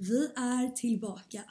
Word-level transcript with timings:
Vi 0.00 0.24
är 0.36 0.68
tillbaka. 0.70 1.42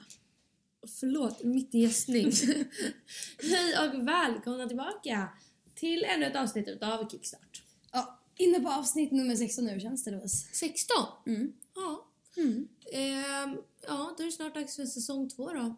Förlåt, 1.00 1.44
mitt 1.44 1.76
i 1.76 1.80
gästning. 1.80 2.32
Hej 3.42 3.74
och 3.88 4.08
välkomna 4.08 4.68
tillbaka 4.68 5.30
till 5.76 6.04
ännu 6.04 6.26
ett 6.26 6.36
avsnitt 6.36 6.84
av 6.84 7.10
Kickstart. 7.10 7.64
Ja, 7.92 8.20
inne 8.38 8.60
på 8.60 8.70
avsnitt 8.70 9.12
nummer 9.12 9.36
16 9.36 9.66
nu 9.66 9.80
känns 9.80 10.04
det 10.04 10.12
Louise. 10.12 10.48
16? 10.54 10.96
Mm. 11.26 11.54
Ja. 11.76 12.06
Mm. 12.38 12.68
Ehm, 12.92 13.58
ja, 13.88 14.14
då 14.18 14.24
är 14.24 14.26
det 14.26 14.32
snart 14.32 14.54
dags 14.54 14.76
för 14.76 14.86
säsong 14.86 15.30
två 15.30 15.48
då. 15.54 15.76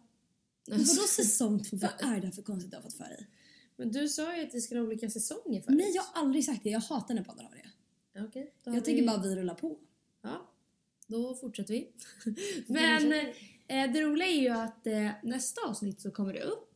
Men 0.68 0.78
vadå 0.78 1.02
säsong 1.08 1.62
två? 1.64 1.76
Vad 1.76 2.14
är 2.16 2.20
det 2.20 2.32
för 2.32 2.42
konstigt 2.42 2.70
du 2.70 2.76
har 2.76 2.82
fått 2.82 2.94
för 2.96 3.04
dig? 3.04 3.28
Men 3.76 3.92
du 3.92 4.08
sa 4.08 4.36
ju 4.36 4.42
att 4.42 4.50
det 4.52 4.60
skulle 4.60 4.80
ha 4.80 4.86
olika 4.86 5.10
säsonger 5.10 5.60
förut. 5.60 5.78
Nej, 5.78 5.90
jag 5.94 6.02
har 6.02 6.22
aldrig 6.22 6.44
sagt 6.44 6.62
det. 6.62 6.70
Jag 6.70 6.80
hatar 6.80 7.14
när 7.14 7.24
poddar 7.24 7.42
har 7.44 7.54
det. 7.54 8.20
Okej, 8.24 8.54
då 8.64 8.70
har 8.70 8.76
Jag 8.76 8.84
vi- 8.86 9.06
bara 9.06 9.22
vi 9.22 9.36
rullar 9.36 9.54
på. 9.54 9.78
Ja, 10.22 10.51
då 11.06 11.34
fortsätter 11.34 11.74
vi. 11.74 11.88
Men 12.66 13.12
eh, 13.68 13.92
det 13.92 14.00
roliga 14.02 14.28
är 14.28 14.40
ju 14.42 14.48
att 14.48 14.86
eh, 14.86 15.08
nästa 15.22 15.60
avsnitt 15.68 16.00
så 16.00 16.10
kommer 16.10 16.32
det 16.32 16.42
upp 16.42 16.68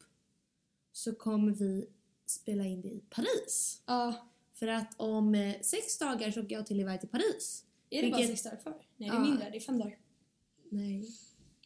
så 0.92 1.14
kommer 1.14 1.52
vi 1.52 1.86
spela 2.26 2.64
in 2.64 2.80
det 2.82 2.88
i 2.88 3.02
Paris. 3.10 3.82
Ja. 3.86 4.28
För 4.54 4.66
att 4.68 4.94
om 4.96 5.34
eh, 5.34 5.54
sex 5.62 5.98
dagar 5.98 6.30
så 6.30 6.42
åker 6.42 6.54
jag 6.56 6.66
till 6.66 6.80
iväg 6.80 7.00
till 7.00 7.08
Paris. 7.08 7.64
Är 7.90 8.02
det 8.02 8.10
bara 8.10 8.16
Vilket- 8.20 8.38
sex 8.38 8.42
dagar 8.42 8.62
kvar? 8.62 8.74
Nej, 8.96 9.08
det 9.10 9.14
är 9.16 9.18
Ja. 9.18 9.24
mindre. 9.24 9.50
Det 9.50 9.56
är 9.56 9.60
fem 9.60 9.78
dagar. 9.78 9.98
Nej. 10.70 11.08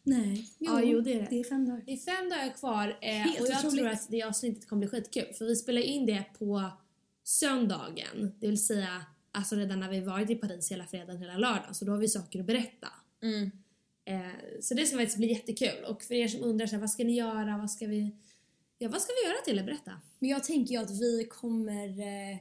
Nej. 0.03 0.49
Ja, 0.59 0.83
jo, 0.83 1.01
det 1.01 1.13
är 1.13 1.19
det. 1.21 1.27
Det 1.31 1.41
är 1.41 1.45
fem 1.45 1.67
dagar. 1.69 1.83
Det 1.87 1.93
är 1.93 1.97
fem 1.97 2.29
dagar 2.31 2.55
kvar 2.55 2.99
eh, 3.03 3.23
och 3.43 3.49
jag 3.49 3.59
otroligt. 3.59 3.79
tror 3.79 3.89
att 3.89 4.09
det 4.11 4.23
avsnittet 4.23 4.69
kommer 4.69 4.81
bli 4.81 4.89
skitkul 4.89 5.35
för 5.35 5.45
vi 5.45 5.57
spelar 5.57 5.81
in 5.81 6.07
det 6.07 6.25
på 6.39 6.71
söndagen. 7.25 8.35
Det 8.41 8.47
vill 8.47 8.65
säga 8.67 9.05
alltså 9.33 9.57
redan 9.57 9.81
när 9.81 9.91
vi 9.91 10.01
varit 10.01 10.31
i 10.31 10.35
Paris 10.35 10.73
hela 10.73 10.87
fredagen, 10.87 11.19
hela 11.19 11.39
lördagen. 11.39 11.75
Så 11.75 11.85
då 11.85 11.93
har 11.93 11.99
vi 11.99 12.09
saker 12.09 12.41
att 12.41 12.47
berätta. 12.47 12.89
Mm. 13.23 13.51
Eh, 14.05 14.61
så 14.61 14.75
det 14.75 14.87
ska 14.87 14.97
faktiskt 14.97 15.19
bli 15.19 15.29
jättekul. 15.29 15.85
Och 15.85 16.03
för 16.03 16.15
er 16.15 16.29
som 16.29 16.45
undrar 16.45 16.67
så 16.67 16.75
här, 16.75 16.81
vad 16.81 16.91
ska 16.91 17.05
ni 17.05 17.15
göra? 17.15 17.59
Vad 17.59 17.71
ska 17.71 17.87
vi, 17.87 18.17
ja, 18.79 18.89
vad 18.89 19.03
ska 19.03 19.13
vi 19.23 19.29
göra 19.29 19.43
till 19.45 19.59
er? 19.59 19.65
Berätta. 19.65 19.93
Men 20.19 20.31
jag 20.31 20.45
tänker 20.45 20.75
ju 20.75 20.81
att 20.81 20.91
vi 20.91 21.25
kommer 21.31 21.89
eh, 22.01 22.37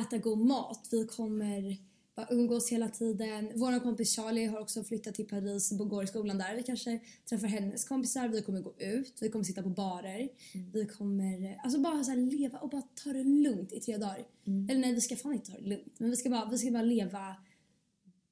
äta 0.00 0.18
god 0.18 0.38
mat. 0.38 0.88
Vi 0.90 1.06
kommer 1.06 1.76
bara 2.14 2.26
umgås 2.30 2.72
hela 2.72 2.88
tiden. 2.88 3.52
Vår 3.54 3.80
kompis 3.80 4.16
Charlie 4.16 4.46
har 4.46 4.60
också 4.60 4.84
flyttat 4.84 5.14
till 5.14 5.28
Paris 5.28 5.72
och 5.72 5.88
går 5.88 6.04
i 6.04 6.06
skolan 6.06 6.38
där. 6.38 6.56
Vi 6.56 6.62
kanske 6.62 7.00
träffar 7.28 7.46
hennes 7.46 7.84
kompisar. 7.84 8.28
Vi 8.28 8.42
kommer 8.42 8.60
gå 8.60 8.74
ut. 8.78 9.18
Vi 9.20 9.28
kommer 9.28 9.44
sitta 9.44 9.62
på 9.62 9.68
barer. 9.68 10.28
Vi 10.72 10.86
kommer 10.86 11.60
alltså 11.64 11.80
bara 11.80 12.04
så 12.04 12.14
leva 12.14 12.58
och 12.58 12.68
bara 12.68 12.82
ta 12.82 13.12
det 13.12 13.24
lugnt 13.24 13.72
i 13.72 13.80
tre 13.80 13.96
dagar. 13.96 14.26
Eller 14.46 14.80
nej, 14.80 14.94
vi 14.94 15.00
ska 15.00 15.16
fan 15.16 15.32
inte 15.32 15.50
ta 15.50 15.58
det 15.58 15.68
lugnt. 15.68 15.94
Men 15.98 16.10
vi 16.10 16.16
ska 16.16 16.30
bara, 16.30 16.50
vi 16.50 16.58
ska 16.58 16.70
bara 16.70 16.82
leva 16.82 17.36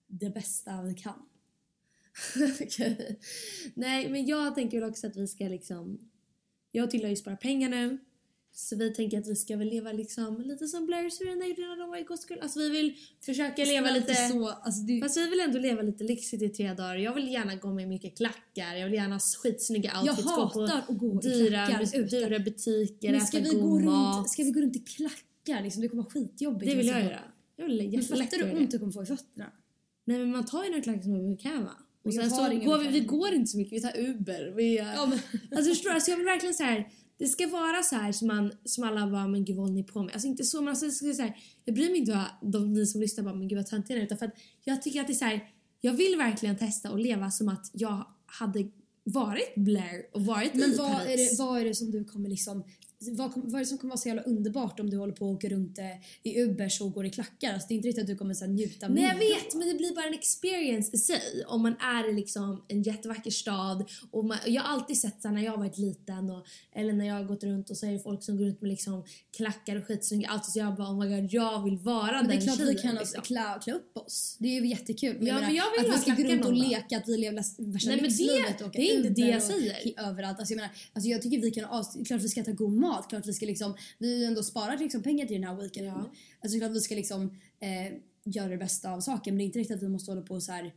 det 0.07 0.31
bästa 0.31 0.83
vi 0.83 0.95
kan. 0.95 1.23
Okej. 2.63 3.19
Nej, 3.75 4.11
men 4.11 4.27
jag 4.27 4.55
tänker 4.55 4.81
väl 4.81 4.91
också 4.91 5.07
att 5.07 5.17
vi 5.17 5.27
ska 5.27 5.45
liksom... 5.45 5.99
Jag 6.73 6.91
tillhör 6.91 7.09
ju 7.09 7.17
Spara 7.17 7.37
pengar 7.37 7.69
nu. 7.69 7.99
Så 8.55 8.77
vi 8.77 8.95
tänker 8.95 9.19
att 9.19 9.27
vi 9.29 9.37
ska 9.37 9.57
väl 9.57 9.69
leva 9.69 9.93
liksom 9.93 10.41
lite 10.43 10.67
som 10.67 10.87
Blair 10.87 11.07
och 11.07 11.13
Serena 11.13 11.47
gjorde 11.47 11.61
när 11.63 11.77
de 11.77 11.91
var 11.91 11.97
i 11.97 12.03
gospel. 12.03 12.39
Alltså 12.43 12.59
vi 12.59 12.71
vill 12.71 12.97
försöka 13.25 13.65
leva 13.65 13.91
lite... 13.91 14.15
Så, 14.15 14.49
alltså 14.49 14.83
det, 14.83 15.01
Fast 15.01 15.17
vi 15.17 15.29
vill 15.29 15.41
ändå 15.41 15.59
leva 15.59 15.83
lite 15.83 16.05
lyxigt 16.05 16.43
i 16.43 16.49
tre 16.49 16.75
dagar. 16.75 16.97
Jag 16.97 17.15
vill 17.15 17.29
gärna 17.33 17.55
gå 17.57 17.73
med 17.73 17.89
mycket 17.89 18.17
klackar. 18.17 18.75
Jag 18.75 18.85
vill 18.85 18.95
gärna 18.95 19.15
ha 19.15 19.21
skitsnygga 19.43 19.91
jag 19.95 20.03
outfits. 20.03 20.25
gå 20.25 20.31
hatar 20.31 20.79
att 20.89 20.99
gå 20.99 21.21
i 21.23 21.29
dyra, 21.29 21.67
klackar 21.67 21.83
ute. 21.99 22.17
dyra 22.17 22.39
butiker, 22.39 23.13
Men 23.13 23.21
ska 23.21 23.39
äta 23.39 23.49
vi, 23.51 23.55
gå 23.61 23.69
god 23.69 23.83
mat. 23.85 24.17
runt, 24.17 24.31
ska 24.31 24.43
vi 24.45 24.51
gå 24.51 24.61
runt 24.61 24.77
i 24.77 24.79
klackar? 24.79 25.63
Liksom? 25.63 25.83
Det 25.83 25.89
kommer 25.89 26.03
vara 26.03 26.13
skitjobbigt. 26.13 26.71
Det 26.71 26.77
vill 26.77 26.87
jag 26.87 26.95
Liksom. 26.97 27.11
göra. 27.11 27.21
Jag 27.57 27.67
vill 27.67 27.93
jättelätt 27.95 28.31
fattar 28.31 28.39
du 28.39 28.45
hur 28.45 28.59
ont 28.59 28.71
du 28.71 28.79
kommer 28.79 28.93
få 28.93 29.03
i 29.03 29.07
fötterna? 29.07 29.47
Nej 30.05 30.19
men 30.19 30.31
man 30.31 30.45
tar 30.47 30.65
ju 30.65 30.71
några 30.71 30.83
klackar 30.83 31.03
som 31.03 31.15
är 31.15 31.29
bekväma. 31.37 31.71
Och 31.71 31.77
Men 32.05 32.13
sen 32.13 32.23
jag 32.23 32.63
så 32.63 32.67
går 32.71 32.79
vi, 32.79 32.89
vi 32.89 33.01
går 33.01 33.33
inte 33.35 33.51
så 33.51 33.57
mycket, 33.59 33.73
vi 33.73 33.81
tar 33.81 33.99
Uber. 34.01 34.53
Vi, 34.57 34.77
Ja, 34.77 35.07
men, 35.07 35.19
Alltså 35.59 35.71
förstår 35.71 35.91
du? 35.91 35.95
Alltså 35.95 36.11
jag 36.11 36.17
vill 36.19 36.27
verkligen 36.27 36.55
så 36.55 36.63
här. 36.63 36.89
Det 37.23 37.29
ska 37.29 37.47
vara 37.47 37.83
så 37.83 37.97
här 37.97 38.13
som, 38.13 38.29
man, 38.29 38.53
som 38.65 38.85
alla 38.85 39.07
bara 39.07 39.29
men 39.29 39.45
gud 39.45 39.57
vad 39.57 39.65
håller 39.65 39.75
ni 39.75 39.85
på 39.85 40.03
med? 40.03 40.13
Alltså 40.13 40.29
inte 40.29 40.45
så 40.45 40.61
men 40.61 40.69
alltså, 40.69 40.87
det 40.87 40.93
ska 40.93 41.15
så 41.15 41.23
här, 41.23 41.37
jag 41.65 41.75
bryr 41.75 41.91
mig 41.91 41.99
inte 41.99 42.13
vad 42.13 42.53
de 42.53 42.73
ni 42.73 42.87
som 42.87 43.01
lyssnar 43.01 43.25
bara 43.25 43.35
men 43.35 43.49
gud 43.49 43.59
vad 43.59 43.67
töntiga 43.67 43.97
ni 43.97 44.05
utan 44.05 44.19
för 44.19 44.27
att 44.27 44.35
jag 44.65 44.83
tycker 44.83 45.01
att 45.01 45.07
det 45.07 45.13
är 45.13 45.15
så 45.15 45.25
här. 45.25 45.49
Jag 45.81 45.93
vill 45.93 46.17
verkligen 46.19 46.57
testa 46.57 46.91
och 46.91 46.99
leva 46.99 47.31
som 47.31 47.49
att 47.49 47.71
jag 47.73 48.07
hade 48.27 48.71
varit 49.05 49.55
Blair 49.57 50.07
och 50.13 50.25
varit 50.25 50.55
men 50.55 50.73
i 50.73 50.77
vad, 50.77 50.93
Paris. 50.93 51.09
är 51.09 51.17
det, 51.17 51.45
vad 51.45 51.61
är 51.61 51.65
det 51.65 51.75
som 51.75 51.91
du 51.91 52.05
kommer 52.05 52.29
liksom... 52.29 52.65
Vad, 53.11 53.33
vad 53.35 53.55
är 53.55 53.59
det 53.59 53.67
som 53.67 53.79
kommer 53.79 53.91
vara 53.91 53.99
så 53.99 54.09
jävla 54.09 54.23
underbart 54.23 54.81
om 54.81 54.91
du 54.91 54.97
håller 54.97 55.13
på 55.13 55.27
och 55.27 55.33
åker 55.33 55.51
runt 55.51 55.79
eh, 55.79 55.85
i 56.23 56.43
Ubers 56.43 56.81
och 56.81 56.93
går 56.93 57.07
i 57.07 57.11
klackar? 57.11 57.53
Alltså, 57.53 57.69
det 57.69 57.75
är 57.75 57.77
inte 57.77 57.89
riktigt 57.89 58.03
att 58.03 58.09
du 58.09 58.17
kommer 58.17 58.35
så 58.35 58.45
här, 58.45 58.53
njuta 58.53 58.89
Nej 58.89 59.05
jag 59.05 59.15
vet 59.15 59.55
men 59.55 59.69
det 59.69 59.75
blir 59.75 59.95
bara 59.95 60.07
en 60.07 60.15
experience 60.15 60.91
i 60.97 60.99
sig 60.99 61.45
om 61.47 61.63
man 61.63 61.77
är 61.77 62.11
i 62.11 62.13
liksom 62.13 62.65
en 62.69 62.83
jättevacker 62.83 63.31
stad 63.31 63.91
och 64.11 64.25
man, 64.25 64.39
jag 64.47 64.63
har 64.63 64.75
alltid 64.75 65.01
sett 65.01 65.23
så 65.23 65.29
här 65.29 65.35
när 65.35 65.43
jag 65.43 65.57
varit 65.57 65.79
liten 65.79 66.31
och, 66.31 66.47
eller 66.73 66.93
när 66.93 67.07
jag 67.07 67.15
har 67.15 67.25
gått 67.25 67.45
runt 67.45 67.71
och 67.71 67.77
så 67.77 67.87
är 67.87 67.93
det 67.93 67.99
folk 67.99 68.23
som 68.23 68.37
går 68.39 68.45
runt 68.45 68.61
med 68.61 68.71
liksom 68.71 69.05
klackar 69.37 69.77
och 69.77 69.87
skitsnygga 69.87 70.33
outfits 70.33 70.53
så 70.53 70.59
jag 70.59 70.75
bara 70.75 70.89
oh 70.89 70.99
my 70.99 71.17
god 71.17 71.33
jag 71.33 71.65
vill 71.65 71.79
vara 71.79 72.13
Men 72.13 72.29
det 72.29 72.35
är 72.35 72.37
den 72.37 72.47
klart 72.47 72.57
tjejen. 72.57 72.77
vi 72.77 72.83
kan 72.83 72.95
liksom. 72.95 73.23
klä, 73.23 73.59
klä 73.63 73.73
upp 73.73 73.97
oss. 73.97 74.37
Det 74.39 74.49
är 74.49 74.61
ju 74.61 74.69
jättekul. 74.69 75.17
Men 75.19 75.27
Ja, 75.27 75.41
men 75.41 75.55
jag 75.55 75.65
vill 75.71 75.91
att 75.91 75.97
vi 75.97 76.01
ska 76.01 76.23
gå 76.23 76.29
runt 76.29 76.45
och 76.45 76.53
leka 76.53 76.97
att 76.97 77.09
vi 77.09 77.17
lever 77.17 77.73
värsta 77.73 77.91
lyxlivet 77.91 78.61
och 78.61 78.67
åka 78.67 78.79
det 78.79 78.91
är 78.91 78.97
inte 78.97 79.09
det 79.09 79.29
jag 79.29 79.43
säger. 79.43 80.09
överallt. 80.09 80.39
Alltså 80.39 80.55
jag 80.55 80.57
menar, 80.57 80.73
alltså 80.93 81.09
jag 81.11 81.23
tycker 81.23 81.39
vi 81.39 81.51
kan 81.51 81.85
klart 82.07 82.23
vi 82.23 82.29
ska 82.29 82.41
äta 82.41 82.53
god 82.53 82.73
mat, 82.73 82.92
klart 83.09 83.27
vi 83.27 83.33
ska 83.33 83.47
liksom, 83.47 83.77
vi 83.99 84.25
ändå 84.25 84.43
sparar 84.43 84.79
liksom 84.79 85.03
pengar 85.03 85.27
till 85.27 85.41
den 85.41 85.51
här 85.51 85.57
weekenden. 85.57 85.95
Ja. 85.97 86.11
Alltså 86.43 86.59
klart 86.59 86.71
vi 86.71 86.81
ska 86.81 86.95
liksom 86.95 87.39
eh, 87.61 87.93
göra 88.25 88.49
det 88.49 88.59
bästa 88.59 88.91
av 88.91 89.01
saken 89.01 89.35
men 89.35 89.39
det 89.39 89.45
är 89.45 89.47
inte 89.47 89.59
riktigt 89.59 89.77
att 89.77 89.83
vi 89.83 89.89
måste 89.89 90.11
hålla 90.11 90.23
på 90.23 90.35
och 90.35 90.43
så 90.43 90.53
här 90.53 90.73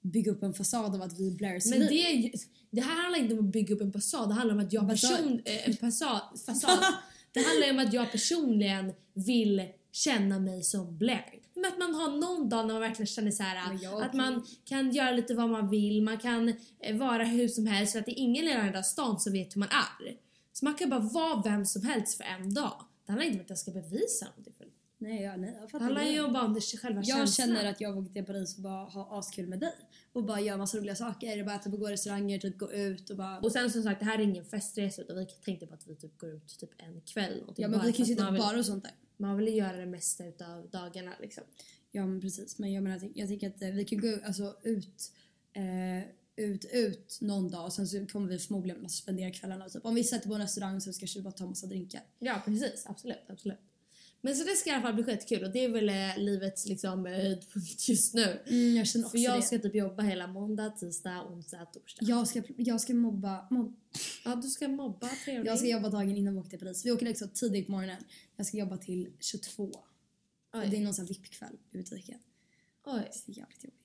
bygga 0.00 0.32
upp 0.32 0.42
en 0.42 0.54
fasad 0.54 0.94
av 0.94 1.02
att 1.02 1.18
vi 1.18 1.28
är 1.28 1.32
Blairs 1.32 1.66
Men 1.66 1.80
det, 1.80 2.06
är 2.06 2.10
ju- 2.10 2.32
det 2.70 2.80
här 2.80 3.02
handlar 3.02 3.18
inte 3.18 3.34
om 3.34 3.46
att 3.46 3.52
bygga 3.52 3.74
upp 3.74 3.80
en 3.80 3.92
fasad, 3.92 4.28
det 4.28 4.34
handlar 4.34 4.54
om 4.54 4.60
att 4.60 4.72
jag 4.72 4.88
person, 4.88 5.42
eh, 5.44 5.68
en 5.68 5.76
fasad, 5.76 6.20
fasad. 6.46 6.78
det 7.32 7.40
handlar 7.40 7.66
ju 7.66 7.72
om 7.72 7.78
att 7.78 7.92
jag 7.92 8.12
personligen 8.12 8.92
vill 9.14 9.68
känna 9.92 10.38
mig 10.38 10.62
som 10.62 10.98
Blair. 10.98 11.40
Men 11.54 11.64
att 11.64 11.78
man 11.78 11.94
har 11.94 12.16
någon 12.16 12.48
dag 12.48 12.66
när 12.66 12.74
man 12.74 12.80
verkligen 12.80 13.06
känner 13.06 13.30
så 13.30 13.42
här 13.42 13.68
Men 13.68 13.78
jag 13.78 14.02
att 14.02 14.14
man 14.14 14.46
kan 14.64 14.90
göra 14.90 15.10
lite 15.10 15.34
vad 15.34 15.50
man 15.50 15.70
vill, 15.70 16.02
man 16.02 16.18
kan 16.18 16.54
eh, 16.80 16.96
vara 16.96 17.24
hur 17.24 17.48
som 17.48 17.66
helst 17.66 17.92
för 17.92 17.98
att 17.98 18.06
det 18.06 18.20
är 18.20 18.22
ingen 18.22 18.44
i 18.44 18.48
den 18.48 18.74
här 18.74 18.82
stan 18.82 19.20
som 19.20 19.32
vet 19.32 19.56
hur 19.56 19.58
man 19.58 19.68
är. 19.68 20.16
Så 20.60 20.64
man 20.64 20.74
kan 20.74 20.90
bara 20.90 21.00
vara 21.00 21.42
vem 21.42 21.66
som 21.66 21.82
helst 21.82 22.16
för 22.16 22.24
en 22.24 22.54
dag. 22.54 22.84
Det 23.06 23.12
handlar 23.12 23.26
inte 23.26 23.38
om 23.38 23.42
att 23.44 23.48
jag 23.50 23.58
ska 23.58 23.70
bevisa 23.70 24.26
någonting 24.26 24.54
för 24.58 24.66
Nej, 24.98 25.22
ja, 25.22 25.36
nej 25.36 25.52
jag 25.54 25.62
Det 25.62 25.68
fattar 25.68 25.84
handlar 25.84 26.02
det. 26.02 26.10
ju 26.10 26.24
om 26.24 26.32
bara 26.32 26.44
om 26.44 26.54
det 26.54 26.60
själva 26.60 27.02
Jag 27.04 27.18
känslan. 27.18 27.46
känner 27.48 27.70
att 27.70 27.80
jag 27.80 27.98
åker 27.98 28.12
till 28.12 28.24
Paris 28.24 28.56
och 28.56 28.62
bara 28.62 28.84
ha 28.84 29.18
askul 29.18 29.46
med 29.48 29.60
dig. 29.60 29.74
Och 30.12 30.24
bara 30.24 30.40
göra 30.40 30.56
massa 30.56 30.78
roliga 30.78 30.94
saker. 30.94 31.44
Bara 31.44 31.54
äta 31.54 31.70
på 31.70 31.76
goda 31.76 31.92
restauranger, 31.92 32.38
typ 32.38 32.58
gå 32.58 32.72
ut 32.72 33.10
och 33.10 33.16
bara... 33.16 33.38
Och 33.38 33.52
sen 33.52 33.70
som 33.70 33.82
sagt, 33.82 34.00
det 34.00 34.06
här 34.06 34.18
är 34.18 34.22
ingen 34.22 34.44
festresa 34.44 35.02
utan 35.02 35.16
vi 35.16 35.26
tänkte 35.26 35.66
på 35.66 35.74
att 35.74 35.86
vi 35.86 35.96
typ 35.96 36.18
går 36.18 36.30
ut 36.30 36.58
typ 36.60 36.70
en 36.76 37.00
kväll. 37.00 37.38
någonting 37.40 37.62
ja 37.62 37.68
men 37.68 37.86
vi 37.86 37.92
kan 37.92 38.04
ju 38.06 38.14
sitta 38.14 38.26
på 38.26 38.32
bar 38.32 38.58
och 38.58 38.66
sånt 38.66 38.84
där. 38.84 38.92
Man 39.16 39.36
vill 39.36 39.48
ju 39.48 39.54
göra 39.54 39.76
det 39.76 39.86
mesta 39.86 40.26
utav 40.26 40.70
dagarna 40.70 41.12
liksom. 41.20 41.44
Ja 41.90 42.06
men 42.06 42.20
precis. 42.20 42.58
Men 42.58 42.72
jag 42.72 42.82
menar, 42.82 42.98
jag, 43.02 43.12
jag 43.14 43.28
tycker 43.28 43.48
att 43.48 43.62
eh, 43.62 43.68
vi 43.70 43.84
kan 43.84 44.00
gå 44.00 44.18
alltså, 44.24 44.56
ut, 44.62 45.12
eh, 45.52 46.08
ut, 46.40 46.64
ut 46.72 47.18
någon 47.20 47.50
dag 47.50 47.64
och 47.64 47.72
sen 47.72 47.86
så 47.88 48.06
kommer 48.06 48.28
vi 48.28 48.38
förmodligen 48.38 48.84
att 48.84 48.90
spendera 48.90 49.30
kvällarna. 49.30 49.68
Typ. 49.68 49.84
Om 49.84 49.94
vi 49.94 50.04
sätter 50.04 50.28
på 50.28 50.34
en 50.34 50.40
restaurang 50.40 50.80
så 50.80 50.92
ska 50.92 51.06
vi 51.14 51.22
bara 51.22 51.32
ta 51.32 51.46
massa 51.46 51.66
drinkar. 51.66 52.02
Ja 52.18 52.42
precis, 52.44 52.82
absolut, 52.86 53.24
absolut. 53.28 53.58
Men 54.22 54.36
så 54.36 54.44
det 54.44 54.56
ska 54.56 54.70
i 54.70 54.72
alla 54.72 54.82
fall 54.82 54.94
bli 54.94 55.04
skitkul 55.04 55.44
och 55.44 55.50
det 55.52 55.64
är 55.64 55.68
väl 55.68 55.88
eh, 55.88 56.24
livets 56.24 56.66
liksom 56.66 57.06
eh, 57.06 57.12
höjdpunkt 57.12 57.88
just 57.88 58.14
nu. 58.14 58.42
Mm, 58.46 58.76
jag 58.76 58.86
känner 58.86 59.04
också 59.04 59.10
För 59.16 59.24
jag 59.24 59.38
det. 59.38 59.42
ska 59.42 59.58
typ 59.58 59.74
jobba 59.74 60.02
hela 60.02 60.26
måndag, 60.26 60.70
tisdag, 60.70 61.26
onsdag, 61.30 61.64
torsdag. 61.64 62.04
Jag 62.06 62.28
ska, 62.28 62.42
jag 62.56 62.80
ska 62.80 62.94
mobba, 62.94 63.46
mobb, 63.50 63.76
Ja 64.24 64.34
du 64.36 64.48
ska 64.48 64.68
mobba, 64.68 65.08
trevligt. 65.24 65.46
jag 65.46 65.58
ska 65.58 65.68
jobba 65.68 65.88
dagen 65.88 66.16
innan 66.16 66.34
vi 66.34 66.40
åker 66.40 66.50
till 66.50 66.58
Paris. 66.58 66.86
Vi 66.86 66.90
åker 66.90 67.06
liksom 67.06 67.28
tidigt 67.28 67.66
på 67.66 67.72
morgonen. 67.72 68.02
Jag 68.36 68.46
ska 68.46 68.56
jobba 68.56 68.76
till 68.76 69.08
22. 69.20 69.62
Och 69.64 69.80
det 70.70 70.76
är 70.76 70.80
någon 70.80 70.94
sån 70.94 71.06
här 71.06 71.14
VIP-kväll 71.14 71.58
i 71.70 71.76
butiken. 71.78 72.18
Oj. 72.86 73.10
Det 73.26 73.32
är 73.32 73.36
jävligt 73.38 73.64
jobbigt. 73.64 73.79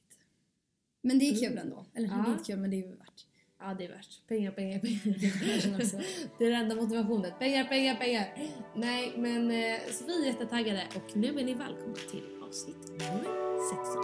Men 1.05 1.19
det 1.19 1.25
är 1.25 1.29
mm. 1.29 1.39
kul 1.39 1.57
ändå. 1.57 1.85
Eller 1.93 2.07
ja. 2.07 2.13
det 2.15 2.29
är 2.29 2.31
inte 2.31 2.43
kul 2.43 2.59
men 2.59 2.69
det 2.71 2.79
är 2.79 2.87
värt. 2.87 3.25
Ja 3.59 3.73
det 3.77 3.85
är 3.85 3.89
värt. 3.89 4.27
Pengar, 4.27 4.51
pengar, 4.51 4.79
pengar. 4.79 5.01
det 6.37 6.45
är 6.45 6.51
den 6.51 6.61
enda 6.61 6.75
motivationen. 6.75 7.31
Pengar, 7.39 7.63
pengar, 7.63 7.95
pengar. 7.95 8.33
Nej 8.75 9.13
men 9.17 9.51
eh, 9.51 9.79
så 9.91 10.05
vi 10.05 10.21
är 10.21 10.25
jättetaggade 10.25 10.83
och 10.95 11.17
nu 11.17 11.27
är 11.27 11.43
ni 11.43 11.53
välkomna 11.53 11.95
till 12.11 12.23
avsnitt 12.47 12.87
nummer 12.89 13.23
16. 13.69 14.03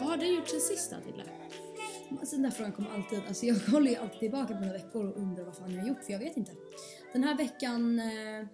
Vad 0.00 0.08
har 0.08 0.16
du 0.16 0.26
gjort 0.26 0.48
sen 0.48 0.60
sist 0.60 0.90
då, 0.90 0.96
Tilde? 1.00 1.39
Alltså, 2.10 2.36
den 2.36 2.42
där 2.42 2.50
frågan 2.50 2.72
kommer 2.72 2.90
alltid. 2.90 3.20
Alltså, 3.28 3.46
jag 3.46 3.54
håller 3.72 3.90
ju 3.90 3.96
alltid 3.96 4.18
tillbaka 4.18 4.54
på 4.54 4.60
några 4.60 4.72
veckor 4.72 5.06
och 5.06 5.16
undrar 5.16 5.44
vad 5.44 5.56
fan 5.56 5.74
jag 5.74 5.80
har 5.80 5.88
gjort 5.88 6.04
för 6.04 6.12
jag 6.12 6.18
vet 6.18 6.36
inte. 6.36 6.52
Den 7.12 7.24
här 7.24 7.36
veckan... 7.36 7.98
Eh, 7.98 8.46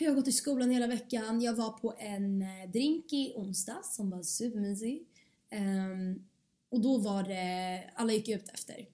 jag 0.00 0.10
har 0.10 0.14
gått 0.14 0.28
i 0.28 0.32
skolan 0.32 0.70
hela 0.70 0.86
veckan. 0.86 1.40
Jag 1.40 1.54
var 1.54 1.70
på 1.70 1.94
en 1.98 2.42
eh, 2.42 2.70
drink 2.72 3.12
i 3.12 3.32
onsdags 3.36 3.96
som 3.96 4.10
var 4.10 4.22
supermysig. 4.22 5.06
Ehm, 5.50 6.24
och 6.68 6.80
då 6.80 6.98
var 6.98 7.22
det... 7.22 7.90
Alla 7.94 8.12
gick 8.12 8.28
ut 8.28 8.48
efter. 8.48 8.86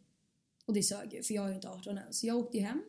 Och 0.67 0.75
det 0.75 0.83
sög 0.83 1.15
ju 1.15 1.23
för 1.23 1.35
jag 1.35 1.45
är 1.45 1.49
ju 1.49 1.55
inte 1.55 1.69
18 1.69 1.99
än. 1.99 2.13
Så 2.13 2.27
jag 2.27 2.37
åkte 2.39 2.59
ju 2.59 2.65
hem. 2.65 2.83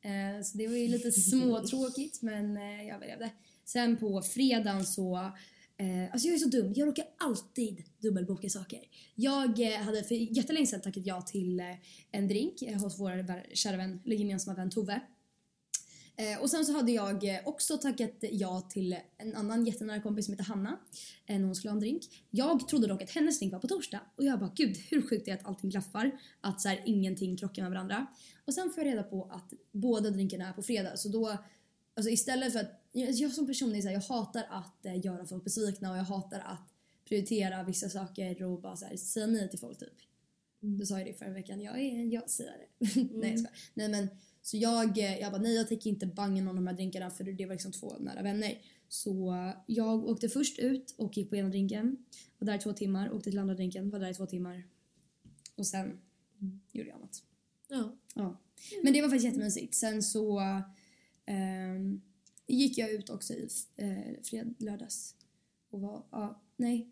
Eh, 0.00 0.42
så 0.44 0.58
det 0.58 0.68
var 0.68 0.76
ju 0.76 0.88
lite 0.88 1.12
småtråkigt 1.30 2.22
men 2.22 2.56
eh, 2.56 2.86
jag 2.86 2.96
överlevde. 2.96 3.30
Sen 3.64 3.96
på 3.96 4.22
fredagen 4.22 4.86
så 4.86 5.30
Eh, 5.76 6.12
alltså 6.12 6.28
jag 6.28 6.34
är 6.34 6.38
så 6.38 6.48
dum. 6.48 6.72
Jag 6.76 6.88
råkar 6.88 7.04
alltid 7.18 7.82
dubbelboka 7.98 8.48
saker. 8.48 8.80
Jag 9.14 9.60
eh, 9.60 9.78
hade 9.78 10.04
för 10.04 10.14
jättelänge 10.14 10.66
sedan 10.66 10.80
tackat 10.80 11.06
ja 11.06 11.22
till 11.22 11.60
eh, 11.60 11.66
en 12.10 12.28
drink 12.28 12.62
eh, 12.62 12.80
hos 12.80 12.98
vår 12.98 13.54
kära 13.54 13.76
vän, 13.76 14.00
eller 14.04 14.16
gemensamma 14.16 14.56
vän 14.56 14.70
Tove. 14.70 15.00
Eh, 16.16 16.42
och 16.42 16.50
sen 16.50 16.64
så 16.64 16.72
hade 16.72 16.92
jag 16.92 17.24
eh, 17.24 17.40
också 17.44 17.78
tackat 17.78 18.14
ja 18.20 18.60
till 18.60 18.96
en 19.18 19.36
annan 19.36 19.66
jättenära 19.66 20.00
kompis 20.00 20.24
som 20.24 20.32
heter 20.32 20.44
Hanna. 20.44 20.78
Eh, 21.26 21.38
när 21.38 21.46
hon 21.46 21.54
skulle 21.54 21.70
ha 21.70 21.76
en 21.76 21.80
drink. 21.80 22.02
Jag 22.30 22.68
trodde 22.68 22.86
dock 22.86 23.02
att 23.02 23.10
hennes 23.10 23.38
drink 23.38 23.52
var 23.52 23.60
på 23.60 23.68
torsdag. 23.68 24.00
Och 24.16 24.24
jag 24.24 24.38
bara 24.38 24.52
gud 24.54 24.76
hur 24.76 25.02
sjukt 25.02 25.28
är 25.28 25.32
det 25.32 25.40
att 25.40 25.46
allting 25.46 25.70
klaffar. 25.70 26.10
Att 26.40 26.60
så 26.60 26.68
här, 26.68 26.82
ingenting 26.84 27.36
krockar 27.36 27.62
med 27.62 27.70
varandra. 27.70 28.06
Och 28.44 28.54
sen 28.54 28.70
får 28.70 28.84
jag 28.84 28.92
reda 28.92 29.02
på 29.02 29.24
att 29.30 29.52
båda 29.72 30.10
drinkarna 30.10 30.48
är 30.48 30.52
på 30.52 30.62
fredag. 30.62 30.96
Så 30.96 31.08
då, 31.08 31.36
alltså 31.96 32.10
istället 32.10 32.52
för 32.52 32.60
att 32.60 32.81
jag, 32.92 33.10
jag 33.10 33.32
som 33.32 33.46
person 33.46 33.74
är 33.74 33.80
så 33.80 33.88
här, 33.88 33.94
jag 33.94 34.00
hatar 34.00 34.46
att 34.50 34.86
eh, 34.86 35.04
göra 35.04 35.26
folk 35.26 35.44
besvikna 35.44 35.90
och 35.90 35.96
jag 35.96 36.04
hatar 36.04 36.40
att 36.40 36.74
prioritera 37.08 37.62
vissa 37.62 37.88
saker 37.88 38.42
och 38.42 38.60
bara 38.60 38.76
så 38.76 38.84
här, 38.84 38.96
säga 38.96 39.26
nej 39.26 39.50
till 39.50 39.58
folk 39.58 39.78
typ. 39.78 39.98
Du 40.60 40.86
sa 40.86 40.98
ju 40.98 41.04
det 41.04 41.14
förra 41.14 41.30
veckan, 41.30 41.60
jag 41.60 41.80
är 41.80 41.90
en 41.90 42.10
ja-sägare. 42.10 42.66
nej 42.78 43.30
jag 43.30 43.38
skojar. 43.38 43.52
Nej 43.74 43.88
men 43.88 44.08
så 44.42 44.56
jag, 44.56 44.98
eh, 44.98 45.18
jag 45.18 45.32
bara 45.32 45.42
nej 45.42 45.54
jag 45.54 45.68
tänker 45.68 45.90
inte 45.90 46.06
banga 46.06 46.42
någon 46.42 46.48
av 46.48 46.54
de 46.54 46.66
här 46.66 46.74
drinkarna 46.74 47.10
för 47.10 47.24
det 47.24 47.46
var 47.46 47.54
liksom 47.54 47.72
två 47.72 47.98
nära 47.98 48.22
vänner. 48.22 48.58
Så 48.88 49.34
jag 49.66 50.04
åkte 50.04 50.28
först 50.28 50.58
ut 50.58 50.94
och 50.98 51.16
gick 51.16 51.30
på 51.30 51.36
ena 51.36 51.48
drinken. 51.48 51.96
Var 52.38 52.46
där 52.46 52.54
i 52.54 52.58
två 52.58 52.72
timmar, 52.72 53.12
åkte 53.12 53.30
till 53.30 53.38
andra 53.38 53.54
drinken, 53.54 53.90
var 53.90 53.98
där 53.98 54.10
i 54.10 54.14
två 54.14 54.26
timmar. 54.26 54.62
Och 55.54 55.66
sen 55.66 56.00
gjorde 56.72 56.88
jag 56.88 56.96
annat. 56.96 57.22
Ja. 57.68 57.96
Ja. 58.14 58.40
Men 58.82 58.92
det 58.92 59.02
var 59.02 59.08
faktiskt 59.08 59.24
jättemysigt. 59.24 59.74
Sen 59.74 60.02
så 60.02 60.40
ehm, 61.26 62.02
gick 62.56 62.78
jag 62.78 62.90
ut 62.90 63.10
också 63.10 63.34
i 63.34 63.48
eh, 63.76 64.22
fred, 64.22 64.54
lördags. 64.58 65.14
Och 65.70 65.80
var, 65.80 66.02
ja, 66.10 66.40
nej. 66.56 66.90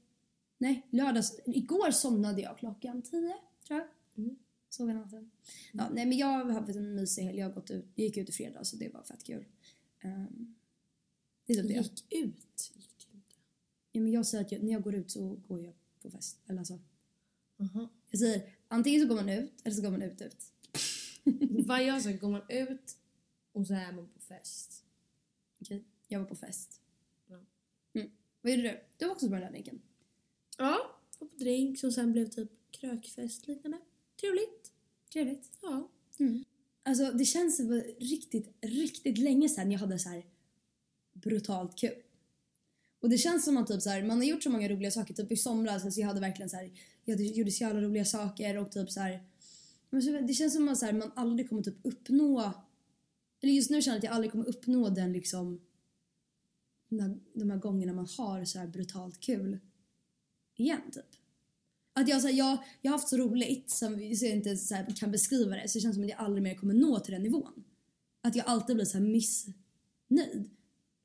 Nej, 0.59 0.87
lördags. 0.91 1.41
Igår 1.47 1.91
somnade 1.91 2.43
jag 2.43 2.59
klockan 2.59 3.03
tio, 3.03 3.37
tror 3.67 3.81
jag. 3.81 3.89
Mm. 4.25 4.37
Sov 4.71 4.89
hela 4.89 5.01
natten. 5.01 5.31
Ja, 5.73 5.89
nej 5.93 6.07
men 6.07 6.19
jag 6.19 6.27
har 6.27 6.53
haft 6.53 6.69
en 6.77 6.95
mysig 6.95 7.23
helg. 7.23 7.39
Jag, 7.39 7.55
gått 7.55 7.71
ut, 7.71 7.85
gick 7.95 8.17
ut 8.17 8.29
i 8.29 8.33
fredags 8.33 8.71
så 8.71 8.77
det 8.77 8.89
var 8.89 9.03
fett 9.03 9.25
kul. 9.25 9.45
Ehm, 10.01 10.55
det 11.47 11.53
är 11.53 11.57
typ 11.57 11.69
det. 11.69 11.75
Gick 11.75 11.93
ut? 12.11 12.73
Gick 12.75 13.09
inte. 13.15 13.35
Ja, 13.93 14.01
men 14.01 14.13
jag 14.13 14.27
säger 14.27 14.45
att 14.45 14.53
jag, 14.53 14.63
när 14.63 14.73
jag 14.73 14.83
går 14.83 14.95
ut 14.95 15.11
så 15.11 15.37
går 15.49 15.65
jag 15.65 15.75
på 16.03 16.11
fest. 16.11 16.39
Eller 16.47 16.59
alltså, 16.59 16.79
Aha. 17.61 17.89
jag 18.11 18.21
säger 18.21 18.55
antingen 18.69 19.01
så 19.01 19.09
går 19.09 19.17
man 19.17 19.29
ut 19.29 19.53
eller 19.65 19.77
så 19.77 19.83
går 19.83 19.91
man 19.91 20.03
ut 20.03 20.21
ut. 20.21 20.53
Vad 21.67 21.85
jag 21.85 22.03
sa, 22.03 22.13
går 22.13 22.31
man 22.31 22.43
ut 22.49 22.97
och 23.53 23.67
så 23.67 23.75
är 23.75 23.93
man 23.93 24.09
på 24.09 24.21
fest. 24.21 24.80
Okej, 25.61 25.85
jag 26.09 26.21
var 26.21 26.27
på 26.27 26.37
fest. 26.37 26.81
Ja. 27.27 27.41
Mm. 27.95 28.11
Vad 28.41 28.53
gjorde 28.53 28.63
du? 28.63 28.81
Du 28.97 29.07
var 29.07 29.13
också 29.13 29.27
på 29.27 29.33
den 29.33 29.43
där 29.43 29.51
drinken. 29.51 29.83
Ja, 30.59 30.79
och 31.19 31.31
på 31.31 31.37
drink 31.37 31.79
som 31.79 31.93
sen 31.93 32.13
blev 32.13 32.27
typ 32.27 32.51
krökfest 32.71 33.47
liknande. 33.47 33.79
Trevligt. 34.21 34.73
Trevligt. 35.13 35.51
Ja. 35.63 35.89
Alltså 36.83 37.13
det 37.13 37.25
känns 37.25 37.57
som 37.57 37.69
det 37.69 37.75
var 37.75 38.01
riktigt, 38.01 38.49
riktigt 38.61 39.19
länge 39.19 39.49
sedan 39.49 39.73
jag 39.73 39.79
hade 39.79 39.99
så 39.99 40.09
här 40.09 40.27
brutalt 41.13 41.79
kul. 41.79 42.03
Och 43.01 43.11
det 43.11 43.19
känns 43.19 43.45
som 43.45 43.57
att 43.57 43.67
typ 43.67 43.83
så 43.83 43.91
här, 43.91 44.03
man 44.03 44.17
har 44.17 44.25
gjort 44.25 44.43
så 44.43 44.51
många 44.51 44.69
roliga 44.69 44.91
saker. 44.91 45.15
Typ 45.15 45.33
i 45.33 45.37
somras, 45.37 45.85
alltså 45.85 46.01
jag 46.01 46.09
hade 46.09 46.21
verkligen 46.21 46.51
så 46.51 46.57
här, 46.57 46.73
jag 47.05 47.21
gjorde 47.21 47.51
så 47.51 47.65
jävla 47.65 47.81
roliga 47.81 48.05
saker 48.05 48.57
och 48.57 48.73
typ 48.73 48.91
så 48.91 49.01
här. 49.01 49.25
Det 50.27 50.35
känns 50.35 50.55
som 50.55 50.69
att 50.69 50.79
så 50.79 50.87
här, 50.87 50.93
man 50.93 51.13
aldrig 51.17 51.49
kommer 51.49 51.63
typ 51.63 51.79
uppnå, 51.83 52.53
eller 53.43 53.53
just 53.53 53.71
nu 53.71 53.83
känner 53.83 53.97
jag 53.97 53.99
att 53.99 54.05
jag 54.05 54.13
aldrig 54.13 54.33
kommer 54.33 54.49
uppnå 54.49 54.89
den 54.89 55.13
liksom, 55.13 55.61
de 57.35 57.51
här, 57.51 57.57
gångerna 57.57 57.93
man 57.93 58.09
har 58.19 58.45
så 58.45 58.59
här 58.59 58.67
brutalt 58.67 59.21
kul 59.21 59.59
igen 60.57 60.91
typ. 60.93 61.05
Att 61.93 62.09
jag, 62.09 62.21
så 62.21 62.29
här, 62.29 62.35
jag, 62.35 62.59
jag 62.81 62.91
har 62.91 62.99
haft 62.99 63.09
så 63.09 63.17
roligt 63.17 63.71
som 63.71 64.15
så 64.17 64.25
jag 64.27 64.37
inte 64.37 64.57
så 64.57 64.75
här, 64.75 64.97
kan 64.97 65.11
beskriva 65.11 65.57
det 65.57 65.69
så 65.69 65.79
det 65.79 65.83
känns 65.83 65.95
som 65.95 66.05
att 66.05 66.11
jag 66.11 66.19
aldrig 66.19 66.43
mer 66.43 66.55
kommer 66.55 66.75
nå 66.75 67.01
till 67.01 67.13
den 67.13 67.23
nivån. 67.23 67.65
Att 68.23 68.37
jag 68.37 68.47
alltid 68.47 68.77
blir 68.77 68.87
så 68.87 68.99
här 68.99 69.05
missnöjd. 69.05 70.51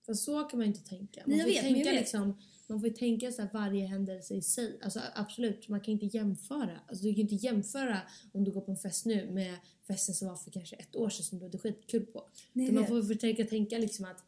För 0.06 0.14
så 0.14 0.44
kan 0.44 0.60
man 0.60 0.68
inte 0.68 0.90
tänka. 0.90 1.22
Man 1.26 1.38
Nej, 1.38 1.38
jag 1.38 1.48
får 1.48 1.54
vet, 1.54 1.64
men 1.64 1.72
jag 1.72 1.76
tänka 1.76 1.92
vet. 1.92 2.00
liksom, 2.00 2.38
man 2.70 2.80
får 2.80 2.90
ju 2.90 2.96
tänka 2.96 3.32
så 3.32 3.42
här 3.42 3.50
varje 3.54 3.86
händelse 3.86 4.34
i 4.34 4.42
sig. 4.42 4.80
Alltså 4.84 5.00
absolut, 5.16 5.70
man 5.70 5.82
kan 5.82 5.92
inte 5.92 6.06
jämföra. 6.06 6.80
Alltså 6.88 7.04
du 7.04 7.14
kan 7.14 7.22
inte 7.22 7.36
jämföra 7.36 8.02
om 8.32 8.44
du 8.44 8.52
går 8.52 8.62
på 8.62 8.72
en 8.72 8.78
fest 8.78 9.06
nu 9.06 9.32
med 9.32 9.56
festen 9.88 10.16
som 10.16 10.28
var 10.28 10.36
för 10.36 10.52
kanske 10.52 10.76
ett 10.76 10.96
år 10.96 11.10
sedan 11.10 11.24
som 11.24 11.40
du 11.40 11.46
hade 11.46 11.58
skitkul 11.58 12.06
på. 12.06 12.24
Nej, 12.54 12.72
man 12.72 12.88
får 12.88 13.04
försöka 13.04 13.46
tänka 13.46 13.78
liksom 13.78 14.06
att 14.06 14.24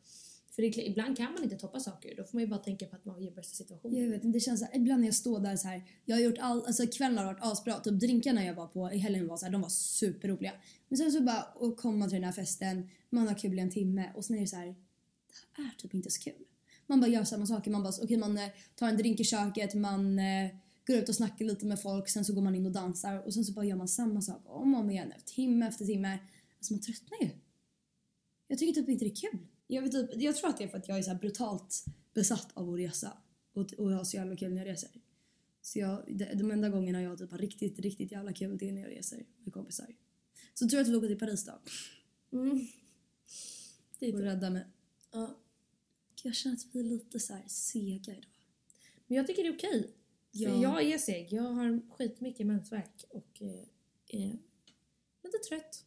för 0.57 0.61
det, 0.61 0.87
ibland 0.87 1.17
kan 1.17 1.33
man 1.33 1.43
inte 1.43 1.55
toppa 1.55 1.79
saker. 1.79 2.15
Då 2.17 2.23
får 2.23 2.37
man 2.37 2.43
ju 2.43 2.47
bara 2.47 2.59
tänka 2.59 2.85
på 2.85 2.95
att 2.95 3.05
man 3.05 3.23
gör 3.23 3.31
bästa 3.31 3.55
situationen. 3.55 4.03
Jag 4.03 4.09
vet 4.09 4.23
inte, 4.23 4.37
det 4.37 4.39
känns 4.39 4.59
så 4.59 4.65
här, 4.65 4.75
ibland 4.75 5.01
när 5.01 5.07
jag 5.07 5.15
står 5.15 5.39
där 5.39 5.55
så 5.55 5.67
här, 5.67 5.83
jag 6.05 6.15
har 6.15 6.21
gjort 6.21 6.37
all, 6.39 6.65
alltså 6.65 6.87
kvällen 6.87 7.17
har 7.17 7.25
varit 7.25 7.41
asbra, 7.41 7.79
typ 7.79 7.99
drinkarna 7.99 8.45
jag 8.45 8.53
var 8.53 8.67
på 8.67 8.91
i 8.91 8.97
helgen 8.97 9.27
var 9.27 9.37
så 9.37 9.45
här, 9.45 9.51
de 9.51 9.61
var 9.61 9.69
superroliga. 9.69 10.53
Men 10.89 10.97
sen 10.97 11.11
så 11.11 11.21
bara 11.21 11.37
att 11.37 11.77
komma 11.77 12.05
till 12.05 12.15
den 12.15 12.23
här 12.23 12.31
festen, 12.31 12.89
man 13.09 13.27
har 13.27 13.35
kul 13.35 13.59
i 13.59 13.61
en 13.61 13.69
timme 13.69 14.11
och 14.15 14.25
sen 14.25 14.35
är 14.35 14.41
det 14.41 14.47
så 14.47 14.55
här, 14.55 14.65
det 15.55 15.61
här 15.61 15.65
är 15.65 15.77
typ 15.77 15.93
inte 15.93 16.11
så 16.11 16.21
kul. 16.21 16.45
Man 16.87 16.99
bara 16.99 17.07
gör 17.07 17.23
samma 17.23 17.45
saker, 17.45 17.71
man 17.71 17.83
bara, 17.83 17.93
okej 18.01 18.17
man 18.17 18.37
eh, 18.37 18.49
tar 18.75 18.87
en 18.89 18.97
drink 18.97 19.19
i 19.19 19.23
köket, 19.23 19.73
man 19.73 20.19
eh, 20.19 20.49
går 20.87 20.95
ut 20.95 21.09
och 21.09 21.15
snackar 21.15 21.45
lite 21.45 21.65
med 21.65 21.81
folk, 21.81 22.09
sen 22.09 22.25
så 22.25 22.33
går 22.33 22.41
man 22.41 22.55
in 22.55 22.65
och 22.65 22.71
dansar 22.71 23.25
och 23.25 23.33
sen 23.33 23.45
så 23.45 23.53
bara 23.53 23.65
gör 23.65 23.75
man 23.75 23.87
samma 23.87 24.21
sak 24.21 24.41
om 24.45 24.73
och 24.73 24.79
om 24.79 24.89
igen, 24.91 25.13
timme 25.25 25.67
efter 25.67 25.85
timme. 25.85 26.19
Alltså 26.57 26.73
man 26.73 26.81
tröttnar 26.81 27.17
ju. 27.21 27.29
Jag 28.47 28.59
tycker 28.59 28.73
typ 28.73 28.89
inte 28.89 29.05
det 29.05 29.11
är 29.11 29.15
kul. 29.15 29.39
Jag, 29.67 29.81
vet 29.81 29.91
typ, 29.91 30.09
jag 30.15 30.35
tror 30.35 30.49
att 30.49 30.57
det 30.57 30.63
är 30.63 30.67
för 30.67 30.77
att 30.77 30.87
jag 30.87 30.97
är 30.97 31.01
så 31.01 31.15
brutalt 31.15 31.85
besatt 32.13 32.49
av 32.53 32.69
att 32.73 32.79
resa 32.79 33.17
och, 33.53 33.73
och 33.73 33.91
jag 33.91 33.97
har 33.97 34.03
så 34.03 34.17
jävla 34.17 34.35
kul 34.35 34.53
när 34.53 34.65
jag 34.65 34.67
reser. 34.71 34.89
Så 35.61 35.79
jag, 35.79 36.03
de, 36.35 36.51
enda 36.51 36.69
gångerna 36.69 37.01
jag 37.01 37.17
typ 37.17 37.31
har 37.31 37.37
riktigt, 37.37 37.79
riktigt 37.79 38.11
jävla 38.11 38.33
kul 38.33 38.57
det 38.57 38.69
är 38.69 38.73
när 38.73 38.81
jag 38.81 38.91
reser 38.91 39.25
med 39.43 39.53
kompisar. 39.53 39.95
Så 40.53 40.69
tror 40.69 40.77
jag 40.79 40.85
att 40.85 40.91
vi 40.91 40.95
åker 40.95 41.07
till 41.07 41.19
Paris 41.19 41.45
då. 41.45 41.59
Mm. 42.37 42.67
Det 43.99 44.05
är 44.05 44.13
Och 44.13 44.19
det. 44.19 44.25
rädda 44.25 44.49
mig. 44.49 44.65
Ja. 45.11 45.37
Jag 46.23 46.35
känner 46.35 46.55
att 46.55 46.65
vi 46.71 46.79
är 46.79 46.83
lite 46.83 47.19
så 47.19 47.33
här 47.33 47.43
sega 47.47 48.13
idag. 48.13 48.25
Men 49.07 49.17
jag 49.17 49.27
tycker 49.27 49.43
det 49.43 49.49
är 49.49 49.55
okej. 49.55 49.93
Ja. 50.31 50.49
För 50.49 50.63
jag 50.63 50.83
är 50.83 50.97
seg. 50.97 51.33
Jag 51.33 51.43
har 51.43 51.81
skitmycket 51.91 52.47
mensvärk 52.47 53.05
och 53.09 53.41
eh, 53.41 53.63
är 54.07 54.37
lite 55.23 55.37
trött. 55.49 55.85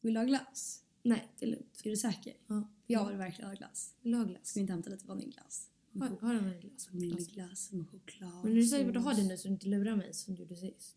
Vill 0.00 0.14
du 0.14 0.20
ha 0.20 0.24
glass? 0.26 0.82
Nej, 1.02 1.28
det 1.38 1.46
är 1.46 1.50
lugnt. 1.50 1.80
Är 1.84 1.90
du 1.90 1.96
säker? 1.96 2.36
Ja. 2.46 2.68
Jag 2.86 3.08
vill 3.08 3.16
verkligen 3.16 3.50
ha 3.50 3.56
glass. 3.56 3.94
Vill 4.02 4.12
du 4.12 4.18
ha 4.18 4.24
glass? 4.24 4.46
Ska 4.46 4.58
vi 4.58 4.60
inte 4.60 4.72
hämta 4.72 4.90
lite 4.90 5.06
vaniljglass? 5.06 5.70
Har, 6.00 6.08
har 6.20 6.34
du 6.34 6.38
en 6.38 6.60
glass? 6.60 6.88
Vaniljglass 6.92 7.72
med 7.72 7.88
choklad. 7.88 8.44
Men 8.44 8.52
är 8.52 8.56
du 8.56 8.66
säker 8.66 8.84
på 8.84 8.88
att 8.88 8.94
du 8.94 9.00
har 9.00 9.14
det 9.14 9.24
nu 9.24 9.36
så 9.36 9.48
du 9.48 9.54
inte 9.54 9.68
lurar 9.68 9.96
mig 9.96 10.14
som 10.14 10.34
du 10.34 10.42
gjorde 10.42 10.56
sist? 10.56 10.96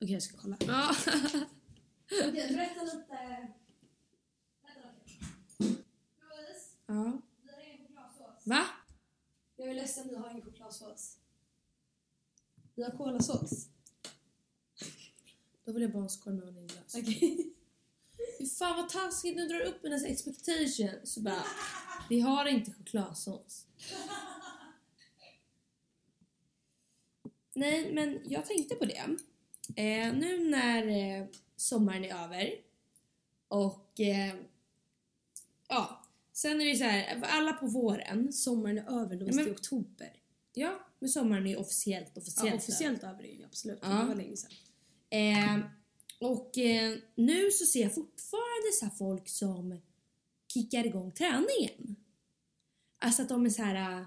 Okej, 0.00 0.12
jag 0.12 0.22
ska 0.22 0.36
kolla. 0.36 0.56
Ja. 0.60 0.96
Okej, 2.28 2.48
berätta 2.54 2.82
lite. 2.84 3.48
ja. 6.86 7.22
Va? 8.44 8.66
Jag 9.56 9.68
är 9.68 9.74
ledsen, 9.74 10.08
vi 10.08 10.16
har 10.16 10.30
ingen 10.30 10.42
chokladsås. 10.42 11.16
Vi 12.74 12.82
har 12.82 12.90
kolasås. 12.90 13.68
Då 15.64 15.72
vill 15.72 15.82
jag 15.82 15.92
bara 15.92 15.98
ha 15.98 16.04
en 16.04 16.10
skål 16.10 16.32
med 16.32 16.44
vaniljglass. 16.44 16.94
Okej. 16.94 17.54
Fy 18.38 18.46
fan 18.46 18.76
vad 18.76 18.88
taskigt, 18.88 19.36
nu 19.36 19.48
drar 19.48 19.58
du 19.58 19.64
upp 19.64 19.82
hennes 19.82 20.04
expectations. 20.04 21.14
Så 21.14 21.20
bara, 21.20 21.44
vi 22.08 22.20
har 22.20 22.46
inte 22.46 22.72
chokladsås. 22.72 23.66
Nej, 27.54 27.92
men 27.94 28.20
jag 28.24 28.46
tänkte 28.46 28.74
på 28.74 28.84
det. 28.84 29.16
Eh, 29.76 30.14
nu 30.14 30.48
när 30.50 30.86
eh, 30.86 31.26
sommaren 31.56 32.04
är 32.04 32.24
över 32.24 32.54
och 33.48 34.00
eh, 34.00 34.34
ja, 35.68 35.99
sen 36.42 36.60
är 36.60 36.64
det 36.64 36.76
så 36.76 36.84
här, 36.84 37.20
alla 37.22 37.52
på 37.52 37.66
våren. 37.66 38.32
Sommaren 38.32 38.78
är 38.78 39.00
över, 39.02 39.16
då 39.16 39.24
Ja, 39.26 39.30
är 39.30 39.34
men- 39.34 39.44
det 39.44 39.50
oktober. 39.50 40.12
Ja, 40.54 40.80
men 40.98 41.08
sommaren 41.08 41.46
är 41.46 41.50
ju 41.50 41.56
officiellt 41.56 42.18
officiellt. 42.18 42.50
Ja, 42.50 42.56
officiellt 42.56 43.02
över 43.04 43.24
är 43.24 43.44
absolut. 43.44 43.78
Ja. 43.82 43.88
Det 43.88 44.06
var 44.06 44.14
länge 44.14 44.36
sedan. 44.36 44.50
Eh, 45.10 45.58
och 46.18 46.58
eh, 46.58 46.96
nu 47.14 47.50
så 47.50 47.66
ser 47.66 47.82
jag 47.82 47.94
fortfarande 47.94 48.72
så 48.80 48.90
folk 48.98 49.28
som 49.28 49.80
kickar 50.52 50.86
igång 50.86 51.12
träningen. 51.12 51.96
Alltså 52.98 53.22
att 53.22 53.28
de 53.28 53.46
är 53.46 53.50
så 53.50 53.62
här. 53.62 54.06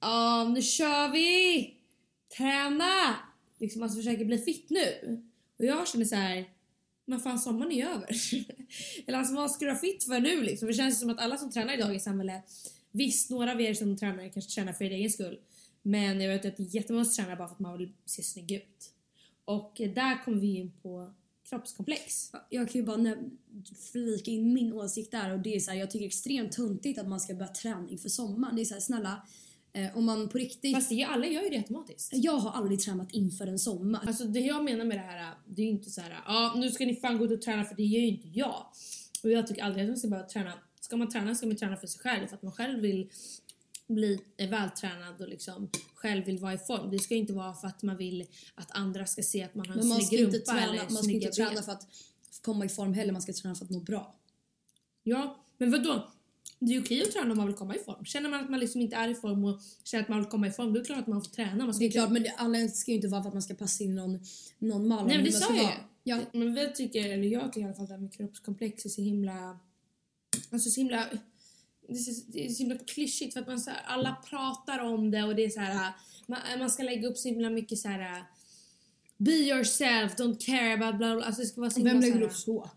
Ja, 0.00 0.48
nu 0.54 0.62
kör 0.62 1.12
vi! 1.12 1.74
träna! 2.36 3.16
Liksom 3.58 3.82
alltså 3.82 3.96
försöker 3.98 4.24
bli 4.24 4.38
fit 4.38 4.70
nu. 4.70 5.22
Och 5.58 5.64
jag 5.64 5.88
känner 5.88 6.04
så 6.04 6.14
här, 6.16 6.50
när 7.08 7.18
fan 7.18 7.38
sommaren 7.38 7.72
är 7.72 7.86
över. 7.86 8.16
Eller 9.06 9.18
alltså 9.18 9.34
vad 9.34 9.50
ska 9.50 9.64
du 9.64 9.70
ha 9.70 9.78
fit 9.78 10.04
för 10.04 10.20
nu 10.20 10.42
liksom? 10.42 10.68
Det 10.68 10.74
känns 10.74 11.00
som 11.00 11.10
att 11.10 11.18
alla 11.18 11.36
som 11.36 11.50
tränar 11.50 11.74
idag 11.74 11.96
i 11.96 12.00
samhället, 12.00 12.44
visst 12.90 13.30
några 13.30 13.52
av 13.52 13.60
er 13.60 13.74
som 13.74 13.96
tränar 13.96 14.28
kanske 14.28 14.54
tränar 14.54 14.72
för 14.72 14.84
er 14.84 14.90
egen 14.90 15.10
skull. 15.10 15.38
Men 15.82 16.20
jag 16.20 16.32
vet 16.32 16.44
att 16.44 16.56
det 16.56 16.62
är 16.62 16.74
jättemånga 16.74 17.04
som 17.04 17.24
tränar 17.24 17.36
bara 17.36 17.48
för 17.48 17.54
att 17.54 17.60
man 17.60 17.78
vill 17.78 17.92
se 18.04 18.22
snygg 18.22 18.52
ut. 18.52 18.92
Och 19.44 19.72
där 19.76 20.24
kommer 20.24 20.40
vi 20.40 20.56
in 20.56 20.72
på 20.82 21.14
kroppskomplex. 21.48 22.32
Jag 22.50 22.68
kan 22.68 22.80
ju 22.80 22.86
bara 22.86 23.16
flika 23.92 24.30
in 24.30 24.52
min 24.52 24.72
åsikt 24.72 25.10
där 25.10 25.32
och 25.32 25.38
det 25.38 25.56
är 25.56 25.60
så 25.60 25.70
här, 25.70 25.78
jag 25.78 25.90
tycker 25.90 25.98
det 25.98 26.04
är 26.04 26.08
extremt 26.08 26.52
tuntigt 26.52 26.98
att 26.98 27.08
man 27.08 27.20
ska 27.20 27.34
börja 27.34 27.52
träna 27.52 27.88
inför 27.88 28.08
sommaren. 28.08 28.56
Det 28.56 28.62
är 28.62 28.64
så 28.64 28.74
här, 28.74 28.80
snälla, 28.80 29.12
eh, 29.12 29.22
om 29.94 30.04
man 30.04 30.28
på 30.28 30.38
riktigt... 30.38 30.74
Fast 30.74 30.88
det, 30.88 31.04
alla 31.04 31.26
gör 31.26 31.42
ju 31.42 31.48
det 31.48 31.56
automatiskt. 31.56 32.10
jag 32.12 32.32
har 32.32 32.50
aldrig 32.50 32.80
tränat 32.80 33.12
inför 33.12 33.46
en 33.46 33.58
sommar. 33.58 34.00
Alltså 34.06 34.24
det 34.24 34.40
jag 34.40 34.64
menar 34.64 34.84
med 34.84 34.96
det 34.96 35.02
här, 35.02 35.34
det 35.46 35.62
är 35.62 35.66
ju 35.66 35.72
inte 35.72 35.90
så 35.90 36.00
här, 36.00 36.22
ja 36.26 36.54
nu 36.56 36.70
ska 36.70 36.86
ni 36.86 36.96
fan 36.96 37.18
gå 37.18 37.24
ut 37.24 37.32
och 37.32 37.42
träna 37.42 37.64
för 37.64 37.76
det 37.76 37.84
gör 37.84 38.00
ju 38.00 38.08
inte 38.08 38.28
jag. 38.28 38.66
Och 39.22 39.30
jag 39.30 39.46
tycker 39.46 39.62
aldrig 39.62 39.84
att 39.84 39.88
man 39.88 39.98
ska 39.98 40.08
bara 40.08 40.22
träna, 40.22 40.52
ska 40.80 40.96
man 40.96 41.08
träna 41.08 41.34
ska 41.34 41.46
man 41.46 41.56
träna 41.56 41.76
för 41.76 41.86
sig 41.86 42.00
själv 42.00 42.26
för 42.26 42.36
att 42.36 42.42
man 42.42 42.52
själv 42.52 42.80
vill 42.80 43.10
bli 43.88 44.20
eh, 44.36 44.48
vältränad 44.48 45.20
och 45.20 45.28
liksom 45.28 45.70
själv 45.94 46.24
vill 46.24 46.38
vara 46.38 46.54
i 46.54 46.58
form. 46.58 46.90
Det 46.90 46.98
ska 46.98 47.14
inte 47.14 47.32
vara 47.32 47.54
för 47.54 47.68
att 47.68 47.82
man 47.82 47.96
vill 47.96 48.26
att 48.54 48.70
andra 48.70 49.06
ska 49.06 49.22
se 49.22 49.42
att 49.42 49.54
man 49.54 49.66
har 49.66 49.74
en 49.74 49.78
Men 49.78 49.88
man 49.88 50.00
ska 50.00 50.16
snygg 50.16 50.22
rumpa 50.22 50.52
träna, 50.52 50.62
eller 50.62 50.92
man 50.92 51.02
ska 51.02 51.12
inte 51.12 51.28
träna 51.28 51.50
ben. 51.50 51.62
för 51.62 51.72
att 51.72 51.86
komma 52.42 52.64
i 52.64 52.68
form 52.68 52.94
heller, 52.94 53.12
man 53.12 53.22
ska 53.22 53.32
träna 53.32 53.54
för 53.54 53.64
att 53.64 53.70
må 53.70 53.80
bra. 53.80 54.14
Ja, 55.02 55.44
men 55.58 55.70
vadå? 55.70 56.10
Det 56.60 56.74
är 56.74 56.82
okej 56.82 57.02
att 57.02 57.12
träna 57.12 57.30
om 57.30 57.36
man 57.36 57.46
vill 57.46 57.56
komma 57.56 57.76
i 57.76 57.78
form. 57.78 58.04
Känner 58.04 58.30
man 58.30 58.44
att 58.44 58.50
man 58.50 58.60
liksom 58.60 58.80
inte 58.80 58.96
är 58.96 59.08
i 59.08 59.14
form 59.14 59.44
och 59.44 59.60
känner 59.84 60.02
att 60.02 60.08
man 60.08 60.18
vill 60.18 60.28
komma 60.28 60.46
i 60.46 60.50
form, 60.50 60.72
då 60.72 60.78
är 60.78 60.82
det 60.82 60.86
klart 60.86 60.98
att 60.98 61.06
man 61.06 61.22
får 61.22 61.30
träna. 61.30 61.64
Man 61.64 61.74
ska 61.74 61.78
Det 61.78 61.84
är 61.84 61.86
inte- 61.86 61.98
klart, 61.98 62.10
men 62.10 62.22
det, 62.22 62.30
alla 62.36 62.68
ska 62.68 62.90
ju 62.90 62.94
inte 62.96 63.08
vara 63.08 63.22
för 63.22 63.28
att 63.28 63.34
man 63.34 63.42
ska 63.42 63.54
passa 63.54 63.84
in 63.84 63.94
någon, 63.94 64.18
någon 64.58 64.88
mal. 64.88 65.06
Nej 65.06 65.16
men 65.16 65.24
det 65.24 65.32
sa 65.32 65.56
jag. 65.56 65.72
Ja, 66.04 66.20
Men 66.32 66.54
vi 66.54 66.72
tycker, 66.74 67.08
eller 67.10 67.28
jag 67.28 67.52
tycker 67.52 67.60
i 67.60 67.64
alla 67.64 67.74
fall 67.74 67.86
det 67.86 67.92
här 67.92 68.00
med 68.00 68.12
kroppskomplex 68.12 68.84
är 68.84 68.88
så 68.88 69.02
himla... 69.02 69.58
Alltså 70.50 70.70
så 70.70 70.80
himla... 70.80 71.06
Det 71.88 71.94
är 71.94 71.96
så, 71.96 72.22
det 72.26 72.46
är 72.46 72.48
så 72.48 72.62
himla 72.62 72.78
klyschigt 72.78 73.32
för 73.32 73.40
att 73.40 73.46
man 73.46 73.60
så 73.60 73.70
här, 73.70 73.82
alla 73.86 74.16
pratar 74.30 74.78
om 74.78 75.10
det 75.10 75.22
och 75.22 75.34
det 75.36 75.44
är 75.44 75.50
så 75.50 75.60
här... 75.60 75.92
Man, 76.26 76.38
man 76.58 76.70
ska 76.70 76.82
lägga 76.82 77.08
upp 77.08 77.18
så 77.18 77.28
himla 77.28 77.50
mycket 77.50 77.78
så 77.78 77.88
här... 77.88 78.24
Be 79.16 79.30
yourself, 79.32 80.12
don't 80.16 80.38
care 80.46 80.74
about 80.74 80.98
bla 80.98 81.14
bla. 81.16 81.24
Alltså 81.24 81.42
det 81.42 81.46
ska 81.48 81.60
vara 81.60 81.70
så 81.70 81.76
himla 81.78 81.92
vem 81.92 82.00
lägger 82.00 82.22
upp 82.22 82.32
så? 82.32 82.70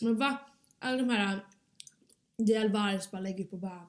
Men 0.00 0.16
va? 0.18 0.36
Alla 0.78 0.96
de 0.96 1.08
här... 1.10 1.40
Di 2.38 2.56
Alvarez 2.56 3.10
bara 3.10 3.20
lägger 3.20 3.44
upp 3.44 3.52
och 3.52 3.58
bara... 3.58 3.86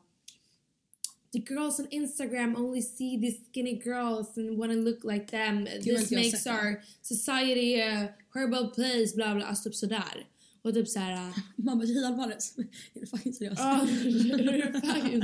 The 1.32 1.40
girls 1.40 1.80
on 1.80 1.88
Instagram 1.92 2.56
only 2.56 2.82
see 2.82 3.22
these 3.22 3.40
skinny 3.52 3.82
girls 3.86 4.38
and 4.38 4.58
wanna 4.58 4.76
look 4.76 5.04
like 5.04 5.28
them. 5.28 5.66
This 5.66 6.12
makes 6.12 6.48
our 6.48 6.82
society 7.02 7.82
a 7.82 8.10
horrible 8.34 8.68
place. 8.76 9.16
Bla 9.16 9.36
bla. 9.36 9.46
Alltså 9.46 9.70
typ 9.70 9.76
sådär. 9.76 10.28
Och 10.62 10.74
typ 10.74 10.88
såhär... 10.88 11.34
Man 11.56 11.78
bara, 11.78 11.86
J 11.86 12.06
Alvarez. 12.06 12.58
Är 12.94 13.00
det 13.00 13.08
fucking? 13.08 13.34
Ja, 13.40 13.56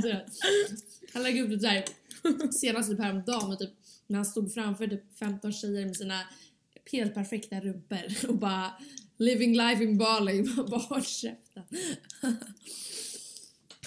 seriöst. 0.02 0.44
Han 1.12 1.22
lägger 1.22 1.42
upp 1.42 1.50
det 1.50 1.56
där 1.56 1.84
senast 2.52 2.90
typ 2.90 3.00
häromdagen 3.00 3.52
och 3.52 3.58
typ 3.58 3.70
när 4.06 4.16
han 4.16 4.26
stod 4.26 4.54
framför 4.54 4.86
typ 4.86 5.18
15 5.18 5.52
tjejer 5.52 5.86
med 5.86 5.96
sina 5.96 6.20
helt 6.92 7.14
perfekta 7.14 7.60
rumpor 7.60 8.28
och 8.28 8.38
bara 8.38 8.72
living 9.16 9.56
life 9.56 9.84
in 9.84 9.98
Bali. 9.98 10.42
Bara 10.42 10.80
håll 10.80 11.02
käften. 11.04 11.62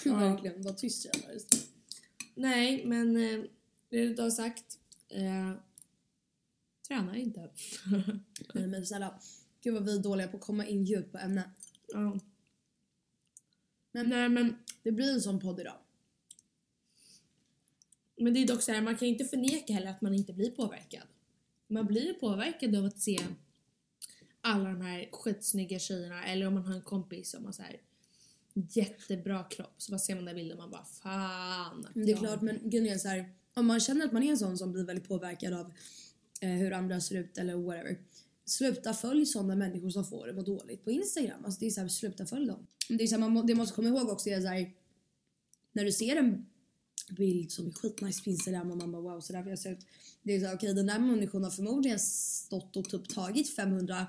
Verkligen, 0.05 0.61
var 0.61 0.73
tyst 0.73 1.05
J 1.05 1.11
Alvarez. 1.15 1.47
Nej, 2.35 2.85
men 2.85 3.17
eh, 3.17 3.43
det 3.89 4.13
du 4.13 4.21
har 4.21 4.29
sagt. 4.29 4.79
Eh, 5.09 5.53
träna 6.87 7.17
inte. 7.17 7.39
Nej 8.53 8.67
men 8.67 8.85
snälla, 8.85 9.19
gud 9.61 9.73
vad 9.73 9.85
vi 9.85 9.97
är 9.97 10.03
dåliga 10.03 10.27
på 10.27 10.37
att 10.37 10.43
komma 10.43 10.65
in 10.65 10.83
djupt 10.83 11.11
på 11.11 11.17
ämnet. 11.17 11.45
ja. 11.87 12.19
Men, 13.91 14.09
nej, 14.09 14.29
men, 14.29 14.55
Det 14.83 14.91
blir 14.91 15.13
en 15.13 15.21
sån 15.21 15.39
podd 15.39 15.59
idag. 15.59 15.77
men 18.17 18.33
det 18.33 18.39
är 18.39 18.47
dock 18.47 18.61
så 18.61 18.71
här, 18.71 18.81
man 18.81 18.97
kan 18.97 19.07
inte 19.07 19.25
förneka 19.25 19.73
heller 19.73 19.91
att 19.91 20.01
man 20.01 20.13
inte 20.13 20.33
blir 20.33 20.51
påverkad. 20.51 21.07
Man 21.67 21.85
blir 21.85 22.13
påverkad 22.13 22.75
av 22.75 22.85
att 22.85 22.99
se 22.99 23.19
alla 24.41 24.69
de 24.69 24.81
här 24.81 25.09
skitsnygga 25.11 25.79
tjejerna 25.79 26.25
eller 26.25 26.47
om 26.47 26.53
man 26.53 26.65
har 26.65 26.75
en 26.75 26.81
kompis 26.81 27.31
som 27.31 27.45
har 27.45 27.51
så 27.51 27.61
här 27.61 27.81
jättebra 28.69 29.43
kropp 29.43 29.75
så 29.77 29.91
bara 29.91 29.99
ser 29.99 30.15
man 30.15 30.25
den 30.25 30.35
bilden 30.35 30.57
och 30.57 30.63
man 30.63 30.71
bara 30.71 30.85
fan. 30.85 31.87
Det 31.93 32.11
är 32.11 32.17
klart, 32.17 32.41
men 32.41 32.69
grejen 32.69 32.95
är 32.95 32.97
så 32.97 33.07
här, 33.07 33.33
om 33.53 33.65
man 33.65 33.79
känner 33.79 34.05
att 34.05 34.11
man 34.11 34.23
är 34.23 34.31
en 34.31 34.37
sån 34.37 34.57
som 34.57 34.71
blir 34.71 34.83
väldigt 34.83 35.07
påverkad 35.07 35.53
av 35.53 35.73
eh, 36.41 36.49
hur 36.49 36.73
andra 36.73 37.01
ser 37.01 37.15
ut 37.15 37.37
eller 37.37 37.55
whatever. 37.55 37.97
Sluta 38.45 38.93
följ 38.93 39.25
sådana 39.25 39.55
människor 39.55 39.89
som 39.89 40.05
får 40.05 40.27
det 40.27 40.33
må 40.33 40.41
dåligt 40.41 40.83
på 40.83 40.91
Instagram. 40.91 41.45
Alltså 41.45 41.59
det 41.59 41.65
är 41.65 41.69
så 41.69 41.81
här, 41.81 41.87
sluta 41.87 42.25
följ 42.25 42.47
dem. 42.47 42.67
Det, 42.89 43.03
är 43.03 43.07
så 43.07 43.15
här, 43.15 43.19
man 43.19 43.31
må, 43.31 43.41
det 43.41 43.53
man 43.53 43.57
måste 43.57 43.75
komma 43.75 43.87
ihåg 43.87 44.09
också 44.09 44.29
är 44.29 44.41
så 44.41 44.47
här, 44.47 44.73
när 45.73 45.85
du 45.85 45.91
ser 45.91 46.15
en 46.15 46.45
bild 47.09 47.51
som 47.51 47.67
är 47.67 47.71
skitnice 47.71 48.23
på 48.23 48.29
Instagram 48.29 48.71
och 48.71 48.77
man 48.77 48.91
bara 48.91 49.01
wow 49.01 49.21
så 49.21 49.33
där 49.33 49.43
vill 49.43 49.49
jag 49.49 49.59
se 49.59 49.69
ut. 49.69 49.85
Det 50.23 50.35
är 50.35 50.39
så 50.39 50.45
här, 50.45 50.55
okej 50.55 50.73
den 50.73 50.85
där 50.85 50.99
människan 50.99 51.43
har 51.43 51.51
förmodligen 51.51 51.99
stått 51.99 52.75
och 52.77 52.89
typ 52.89 53.09
tagit 53.09 53.55
500 53.55 54.07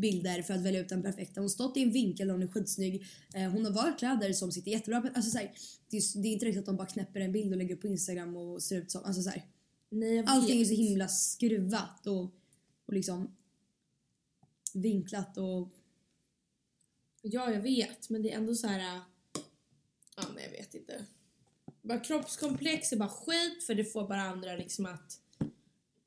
bilder 0.00 0.42
för 0.42 0.54
att 0.54 0.60
välja 0.60 0.80
ut 0.80 0.88
den 0.88 1.02
perfekta. 1.02 1.40
Hon 1.40 1.44
har 1.44 1.48
stått 1.48 1.76
i 1.76 1.82
en 1.82 1.92
vinkel 1.92 2.26
där 2.26 2.34
hon 2.34 2.42
är 2.42 2.48
skitsnygg. 2.48 3.06
Eh, 3.34 3.50
hon 3.50 3.64
har 3.64 3.72
valt 3.72 3.98
kläder 3.98 4.32
som 4.32 4.52
sitter 4.52 4.70
jättebra 4.70 5.00
på... 5.00 5.08
Alltså, 5.14 5.30
så 5.30 5.38
här, 5.38 5.52
det, 5.90 5.96
är, 5.96 6.22
det 6.22 6.28
är 6.28 6.32
inte 6.32 6.46
riktigt 6.46 6.60
att 6.60 6.66
de 6.66 6.76
bara 6.76 6.86
knäpper 6.86 7.20
en 7.20 7.32
bild 7.32 7.52
och 7.52 7.58
lägger 7.58 7.74
upp 7.74 7.80
på 7.80 7.86
Instagram 7.86 8.36
och 8.36 8.62
ser 8.62 8.76
ut 8.76 8.90
som... 8.90 9.04
Alltså, 9.04 9.22
så 9.22 9.30
här, 9.30 9.44
Nej, 9.88 10.24
allting 10.26 10.60
är 10.60 10.64
så 10.64 10.74
himla 10.74 11.08
skruvat 11.08 12.06
och, 12.06 12.22
och 12.86 12.92
liksom 12.92 13.36
vinklat 14.74 15.36
och... 15.36 15.68
Ja, 17.22 17.52
jag 17.52 17.60
vet, 17.60 18.10
men 18.10 18.22
det 18.22 18.32
är 18.32 18.36
ändå 18.36 18.54
så 18.54 18.66
här. 18.66 18.96
äh, 18.96 19.02
Ja, 20.16 20.22
men 20.34 20.42
jag 20.42 20.50
vet 20.50 20.74
inte. 20.74 21.04
Bara 21.82 22.00
kroppskomplex 22.00 22.92
är 22.92 22.96
bara 22.96 23.08
skit 23.08 23.64
för 23.66 23.74
det 23.74 23.84
får 23.84 24.08
bara 24.08 24.22
andra 24.22 24.56
liksom 24.56 24.86
att 24.86 25.20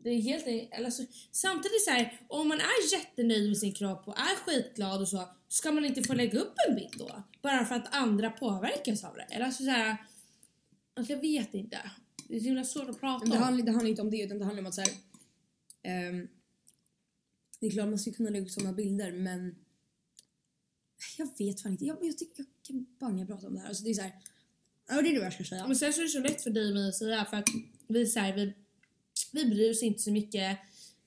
det 0.03 0.09
är 0.09 0.21
helt 0.21 0.73
alltså, 0.85 1.03
samtidigt 1.31 1.83
så 1.83 1.91
här, 1.91 2.19
om 2.27 2.47
man 2.47 2.59
är 2.59 2.93
jättenöjd 2.93 3.47
med 3.47 3.57
sin 3.57 3.73
kropp 3.73 4.07
och 4.07 4.17
är 4.17 4.35
skitglad 4.35 5.01
och 5.01 5.07
så 5.07 5.29
ska 5.47 5.71
man 5.71 5.85
inte 5.85 6.03
få 6.03 6.13
lägga 6.13 6.39
upp 6.39 6.53
en 6.69 6.75
bild 6.75 6.93
då? 6.97 7.23
Bara 7.41 7.65
för 7.65 7.75
att 7.75 7.95
andra 7.95 8.29
påverkas 8.29 9.03
av 9.03 9.15
det? 9.15 9.27
Eller 9.31 9.45
alltså 9.45 9.63
så 9.63 9.69
här, 9.69 9.97
alltså 10.93 11.13
jag 11.13 11.21
vet 11.21 11.53
inte. 11.53 11.91
Det 12.27 12.35
är 12.35 12.39
så 12.39 12.45
himla 12.45 12.63
svårt 12.63 12.89
att 12.89 12.99
prata 12.99 13.19
Men 13.19 13.29
det, 13.29 13.37
om. 13.37 13.43
handlar, 13.43 13.65
det 13.65 13.71
handlar 13.71 13.89
inte 13.89 14.01
om 14.01 14.11
det 14.11 14.21
utan 14.21 14.39
det 14.39 14.45
handlar 14.45 14.61
om 14.61 14.67
att 14.67 14.75
så 14.75 14.81
här, 14.81 14.91
ehm, 15.83 16.27
Det 17.59 17.67
är 17.67 17.71
klart 17.71 17.89
man 17.89 17.99
ska 17.99 18.11
kunna 18.11 18.29
lägga 18.29 18.45
upp 18.45 18.51
sådana 18.51 18.73
bilder 18.73 19.11
men 19.11 19.55
jag 21.17 21.29
vet 21.37 21.61
fan 21.61 21.71
inte. 21.71 21.85
Jag, 21.85 21.97
jag 22.01 22.17
tycker 22.17 22.33
jag 22.37 22.47
kan 22.63 22.85
banga 22.99 23.25
prata 23.25 23.47
om 23.47 23.53
det 23.53 23.59
här. 23.59 23.67
Alltså 23.67 23.83
det 23.83 23.89
är 23.89 23.93
så 23.93 24.01
här, 24.01 24.13
ja 24.89 25.01
det 25.01 25.09
är 25.09 25.13
det 25.13 25.23
jag 25.23 25.33
ska 25.33 25.43
säga. 25.43 25.67
Men 25.67 25.75
sen 25.75 25.93
så 25.93 25.99
är 25.99 26.03
det 26.03 26.09
så 26.09 26.19
lätt 26.19 26.41
för 26.41 26.49
dig 26.49 26.67
och 26.69 26.75
mig 26.75 26.89
att 26.89 26.95
säga 26.95 27.25
för 27.25 27.37
att 27.37 27.49
vi, 27.87 28.07
så 28.07 28.19
här, 28.19 28.33
vi, 28.33 28.53
vi 29.33 29.45
bryr 29.45 29.71
oss 29.71 29.83
inte 29.83 30.01
så 30.01 30.11
mycket. 30.11 30.57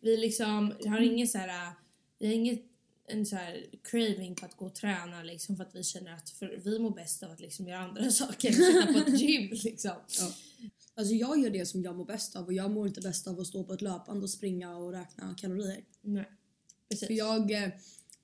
Vi 0.01 0.17
liksom 0.17 0.75
har 0.87 1.01
ingen 1.01 1.29
så 1.29 1.39
här, 1.39 1.73
vi 2.19 2.27
har 2.27 2.35
inget 2.35 2.63
en 3.09 3.27
så 3.27 3.37
här 3.37 3.67
craving 3.83 4.35
på 4.35 4.47
att 4.47 4.57
gå 4.57 4.67
och 4.67 4.75
träna 4.75 5.23
liksom 5.23 5.57
för 5.57 5.65
att 5.65 5.75
vi 5.75 5.83
känner 5.83 6.13
att 6.13 6.31
för, 6.31 6.61
vi 6.65 6.79
mår 6.79 6.91
bäst 6.91 7.23
av 7.23 7.31
att 7.31 7.41
liksom 7.41 7.69
göra 7.69 7.79
andra 7.79 8.11
saker 8.11 8.49
än 8.89 8.95
på 8.95 9.01
ett 9.01 9.21
gym 9.21 9.51
liksom. 9.65 9.95
Ja. 10.19 10.33
Alltså 10.95 11.15
jag 11.15 11.41
gör 11.41 11.51
det 11.51 11.67
som 11.67 11.83
jag 11.83 11.97
mår 11.97 12.05
bäst 12.05 12.37
av 12.37 12.47
och 12.47 12.53
jag 12.53 12.71
mår 12.71 12.87
inte 12.87 13.01
bäst 13.01 13.27
av 13.27 13.41
att 13.41 13.47
stå 13.47 13.65
på 13.65 13.73
ett 13.73 13.83
löpband 13.83 14.23
och 14.23 14.31
springa 14.31 14.77
och 14.77 14.93
räkna 14.93 15.35
kalorier. 15.39 15.85
Nej. 16.01 16.31
Precis. 16.89 17.07
För 17.07 17.15
jag, 17.15 17.51
eh, 17.51 17.69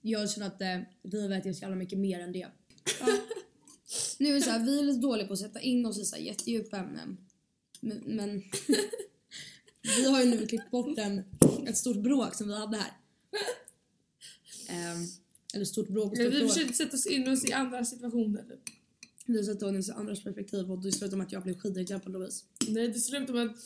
jag 0.00 0.30
känner 0.30 0.46
att 0.46 0.62
eh, 0.62 0.78
livet 1.02 1.46
är 1.46 1.52
så 1.52 1.60
jävla 1.60 1.76
mycket 1.76 1.98
mer 1.98 2.20
än 2.20 2.32
det. 2.32 2.48
nu 4.18 4.28
är 4.28 4.34
det 4.34 4.40
så 4.40 4.50
här, 4.50 4.64
vi 4.64 4.78
är 4.78 4.82
lite 4.82 5.00
dåliga 5.00 5.26
på 5.26 5.32
att 5.32 5.38
sätta 5.38 5.60
in 5.60 5.86
oss 5.86 5.98
i 5.98 6.04
så 6.04 6.16
här 6.16 6.22
jättedjupa 6.22 6.76
ämnen. 6.76 7.16
Men, 7.80 7.98
men 7.98 8.42
vi 9.82 10.04
har 10.10 10.22
ju 10.22 10.30
nu 10.30 10.46
klippt 10.46 10.70
bort 10.70 10.98
en, 10.98 11.22
ett 11.66 11.76
stort 11.76 11.96
bråk 11.96 12.34
som 12.34 12.48
vi 12.48 12.54
hade 12.54 12.76
här. 12.76 12.92
Ehm, 14.68 15.06
eller 15.54 15.64
stort 15.64 15.88
bråk 15.88 16.12
och 16.12 16.18
Ja, 16.18 16.22
stort 16.22 16.34
vi 16.34 16.38
bråk. 16.38 16.52
försökte 16.52 16.74
sätta 16.74 16.96
oss 16.96 17.06
in 17.06 17.28
oss 17.28 17.44
i 17.44 17.52
andra 17.52 17.84
situationer. 17.84 18.42
Typ. 18.42 18.74
Vi 19.26 19.44
satte 19.44 19.66
oss 19.66 19.88
i 19.88 19.92
andras 19.92 20.24
perspektiv 20.24 20.70
och 20.70 20.82
det 20.82 20.92
slutade 20.92 21.16
med 21.16 21.26
att 21.26 21.32
jag 21.32 21.42
blev 21.42 21.58
skitirriterad 21.58 22.02
på 22.02 22.10
Louise. 22.10 22.44
Nej, 22.68 22.88
det 22.88 23.00
slutade 23.00 23.32
med 23.32 23.46
att 23.46 23.56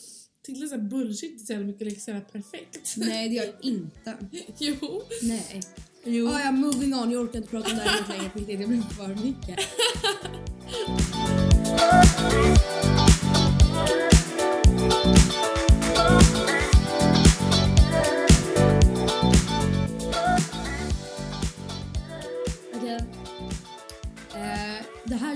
Tilde 0.47 0.67
så 0.67 0.75
här 0.75 0.81
bullshit 0.81 1.45
så 1.47 1.53
jävla 1.53 1.67
mycket 1.67 1.87
liksom 1.87 2.21
perfekt. 2.31 2.93
Nej 2.97 3.29
det 3.29 3.35
gör 3.35 3.43
jag 3.43 3.55
inte. 3.61 4.17
jo. 4.59 5.01
Nej. 5.21 5.61
Jo. 6.03 6.27
Ah, 6.27 6.39
ja, 6.39 6.51
moving 6.51 6.93
on. 6.95 7.11
Jag 7.11 7.23
orkar 7.23 7.37
inte 7.37 7.49
prata 7.49 7.71
om 7.71 7.77
det 7.77 7.83
här 7.83 8.17
längre 8.17 8.29
på 8.29 8.39
riktigt. 8.39 8.59
Det 8.59 8.67
blir 8.67 8.81
för 8.81 9.15
mycket. 9.15 9.59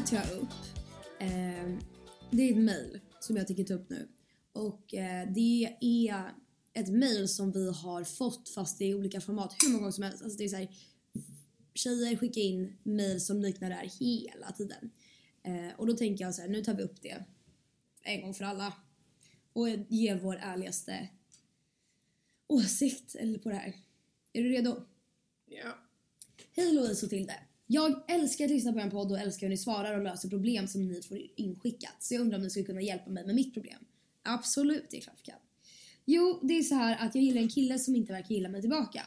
här 0.01 0.07
tar 0.07 0.29
jag 0.29 0.41
upp. 0.41 0.49
Eh, 1.19 1.77
det 2.31 2.43
är 2.43 2.51
ett 2.51 2.57
mail 2.57 2.99
som 3.19 3.37
jag 3.37 3.47
tänker 3.47 3.63
ta 3.63 3.73
upp 3.73 3.89
nu. 3.89 4.07
Och 4.53 4.93
eh, 4.93 5.31
det 5.31 5.77
är 5.81 6.33
ett 6.73 6.89
mail 6.89 7.27
som 7.27 7.51
vi 7.51 7.71
har 7.71 8.03
fått 8.03 8.49
fast 8.49 8.81
i 8.81 8.93
olika 8.93 9.21
format 9.21 9.55
hur 9.63 9.69
många 9.69 9.79
gånger 9.79 9.91
som 9.91 10.03
helst. 10.03 10.23
Alltså 10.23 10.37
det 10.37 10.43
är 10.43 10.49
så 10.49 10.55
här, 10.55 10.69
tjejer 11.73 12.15
skickar 12.15 12.41
in 12.41 12.77
mail 12.83 13.21
som 13.21 13.41
liknar 13.41 13.69
det 13.69 13.75
här 13.75 13.91
hela 13.99 14.51
tiden. 14.51 14.91
Eh, 15.43 15.79
och 15.79 15.87
då 15.87 15.93
tänker 15.93 16.25
jag 16.25 16.35
så 16.35 16.41
här, 16.41 16.49
nu 16.49 16.63
tar 16.63 16.73
vi 16.73 16.83
upp 16.83 17.01
det 17.01 17.23
en 18.03 18.21
gång 18.21 18.33
för 18.33 18.45
alla 18.45 18.73
och 19.53 19.69
ger 19.69 20.19
vår 20.19 20.35
ärligaste 20.35 21.09
åsikt 22.47 23.15
eller 23.15 23.39
på 23.39 23.49
det 23.49 23.55
här. 23.55 23.73
Är 24.33 24.43
du 24.43 24.49
redo? 24.49 24.85
Ja. 25.45 25.77
Hej 26.51 26.73
Louise 26.73 27.05
och 27.05 27.09
Tilde. 27.09 27.50
Jag 27.73 28.03
älskar 28.07 28.45
att 28.45 28.51
lyssna 28.51 28.73
på 28.73 28.79
en 28.79 28.89
podd 28.89 29.11
och 29.11 29.19
älskar 29.19 29.47
hur 29.47 29.49
ni 29.49 29.57
svarar 29.57 29.97
och 29.97 30.03
löser 30.03 30.29
problem 30.29 30.67
som 30.67 30.87
ni 30.87 31.01
får 31.01 31.17
inskickat. 31.35 31.95
Så 31.99 32.13
jag 32.13 32.21
undrar 32.21 32.37
om 32.37 32.43
ni 32.43 32.49
skulle 32.49 32.65
kunna 32.65 32.81
hjälpa 32.81 33.09
mig 33.09 33.25
med 33.25 33.35
mitt 33.35 33.53
problem. 33.53 33.85
Absolut, 34.23 34.85
det 34.89 34.97
är 34.97 35.01
klart 35.01 35.15
vi 35.19 35.31
kan. 35.31 35.39
Jo, 36.05 36.39
det 36.43 36.53
är 36.57 36.63
så 36.63 36.75
här 36.75 37.05
att 37.05 37.15
jag 37.15 37.23
gillar 37.23 37.41
en 37.41 37.49
kille 37.49 37.79
som 37.79 37.95
inte 37.95 38.13
verkar 38.13 38.35
gilla 38.35 38.49
mig 38.49 38.61
tillbaka. 38.61 39.01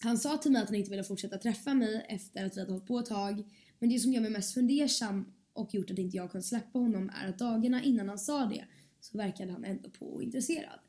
Han 0.00 0.18
sa 0.18 0.38
till 0.38 0.52
mig 0.52 0.62
att 0.62 0.68
han 0.68 0.76
inte 0.76 0.90
ville 0.90 1.04
fortsätta 1.04 1.38
träffa 1.38 1.74
mig 1.74 2.06
efter 2.08 2.46
att 2.46 2.56
vi 2.56 2.60
hade 2.60 2.72
hållit 2.72 2.86
på 2.86 2.98
ett 2.98 3.06
tag. 3.06 3.44
Men 3.78 3.88
det 3.88 3.98
som 3.98 4.12
gör 4.12 4.20
mig 4.20 4.30
mest 4.30 4.54
fundersam 4.54 5.32
och 5.52 5.74
gjort 5.74 5.90
att 5.90 5.98
inte 5.98 6.16
jag 6.16 6.30
kunde 6.30 6.46
släppa 6.46 6.78
honom 6.78 7.10
är 7.22 7.28
att 7.28 7.38
dagarna 7.38 7.82
innan 7.82 8.08
han 8.08 8.18
sa 8.18 8.44
det 8.44 8.64
så 9.00 9.18
verkade 9.18 9.52
han 9.52 9.64
ändå 9.64 9.90
på 9.90 10.06
och 10.06 10.22
intresserad. 10.22 10.80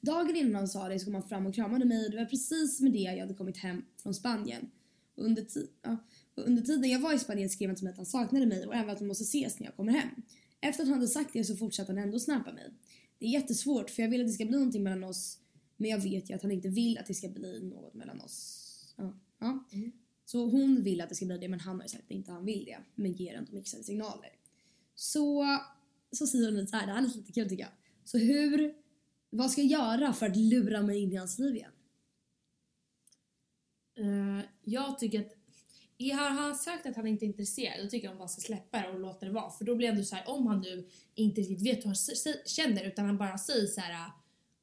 Dagen 0.00 0.36
innan 0.36 0.54
han 0.54 0.68
sa 0.68 0.88
det 0.88 0.98
så 0.98 1.04
kom 1.04 1.14
han 1.14 1.28
fram 1.28 1.46
och 1.46 1.54
kramade 1.54 1.84
mig 1.84 2.04
och 2.04 2.10
det 2.10 2.16
var 2.16 2.24
precis 2.24 2.80
med 2.80 2.92
det 2.92 2.98
jag 2.98 3.20
hade 3.20 3.34
kommit 3.34 3.56
hem 3.56 3.84
från 4.02 4.14
Spanien. 4.14 4.70
Under, 5.18 5.42
ti- 5.42 5.68
ja, 5.82 5.96
under 6.34 6.62
tiden 6.62 6.90
jag 6.90 7.00
var 7.00 7.14
i 7.14 7.18
Spanien 7.18 7.50
skrev 7.50 7.68
han 7.68 7.76
till 7.76 7.84
mig 7.84 7.90
att 7.90 7.96
han 7.96 8.06
saknade 8.06 8.46
mig 8.46 8.66
och 8.66 8.74
även 8.74 8.90
att 8.90 9.00
vi 9.00 9.06
måste 9.06 9.24
ses 9.24 9.58
när 9.58 9.66
jag 9.66 9.76
kommer 9.76 9.92
hem. 9.92 10.08
Efter 10.60 10.82
att 10.82 10.88
han 10.88 10.98
hade 10.98 11.08
sagt 11.08 11.32
det 11.32 11.44
så 11.44 11.56
fortsatte 11.56 11.92
han 11.92 11.98
ändå 11.98 12.18
snappa 12.18 12.52
mig. 12.52 12.70
Det 13.18 13.26
är 13.26 13.30
jättesvårt 13.30 13.90
för 13.90 14.02
jag 14.02 14.10
vill 14.10 14.20
att 14.20 14.26
det 14.26 14.32
ska 14.32 14.44
bli 14.44 14.56
någonting 14.56 14.82
mellan 14.82 15.04
oss 15.04 15.38
men 15.76 15.90
jag 15.90 15.98
vet 16.02 16.30
ju 16.30 16.34
att 16.34 16.42
han 16.42 16.50
inte 16.50 16.68
vill 16.68 16.98
att 16.98 17.06
det 17.06 17.14
ska 17.14 17.28
bli 17.28 17.60
något 17.60 17.94
mellan 17.94 18.20
oss. 18.20 18.64
Ja. 18.96 19.18
ja. 19.38 19.64
Så 20.24 20.46
hon 20.46 20.82
vill 20.82 21.00
att 21.00 21.08
det 21.08 21.14
ska 21.14 21.26
bli 21.26 21.38
det 21.38 21.48
men 21.48 21.60
han 21.60 21.76
har 21.76 21.82
ju 21.82 21.88
sagt 21.88 22.04
att 22.04 22.10
inte 22.10 22.32
han 22.32 22.44
vill 22.44 22.64
det 22.64 22.78
men 22.94 23.12
ger 23.12 23.34
ändå 23.34 23.52
mixade 23.52 23.84
signaler. 23.84 24.30
Så, 24.94 25.44
så 26.12 26.26
säger 26.26 26.52
hon 26.52 26.66
så 26.66 26.76
här, 26.76 26.86
det 26.86 26.92
här 26.92 27.02
är 27.02 27.06
lite 27.06 27.32
kul 27.32 27.48
tycker 27.48 27.62
jag. 27.62 27.72
Så 28.04 28.18
hur, 28.18 28.74
vad 29.30 29.50
ska 29.50 29.62
jag 29.62 29.70
göra 29.70 30.12
för 30.12 30.26
att 30.26 30.36
lura 30.36 30.82
mig 30.82 30.98
in 31.02 31.12
i 31.12 31.16
hans 31.16 31.38
liv 31.38 31.56
igen? 31.56 31.72
Uh, 33.98 34.40
jag 34.64 34.98
tycker 34.98 35.20
att 35.20 35.38
har 36.06 36.30
han 36.30 36.54
sagt 36.54 36.86
att 36.86 36.96
han 36.96 37.06
inte 37.06 37.24
är 37.24 37.26
intresserad, 37.26 37.84
då 37.84 37.90
tycker 37.90 38.06
jag 38.06 38.12
att 38.12 38.18
man 38.18 38.28
ska 38.28 38.40
släppa 38.40 38.82
det 38.82 38.88
och 38.88 39.00
låta 39.00 39.26
det 39.26 39.32
vara. 39.32 39.50
För 39.50 39.64
då 39.64 39.74
blir 39.74 39.88
det 39.88 39.92
ändå 39.92 40.04
så 40.04 40.16
här, 40.16 40.28
om 40.28 40.46
han 40.46 40.60
nu 40.60 40.88
inte 41.14 41.40
riktigt 41.40 41.66
vet 41.66 41.84
hur 41.84 41.86
han 41.86 42.34
känner 42.46 42.84
utan 42.84 43.06
han 43.06 43.18
bara 43.18 43.38
säger 43.38 43.66
så 43.66 43.80
här, 43.80 43.92
ja 43.92 44.12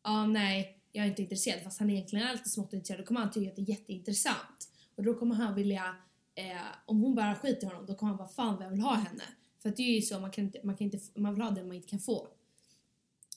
ah, 0.02 0.26
nej, 0.26 0.80
jag 0.92 1.06
är 1.06 1.10
inte 1.10 1.22
intresserad 1.22 1.62
fast 1.64 1.80
han 1.80 1.90
egentligen 1.90 2.28
är 2.28 2.34
lite 2.34 2.50
smått 2.50 2.74
intresserad, 2.74 3.00
då 3.00 3.06
kommer 3.06 3.20
han 3.20 3.32
tycka 3.32 3.50
att 3.50 3.56
det 3.56 3.62
är 3.62 3.70
jätteintressant. 3.70 4.70
Och 4.96 5.04
då 5.04 5.14
kommer 5.14 5.36
han 5.36 5.56
vilja, 5.56 5.96
eh, 6.36 6.62
om 6.86 7.02
hon 7.02 7.16
bara 7.16 7.36
skiter 7.36 7.68
i 7.68 7.70
honom, 7.70 7.86
då 7.86 7.96
kommer 7.96 8.10
han 8.10 8.18
bara 8.18 8.28
fan 8.28 8.56
vad 8.56 8.66
jag 8.66 8.70
vill 8.70 8.82
ha 8.82 8.94
henne. 8.94 9.24
För 9.62 9.70
att 9.70 9.76
det 9.76 9.84
är 9.84 9.96
ju 9.96 10.02
så, 10.02 10.20
man 10.20 10.32
kan 10.32 10.44
inte, 10.44 10.60
man 10.64 10.78
kan 10.78 10.86
inte, 10.86 11.20
man 11.20 11.34
vill 11.34 11.44
ha 11.44 11.52
det 11.52 11.64
man 11.64 11.76
inte 11.76 11.88
kan 11.88 12.00
få. 12.00 12.28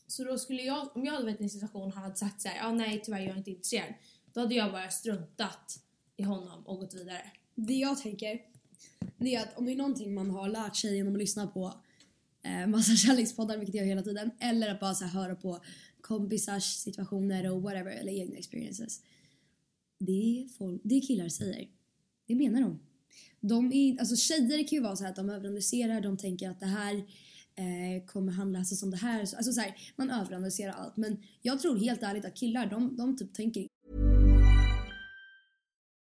Så 0.06 0.24
då 0.24 0.38
skulle 0.38 0.62
jag, 0.62 0.96
om 0.96 1.04
jag 1.04 1.12
hade 1.12 1.24
varit 1.24 1.40
i 1.40 1.44
en 1.44 1.50
situation 1.50 1.82
och 1.82 1.92
han 1.92 2.02
hade 2.02 2.16
sagt 2.16 2.40
så 2.40 2.48
här, 2.48 2.56
ja 2.56 2.66
ah, 2.66 2.72
nej 2.72 3.02
tyvärr 3.04 3.20
jag 3.20 3.28
är 3.28 3.36
inte 3.36 3.50
intresserad. 3.50 3.94
Då 4.32 4.40
hade 4.40 4.54
jag 4.54 4.72
bara 4.72 4.90
struntat 4.90 5.80
i 6.18 6.22
honom 6.22 6.66
och 6.66 6.78
gått 6.78 6.94
vidare. 6.94 7.22
Det 7.54 7.74
jag 7.74 8.02
tänker, 8.02 8.40
det 9.18 9.34
är 9.34 9.42
att 9.42 9.58
om 9.58 9.66
det 9.66 9.72
är 9.72 9.76
någonting 9.76 10.14
man 10.14 10.30
har 10.30 10.48
lärt 10.48 10.76
sig 10.76 10.96
genom 10.96 11.12
att 11.12 11.18
lyssna 11.18 11.46
på 11.46 11.74
eh, 12.42 12.66
massa 12.66 12.92
kärlekspoddar, 12.96 13.56
vilket 13.56 13.74
jag 13.74 13.84
gör 13.84 13.88
hela 13.88 14.02
tiden, 14.02 14.30
eller 14.40 14.70
att 14.70 14.80
bara 14.80 14.94
så 14.94 15.04
här, 15.04 15.22
höra 15.22 15.34
på 15.34 15.60
kompisars 16.00 16.64
situationer 16.64 17.50
och 17.50 17.62
whatever, 17.62 17.90
eller 17.90 18.12
egna 18.12 18.36
experiences. 18.36 19.00
Det, 19.98 20.12
är 20.12 20.48
folk, 20.48 20.80
det 20.84 21.00
killar 21.00 21.28
säger. 21.28 21.68
Det 22.26 22.34
menar 22.34 22.60
de. 22.60 22.80
de 23.40 23.72
är, 23.72 23.98
alltså 23.98 24.16
tjejer 24.16 24.68
kan 24.68 24.76
ju 24.76 24.80
vara 24.80 24.96
så 24.96 25.04
här 25.04 25.10
att 25.10 25.16
de 25.16 25.30
överanalyserar, 25.30 26.00
de 26.00 26.16
tänker 26.16 26.50
att 26.50 26.60
det 26.60 26.66
här 26.66 26.94
eh, 27.54 28.04
kommer 28.06 28.32
handla 28.32 28.58
läsa 28.58 28.76
som 28.76 28.90
det 28.90 28.96
här. 28.96 29.20
Alltså 29.20 29.52
så 29.52 29.60
här, 29.60 29.76
man 29.96 30.10
överanalyserar 30.10 30.72
allt. 30.72 30.96
Men 30.96 31.22
jag 31.42 31.60
tror 31.60 31.78
helt 31.78 32.02
ärligt 32.02 32.24
att 32.24 32.36
killar, 32.36 32.66
de, 32.66 32.96
de 32.96 33.16
typ 33.16 33.34
tänker 33.34 33.67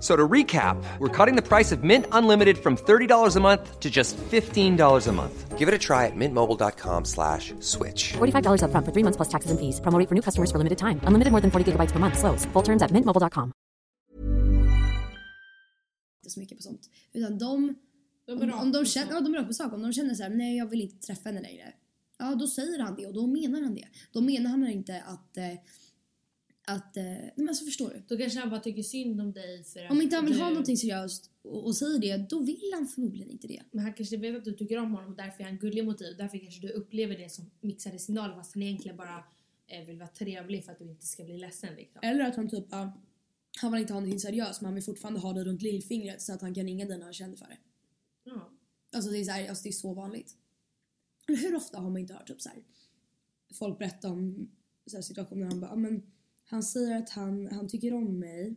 F- 0.00 0.06
So 0.06 0.16
to 0.16 0.26
recap, 0.28 0.82
we're 0.98 1.08
cutting 1.26 1.36
the 1.36 1.42
price 1.48 1.76
of 1.76 1.82
Mint 1.82 2.06
Unlimited 2.12 2.56
from 2.58 2.76
$30 2.76 3.36
a 3.36 3.40
month 3.40 3.78
to 3.80 3.90
just 3.90 4.16
$15 4.30 5.06
a 5.08 5.12
month. 5.12 5.58
Give 5.58 5.68
it 5.68 5.74
a 5.74 5.78
try 5.78 6.06
at 6.06 6.16
mintmobile.com 6.16 7.04
slash 7.04 7.52
switch. 7.60 8.14
$45 8.16 8.62
upfront 8.64 8.84
for 8.86 8.92
three 8.92 9.04
months 9.04 9.16
plus 9.18 9.28
taxes 9.28 9.50
and 9.50 9.60
fees. 9.60 9.80
Promo 9.80 9.98
rate 9.98 10.08
for 10.08 10.14
new 10.14 10.22
customers 10.22 10.50
for 10.50 10.58
limited 10.58 10.78
time. 10.78 11.00
Unlimited 11.04 11.30
more 11.32 11.42
than 11.42 11.50
40 11.50 11.64
gigabytes 11.72 11.92
per 11.92 11.98
month. 11.98 12.16
Slows. 12.18 12.46
Full 12.54 12.62
terms 12.64 12.82
at 12.82 12.90
mintmobile.com. 12.92 13.52
inte 16.22 16.30
så 16.30 16.40
mycket 16.40 16.56
på 16.58 16.62
sånt. 16.62 16.90
Utan 17.12 17.38
de, 17.38 17.74
om, 18.28 18.52
om 18.52 18.72
de 18.72 18.86
känner, 18.86 19.12
ja, 19.12 19.20
de 19.20 19.34
är 19.34 19.38
rakt 19.38 19.48
på 19.48 19.54
sak. 19.54 19.72
Om 19.72 19.82
de 19.82 19.92
känner 19.92 20.14
så 20.14 20.22
här, 20.22 20.30
nej 20.30 20.56
jag 20.56 20.66
vill 20.66 20.80
inte 20.80 21.06
träffa 21.06 21.28
henne 21.28 21.40
längre. 21.40 21.72
Ja, 22.18 22.34
då 22.34 22.46
säger 22.46 22.78
han 22.78 22.94
det 22.94 23.06
och 23.06 23.14
då 23.14 23.26
menar 23.26 23.62
han 23.62 23.74
det. 23.74 23.84
Då 24.12 24.20
menar 24.20 24.50
han 24.50 24.66
inte 24.68 25.02
att, 25.06 25.36
eh, 25.36 25.44
att, 26.66 26.96
eh, 26.96 27.04
men 27.36 27.48
alltså 27.48 27.64
förstår 27.64 27.90
du? 27.90 28.02
Då 28.08 28.16
kanske 28.16 28.40
han 28.40 28.50
bara 28.50 28.60
tycker 28.60 28.82
synd 28.82 29.20
om 29.20 29.32
dig 29.32 29.64
för 29.64 29.84
att 29.84 29.90
Om 29.90 30.00
inte 30.00 30.16
han 30.16 30.24
vill 30.24 30.34
du, 30.34 30.40
ha 30.40 30.48
någonting 30.48 30.76
seriöst 30.76 31.30
och, 31.42 31.66
och 31.66 31.76
säger 31.76 31.98
det, 31.98 32.16
då 32.30 32.40
vill 32.40 32.70
han 32.74 32.86
förmodligen 32.86 33.30
inte 33.30 33.46
det. 33.46 33.62
Men 33.70 33.84
han 33.84 33.94
kanske 33.94 34.16
vet 34.16 34.36
att 34.36 34.44
du 34.44 34.52
tycker 34.52 34.78
om 34.78 34.94
honom 34.94 35.10
och 35.10 35.16
därför 35.16 35.40
är 35.40 35.48
han 35.48 35.58
gullig 35.58 35.84
mot 35.84 35.98
dig 35.98 36.10
och 36.10 36.16
därför 36.16 36.38
kanske 36.38 36.60
du 36.60 36.68
upplever 36.68 37.18
det 37.18 37.32
som 37.32 37.50
mixade 37.60 37.98
signaler 37.98 38.34
fast 38.34 38.54
han 38.54 38.62
egentligen 38.62 38.96
bara 38.96 39.24
eh, 39.66 39.86
vill 39.86 39.98
vara 39.98 40.08
trevlig 40.08 40.64
för 40.64 40.72
att 40.72 40.78
du 40.78 40.84
inte 40.84 41.06
ska 41.06 41.24
bli 41.24 41.38
ledsen 41.38 41.74
liksom. 41.74 42.00
Eller 42.02 42.24
att 42.24 42.36
han 42.36 42.48
typ, 42.48 42.64
ja, 42.70 43.00
han 43.60 43.72
vill 43.72 43.80
inte 43.80 43.92
ha 43.92 44.00
någonting 44.00 44.20
seriöst 44.20 44.60
men 44.60 44.66
han 44.66 44.74
vill 44.74 44.84
fortfarande 44.84 45.20
ha 45.20 45.32
det 45.32 45.44
runt 45.44 45.62
lillfingret 45.62 46.22
så 46.22 46.32
att 46.32 46.40
han 46.40 46.54
kan 46.54 46.64
ringa 46.64 46.86
dig 46.86 46.98
när 46.98 47.04
han 47.04 47.14
känner 47.14 47.36
för 47.36 47.46
det. 47.46 47.58
Ja. 48.24 48.50
Alltså 48.92 49.10
det 49.10 49.18
är 49.18 49.24
så, 49.24 49.30
här, 49.30 49.48
alltså 49.48 49.62
det 49.62 49.70
är 49.70 49.72
så 49.72 49.94
vanligt. 49.94 50.36
Hur 51.26 51.54
ofta 51.54 51.78
har 51.78 51.90
man 51.90 52.00
inte 52.00 52.14
hört 52.14 52.26
typ 52.26 52.40
så 52.40 52.48
här, 52.48 52.58
folk 53.54 53.78
berätta 53.78 54.08
om 54.10 54.50
så 54.86 54.96
här 54.96 55.02
situationer 55.02 55.46
han 55.46 55.60
bara, 55.60 55.70
"Ja, 55.70 55.76
men 55.76 56.02
han 56.50 56.62
säger 56.62 56.98
att 56.98 57.10
han, 57.10 57.46
han 57.46 57.68
tycker 57.68 57.94
om 57.94 58.18
mig 58.18 58.56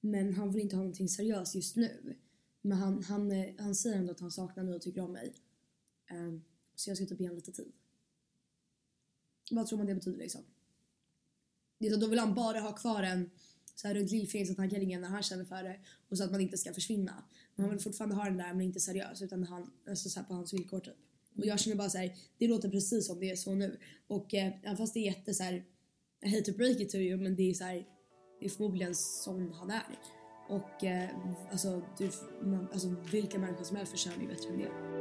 men 0.00 0.34
han 0.34 0.52
vill 0.52 0.62
inte 0.62 0.76
ha 0.76 0.82
någonting 0.82 1.08
seriöst 1.08 1.54
just 1.54 1.76
nu. 1.76 2.16
Men 2.62 2.78
han, 2.78 3.02
han, 3.02 3.30
eh, 3.30 3.54
han 3.58 3.74
säger 3.74 3.96
ändå 3.96 4.12
att 4.12 4.20
han 4.20 4.30
saknar 4.30 4.64
mig 4.64 4.74
och 4.74 4.82
tycker 4.82 5.00
om 5.00 5.12
mig. 5.12 5.34
Um, 6.10 6.44
så 6.74 6.90
jag 6.90 6.96
ska 6.96 7.06
typ 7.06 7.20
ge 7.20 7.26
honom 7.26 7.36
lite 7.36 7.52
tid. 7.52 7.72
Vad 9.50 9.66
tror 9.66 9.78
man 9.78 9.86
det 9.86 9.94
betyder 9.94 10.18
liksom? 10.18 10.40
Det 11.78 11.86
är 11.86 11.90
så, 11.90 11.96
då 11.96 12.06
vill 12.06 12.18
han 12.18 12.34
bara 12.34 12.60
ha 12.60 12.72
kvar 12.72 13.02
en 13.02 13.30
så 13.74 13.88
här 13.88 13.94
runt 13.94 14.10
lillfingret 14.10 14.48
så 14.48 14.52
att 14.52 14.58
han 14.58 14.70
kan 14.70 14.80
ringa 14.80 14.98
när 14.98 15.08
han 15.08 15.22
känner 15.22 15.44
för 15.44 15.62
det 15.62 15.80
och 16.08 16.18
så 16.18 16.24
att 16.24 16.30
man 16.30 16.40
inte 16.40 16.58
ska 16.58 16.74
försvinna. 16.74 17.24
Men 17.54 17.64
han 17.64 17.74
vill 17.74 17.84
fortfarande 17.84 18.14
ha 18.14 18.24
den 18.24 18.36
där 18.36 18.52
men 18.52 18.60
inte 18.60 18.80
seriös 18.80 19.22
utan 19.22 19.44
han, 19.44 19.70
alltså 19.88 20.08
så 20.08 20.20
här 20.20 20.26
på 20.26 20.34
hans 20.34 20.54
villkor 20.54 20.80
typ. 20.80 20.96
Och 21.36 21.46
jag 21.46 21.60
känner 21.60 21.76
bara 21.76 21.90
så 21.90 21.98
här, 21.98 22.16
det 22.38 22.48
låter 22.48 22.68
precis 22.68 23.06
som 23.06 23.20
det 23.20 23.30
är 23.30 23.36
så 23.36 23.54
nu. 23.54 23.78
Och 24.06 24.34
eh, 24.34 24.52
även 24.62 24.76
fast 24.76 24.94
det 24.94 25.00
är 25.00 25.04
jätte 25.04 25.34
så 25.34 25.42
här, 25.42 25.64
i 26.24 26.28
hate 26.28 26.52
to 26.52 26.52
break 26.52 26.80
it 26.80 26.90
to 26.90 26.96
you 26.96 27.22
men 27.22 27.36
det 27.36 27.50
är 27.50 27.54
så 27.54 27.64
här, 27.64 27.84
det 28.40 28.46
är 28.46 28.50
förmodligen 28.50 28.94
sån 28.94 29.52
han 29.52 29.70
är. 29.70 29.98
Och 30.48 30.84
eh, 30.84 31.10
alltså, 31.50 31.82
du, 31.98 32.10
man, 32.42 32.68
alltså 32.72 32.88
vilka 33.12 33.38
människor 33.38 33.64
som 33.64 33.76
helst 33.76 33.92
förtjänar 33.92 34.22
ju 34.22 34.28
bättre 34.28 34.48
än 34.48 34.58
det. 34.58 34.93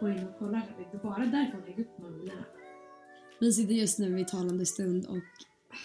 Jag 0.00 0.10
går 0.10 0.18
in 0.22 0.26
och 0.28 0.38
kollar. 0.38 0.62
Det 0.92 0.96
är 0.96 1.02
bara 1.02 1.26
därför 1.26 1.52
hon 1.58 1.66
lägger 1.66 1.80
upp 1.80 1.98
mobilerna. 1.98 2.44
Vi 3.40 3.52
sitter 3.52 3.74
just 3.74 3.98
nu 3.98 4.20
i 4.20 4.24
talande 4.24 4.66
stund 4.66 5.06
och 5.06 5.18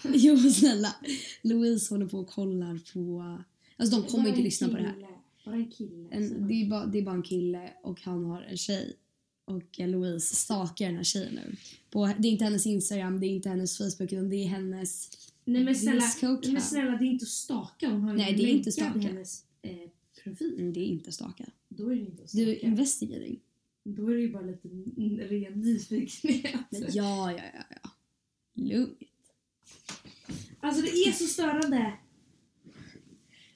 jo 0.14 0.38
snälla 0.38 0.96
Louise 1.42 1.94
håller 1.94 2.06
på 2.06 2.18
och 2.20 2.28
kollar 2.30 2.80
på 2.94 3.38
Alltså 3.78 4.02
de 4.02 4.08
kommer 4.08 4.28
inte 4.30 4.40
en 4.40 4.44
lyssna 4.44 4.68
på 4.70 4.76
det 4.78 4.84
här. 4.84 4.94
kille. 4.94 5.08
Bara 5.46 5.56
en 5.56 5.72
kille. 5.72 6.10
En, 6.12 6.48
det, 6.48 6.54
är 6.54 6.70
bara, 6.70 6.86
det 6.86 6.98
är 6.98 7.02
bara 7.02 7.16
en 7.16 7.24
kille 7.24 7.70
och 7.84 8.02
han 8.02 8.26
har 8.26 8.42
en 8.42 8.58
tjej. 8.58 8.94
Och 9.46 9.80
Louise 9.80 10.36
stalkar 10.36 10.86
den 10.86 10.96
här 10.96 11.04
tjejen 11.04 11.34
nu. 11.34 11.56
På, 11.90 12.06
det 12.18 12.28
är 12.28 12.32
inte 12.32 12.44
hennes 12.44 12.68
Instagram, 12.68 13.20
det 13.20 13.26
är 13.28 13.30
inte 13.30 13.50
hennes 13.50 13.78
Facebook 13.78 14.12
utan 14.12 14.30
det 14.30 14.36
är 14.36 14.48
hennes... 14.48 15.10
Nej 15.46 15.64
men 15.64 15.76
snälla, 15.76 16.04
nej, 16.22 16.52
men 16.52 16.62
snälla 16.62 16.92
det 16.92 17.06
är 17.06 17.08
inte 17.10 17.24
att 17.24 17.30
staka. 17.30 17.90
Hon 17.90 18.02
har 18.02 18.12
ju 18.12 18.18
Nej, 18.18 18.34
det 18.34 18.44
är 18.44 18.48
inte 18.48 19.08
hennes 19.10 19.44
eh, 19.62 19.72
profil. 20.24 20.54
Mm, 20.60 20.74
Det 20.74 20.80
är 20.80 20.86
inte 20.86 21.12
stalka. 21.12 21.46
Då 21.70 21.92
är 21.92 21.96
det 21.96 22.02
inte 22.02 22.24
att 22.24 22.32
Du 22.32 22.42
är 22.42 22.54
stalka. 22.56 22.68
investigating. 22.68 23.40
Då 23.96 24.08
är 24.08 24.16
det 24.16 24.22
ju 24.22 24.32
bara 24.32 24.44
lite 24.44 24.68
ren 25.30 25.54
nyfikenhet. 25.54 26.54
Ja, 26.72 27.32
ja, 27.32 27.44
ja, 27.54 27.64
ja. 27.84 27.90
Lugnt. 28.54 28.98
Alltså 30.60 30.82
det 30.82 30.88
är 30.88 31.12
så 31.12 31.26
störande. 31.26 31.94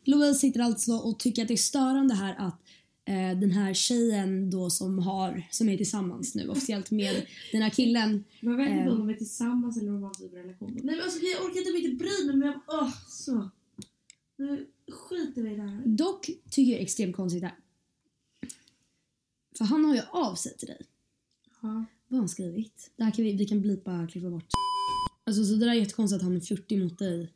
Louise 0.03 0.39
sitter 0.39 0.59
alltså 0.59 0.93
och 0.93 1.19
tycker 1.19 1.41
att 1.41 1.47
det 1.47 1.53
är 1.53 1.57
störande 1.57 2.13
här 2.13 2.35
att 2.37 2.61
eh, 3.05 3.39
den 3.39 3.51
här 3.51 3.73
tjejen 3.73 4.49
då 4.49 4.69
som 4.69 4.99
har, 4.99 5.47
som 5.51 5.69
är 5.69 5.77
tillsammans 5.77 6.35
nu 6.35 6.47
officiellt 6.47 6.91
med 6.91 7.25
den 7.51 7.61
här 7.61 7.69
killen. 7.69 8.23
Man 8.41 8.57
vet 8.57 8.69
inte 8.69 8.91
om 8.91 8.99
de 8.99 9.09
är 9.09 9.13
tillsammans 9.13 9.77
eller 9.77 9.89
om 9.89 9.93
de 9.93 10.03
har 10.03 10.13
typ 10.13 10.33
relation. 10.33 10.71
Nej 10.73 10.95
men 10.95 11.03
alltså 11.03 11.19
jag 11.19 11.45
orkar 11.45 11.61
typ 11.61 11.85
inte 11.85 11.95
bry 11.95 12.25
mig 12.25 12.35
men 12.35 12.47
jag 12.47 12.59
åh 12.67 12.93
så. 13.09 13.49
Nu 14.37 14.67
skiter 14.91 15.41
vi 15.41 15.51
i 15.51 15.55
det 15.55 15.61
här. 15.61 15.81
Dock 15.85 16.25
tycker 16.25 16.71
jag 16.71 16.79
det 16.79 16.81
är 16.81 16.83
extremt 16.83 17.15
konstigt 17.15 17.43
här. 17.43 17.55
För 19.57 19.65
han 19.65 19.85
har 19.85 19.95
ju 19.95 20.01
av 20.11 20.35
sig 20.35 20.57
till 20.57 20.67
dig. 20.67 20.81
Ja. 21.61 21.85
Vad 22.07 22.07
har 22.07 22.17
han 22.17 22.29
skrivit? 22.29 22.91
Det 22.95 23.03
här 23.03 23.11
kan 23.11 23.25
vi, 23.25 23.33
vi 23.33 23.45
kan 23.45 23.61
blipa, 23.61 24.07
klippa 24.11 24.29
bort. 24.29 24.47
Alltså 25.23 25.45
så 25.45 25.53
det 25.53 25.59
där 25.65 25.69
är 25.69 25.73
jättekonstigt 25.73 26.15
att 26.17 26.23
han 26.23 26.35
är 26.35 26.39
flörtig 26.39 26.83
mot 26.83 26.99
dig. 26.99 27.33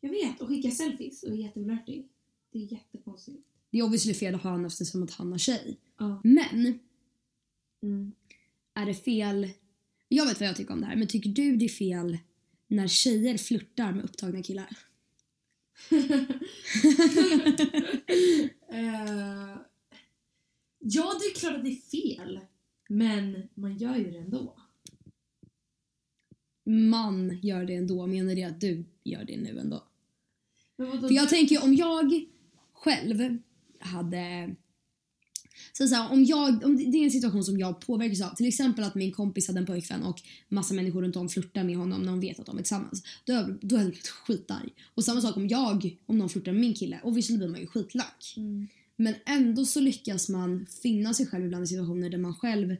Jag 0.00 0.10
vet 0.10 0.40
och 0.40 0.48
skicka 0.48 0.70
selfies 0.70 1.22
och 1.22 1.30
är 1.30 1.34
jätteflörtig. 1.34 2.08
Det 2.52 2.58
är 2.58 2.72
jättekonstigt. 2.72 3.46
Det 3.70 3.78
är 3.78 3.82
obviously 3.82 4.14
fel 4.14 4.34
av 4.34 4.40
han 4.40 4.64
eftersom 4.64 5.02
att 5.02 5.10
han 5.10 5.32
har 5.32 5.38
tjej. 5.38 5.78
Ja. 5.98 6.20
Men 6.24 6.78
Mm. 7.82 8.12
är 8.74 8.86
det 8.86 8.94
fel... 8.94 9.48
Jag 10.08 10.26
vet 10.26 10.40
vad 10.40 10.48
jag 10.48 10.56
tycker 10.56 10.72
om 10.74 10.80
det 10.80 10.86
här, 10.86 10.96
men 10.96 11.08
tycker 11.08 11.30
du 11.30 11.56
det 11.56 11.64
är 11.64 11.68
fel 11.68 12.18
när 12.68 12.88
tjejer 12.88 13.38
flörtar 13.38 13.92
med 13.92 14.04
upptagna 14.04 14.42
killar? 14.42 14.76
Eh, 18.70 19.57
ja, 20.90 21.14
det 21.20 21.24
är 21.26 21.34
klart 21.40 21.56
att 21.56 21.64
det 21.64 21.70
är 21.70 21.90
fel. 22.16 22.40
Men 22.88 23.48
man 23.54 23.76
gör 23.78 23.96
ju 23.96 24.10
det 24.10 24.18
ändå. 24.18 24.54
Man 26.66 27.38
gör 27.42 27.64
det 27.64 27.74
ändå, 27.74 28.06
menar 28.06 28.34
det 28.34 28.44
att 28.44 28.60
du 28.60 28.84
gör 29.04 29.24
det 29.24 29.36
nu 29.36 29.58
ändå? 29.58 29.84
För 31.08 31.12
jag 31.14 31.28
tänker 31.28 31.54
ju 31.54 31.60
om 31.62 31.74
jag 31.74 32.24
själv 32.72 33.38
hade... 33.80 34.54
Så 35.72 35.88
så 35.88 35.94
här, 35.94 36.12
om, 36.12 36.24
jag, 36.24 36.64
om 36.64 36.76
det 36.76 36.98
är 36.98 37.04
en 37.04 37.10
situation 37.10 37.44
som 37.44 37.58
jag 37.58 37.80
påverkas 37.80 38.20
av, 38.20 38.34
till 38.34 38.46
exempel 38.48 38.84
att 38.84 38.94
min 38.94 39.12
kompis 39.12 39.46
hade 39.48 39.58
en 39.60 39.66
pojkvän 39.66 40.02
och 40.02 40.20
massa 40.48 40.74
människor 40.74 41.02
runt 41.02 41.16
om 41.16 41.28
flörtar 41.28 41.64
med 41.64 41.76
honom 41.76 42.00
när 42.02 42.06
de 42.10 42.20
vet 42.20 42.40
att 42.40 42.46
de 42.46 42.56
är 42.58 42.62
tillsammans. 42.62 43.02
Då, 43.24 43.32
är- 43.32 43.58
då 43.60 43.76
är 43.76 43.80
jag 43.80 43.88
blivit 43.88 44.08
skitarg. 44.08 44.68
Och 44.94 45.04
samma 45.04 45.20
sak 45.20 45.36
om 45.36 45.48
jag, 45.48 45.96
om 46.06 46.18
någon 46.18 46.28
flörtar 46.28 46.52
med 46.52 46.60
min 46.60 46.74
kille, 46.74 47.00
obviously 47.02 47.36
blir 47.38 47.48
man 47.48 47.60
ju 47.60 47.66
skitlack. 47.66 48.34
Mm. 48.36 48.68
Men 49.00 49.14
ändå 49.26 49.64
så 49.64 49.80
lyckas 49.80 50.28
man 50.28 50.66
finna 50.82 51.14
sig 51.14 51.26
själv 51.26 51.44
ibland 51.44 51.64
i 51.64 51.66
situationer 51.66 52.10
där 52.10 52.18
man 52.18 52.34
själv... 52.34 52.76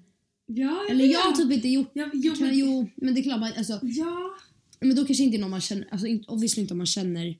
Ja, 0.46 0.86
Eller 0.90 1.04
jag 1.04 1.20
har 1.20 1.32
typ 1.32 1.52
inte 1.52 1.68
gjort... 1.68 1.90
Ja, 1.92 2.10
jo, 2.14 2.34
kan, 2.34 2.46
men, 2.46 2.58
jo, 2.58 2.88
men 2.96 3.14
det 3.14 3.20
är 3.20 3.22
klart 3.22 3.40
man, 3.40 3.52
alltså, 3.56 3.80
ja. 3.82 4.36
men 4.80 4.96
då 4.96 5.04
kanske 5.04 5.24
inte 5.24 5.38
någon 5.38 5.50
man 5.50 5.60
känner, 5.60 5.88
alltså 5.90 6.06
obviously 6.06 6.62
inte 6.62 6.74
om 6.74 6.78
man 6.78 6.86
känner 6.86 7.38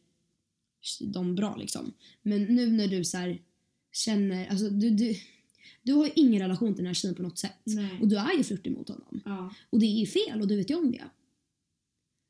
dem 1.01 1.35
bra 1.35 1.57
liksom. 1.57 1.93
Men 2.23 2.43
nu 2.43 2.71
när 2.71 2.89
du 2.89 3.05
så 3.05 3.17
här, 3.17 3.43
känner, 3.93 4.47
alltså 4.47 4.71
du, 4.71 4.91
du, 4.91 5.15
du 5.83 5.93
har 5.93 6.07
ju 6.07 6.13
ingen 6.15 6.43
relation 6.43 6.75
till 6.75 6.85
den 6.85 6.87
här 6.87 6.95
tjejen 6.95 7.15
på 7.15 7.23
något 7.23 7.39
sätt. 7.39 7.61
Nej. 7.65 7.99
Och 8.01 8.09
du 8.09 8.17
är 8.17 8.37
ju 8.37 8.45
flörtig 8.45 8.73
mot 8.73 8.89
honom. 8.89 9.21
ja. 9.25 9.55
Och 9.71 9.81
det 9.81 9.87
är 9.87 10.07
fel 10.07 10.41
och 10.41 10.49
du 10.49 10.57
vet 10.57 10.71
ju 10.71 10.75
om 10.75 10.93
det. 10.93 11.05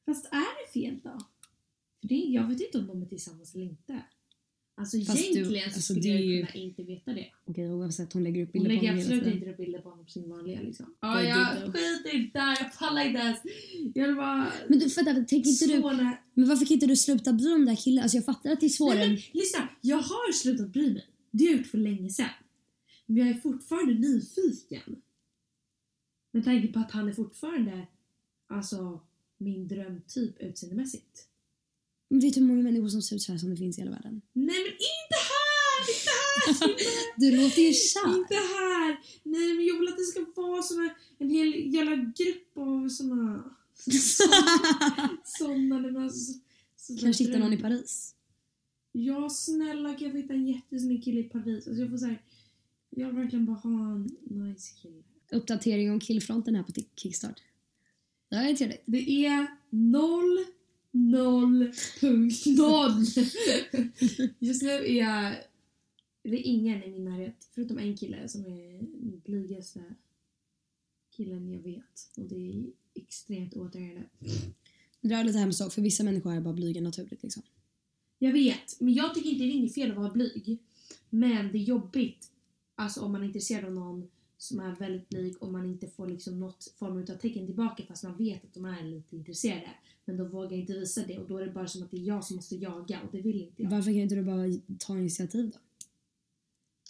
Fast 0.06 0.24
är 0.24 0.66
det 0.66 0.72
fel 0.72 1.00
då? 1.04 1.18
För 2.00 2.08
det, 2.08 2.14
jag 2.14 2.48
vet 2.48 2.60
inte 2.60 2.78
om 2.78 2.86
de 2.86 3.02
är 3.02 3.06
tillsammans 3.06 3.54
eller 3.54 3.64
inte. 3.64 4.02
Alltså 4.78 4.98
Fast 5.00 5.18
du- 5.18 5.24
egentligen 5.24 5.70
så 5.70 5.76
alltså, 5.76 5.94
skulle 5.94 6.08
jag 6.08 6.20
ju- 6.20 6.46
kunna 6.46 6.54
inte 6.64 6.82
veta 6.82 7.12
det. 7.12 7.26
Okej 7.44 7.72
oavsett, 7.72 8.12
hon 8.12 8.24
lägger 8.24 8.42
upp 8.42 8.50
Hon 8.52 8.62
bilder 8.62 8.68
på 8.68 8.74
lägger 8.84 8.88
honom 8.88 8.98
hela 8.98 9.04
absolut 9.16 9.24
tiden. 9.24 9.38
inte 9.38 9.50
upp 9.50 9.56
bilder 9.56 9.78
på 9.80 9.90
honom 9.90 10.04
på 10.04 10.10
sin 10.10 10.28
vanliga 10.30 10.60
liksom. 10.62 10.94
Ja, 11.00 11.22
Ja, 11.22 11.48
du 11.54 11.60
jag 11.60 11.72
skiter 11.74 12.14
i 12.16 12.18
det 12.32 12.38
där, 12.38 12.56
jag 12.62 12.78
pallar 12.78 13.04
inte 13.06 13.18
ens. 13.20 13.38
Jag 13.94 14.06
vill 14.06 14.16
bara... 14.16 14.52
Men 14.68 14.78
du, 14.78 14.86
vänta, 14.88 15.14
tänker 15.14 15.50
inte 15.50 15.66
du, 15.66 15.80
men 16.34 16.48
varför 16.48 16.64
kan 16.66 16.74
inte 16.74 16.86
du 16.86 16.96
sluta 16.96 17.32
bry 17.32 17.44
dig 17.44 17.54
om 17.54 17.60
den 17.64 17.74
där 17.74 17.82
killen? 17.82 18.02
Alltså 18.02 18.16
jag 18.16 18.24
fattar 18.24 18.50
att 18.52 18.60
det 18.60 18.66
är 18.66 18.70
svårare. 18.70 18.98
Nej, 18.98 19.08
men, 19.08 19.40
lyssna, 19.40 19.68
jag 19.80 19.96
har 19.96 20.32
slutat 20.32 20.68
bry 20.68 20.92
mig. 20.92 21.06
Det 21.30 21.44
har 21.44 21.50
jag 21.50 21.58
gjort 21.58 21.66
för 21.66 21.78
länge 21.78 22.10
sedan. 22.10 22.26
Men 23.06 23.16
jag 23.16 23.28
är 23.28 23.40
fortfarande 23.40 23.94
nyfiken. 23.94 24.96
Med 26.32 26.44
tanke 26.44 26.68
på 26.68 26.78
att 26.78 26.90
han 26.90 27.08
är 27.08 27.12
fortfarande 27.12 27.86
alltså 28.46 29.00
min 29.38 29.68
drömtyp 29.68 30.40
utseendemässigt. 30.42 31.27
Vet 32.08 32.34
du 32.34 32.40
hur 32.40 32.46
många 32.46 32.62
människor 32.62 32.88
som 32.88 33.02
ser 33.02 33.16
ut 33.16 33.22
så 33.22 33.32
här 33.32 33.38
som 33.38 33.50
det 33.50 33.56
finns 33.56 33.78
i 33.78 33.80
hela 33.80 33.90
världen? 33.90 34.20
Nej 34.32 34.56
men 34.64 34.72
inte 34.72 35.16
här! 35.30 35.80
Inte 35.94 36.10
här! 36.10 36.68
Inte 36.68 36.84
här! 36.84 36.98
Du 37.16 37.36
låter 37.36 37.62
ju 37.62 37.72
kär. 37.72 38.16
Inte 38.18 38.34
här! 38.34 38.96
Nej 39.22 39.54
men 39.54 39.66
jag 39.66 39.78
vill 39.80 39.88
att 39.88 39.96
det 39.96 40.02
ska 40.04 40.42
vara 40.42 40.62
såna, 40.62 40.94
en 41.18 41.30
hel 41.30 41.74
jävla 41.74 41.96
grupp 41.96 42.56
av 42.58 42.88
såna... 42.88 43.44
såna, 45.24 45.78
men 45.78 45.96
alltså... 45.96 46.32
så- 46.32 46.38
såna 46.76 47.00
Kanske 47.00 47.24
hitta 47.24 47.38
någon 47.38 47.52
i 47.52 47.56
Paris. 47.56 48.14
Ja 48.92 49.30
snälla 49.30 49.94
kan 49.94 50.02
jag 50.02 50.10
få 50.12 50.16
hitta 50.18 50.34
en 50.34 50.46
jättesnygg 50.48 51.04
kille 51.04 51.20
i 51.20 51.24
Paris? 51.24 51.66
Alltså 51.68 51.82
jag 51.82 51.90
får 51.90 51.98
säga, 51.98 52.16
jag 52.90 53.06
vill 53.06 53.16
verkligen 53.16 53.46
bara 53.46 53.56
ha 53.56 53.70
en 53.92 54.10
nice 54.24 54.74
kille. 54.82 55.02
Uppdatering 55.32 55.90
om 55.92 56.00
killfronten 56.00 56.54
här 56.54 56.62
på 56.62 56.72
Kickstart. 56.96 57.42
Det 58.30 58.36
är 58.36 58.54
trevligt. 58.56 58.82
Det 58.86 59.26
är 59.26 59.46
noll, 59.70 60.44
noll, 60.90 61.72
punkt 62.00 62.46
noll. 62.46 63.04
Just 64.38 64.62
nu 64.62 64.70
är 64.70 64.98
jag, 64.98 65.36
det 66.22 66.30
är 66.30 66.46
ingen 66.46 66.82
i 66.82 66.90
min 66.90 67.04
närhet 67.04 67.48
förutom 67.54 67.78
en 67.78 67.96
kille 67.96 68.28
som 68.28 68.46
är 68.46 68.78
den 68.82 69.22
blygaste 69.24 69.94
killen 71.16 71.52
jag 71.52 71.60
vet. 71.60 72.10
Och 72.16 72.24
det 72.24 72.50
är 72.50 72.64
extremt 72.94 73.56
återhängande. 73.56 74.08
Det 75.00 75.14
är 75.14 75.24
lite 75.24 75.38
hemskt 75.38 75.72
för 75.72 75.82
vissa 75.82 76.04
människor 76.04 76.34
är 76.34 76.40
bara 76.40 76.54
blyga 76.54 76.80
naturligt 76.80 77.22
liksom. 77.22 77.42
Jag 78.18 78.32
vet, 78.32 78.80
men 78.80 78.94
jag 78.94 79.14
tycker 79.14 79.30
inte 79.30 79.44
det 79.44 79.50
är 79.50 79.54
inget 79.54 79.74
fel 79.74 79.90
att 79.90 79.96
vara 79.96 80.10
blyg. 80.10 80.58
Men 81.10 81.52
det 81.52 81.58
är 81.58 81.62
jobbigt 81.62 82.30
alltså 82.74 83.00
om 83.00 83.12
man 83.12 83.22
är 83.22 83.26
intresserad 83.26 83.64
av 83.64 83.72
någon 83.72 84.10
som 84.38 84.60
är 84.60 84.74
väldigt 84.74 85.08
blyg 85.08 85.42
och 85.42 85.52
man 85.52 85.66
inte 85.66 85.88
får 85.88 86.06
liksom 86.06 86.40
något 86.40 86.74
form 86.78 86.98
av 86.98 87.16
tecken 87.16 87.46
tillbaka 87.46 87.82
fast 87.88 88.04
man 88.04 88.16
vet 88.16 88.44
att 88.44 88.54
de 88.54 88.64
är 88.64 88.84
lite 88.84 89.16
intresserade. 89.16 89.70
Men 90.04 90.16
de 90.16 90.28
vågar 90.28 90.56
inte 90.56 90.72
visa 90.72 91.02
det 91.06 91.18
och 91.18 91.28
då 91.28 91.38
är 91.38 91.46
det 91.46 91.52
bara 91.52 91.66
som 91.66 91.82
att 91.82 91.90
det 91.90 91.96
är 91.96 92.06
jag 92.06 92.24
som 92.24 92.36
måste 92.36 92.56
jaga 92.56 93.00
och 93.00 93.08
det 93.12 93.20
vill 93.20 93.42
inte 93.42 93.62
jag. 93.62 93.70
Varför 93.70 93.90
kan 93.90 94.00
inte 94.00 94.14
du 94.14 94.22
bara 94.22 94.44
ta 94.78 94.98
initiativ 94.98 95.50
då? 95.50 95.58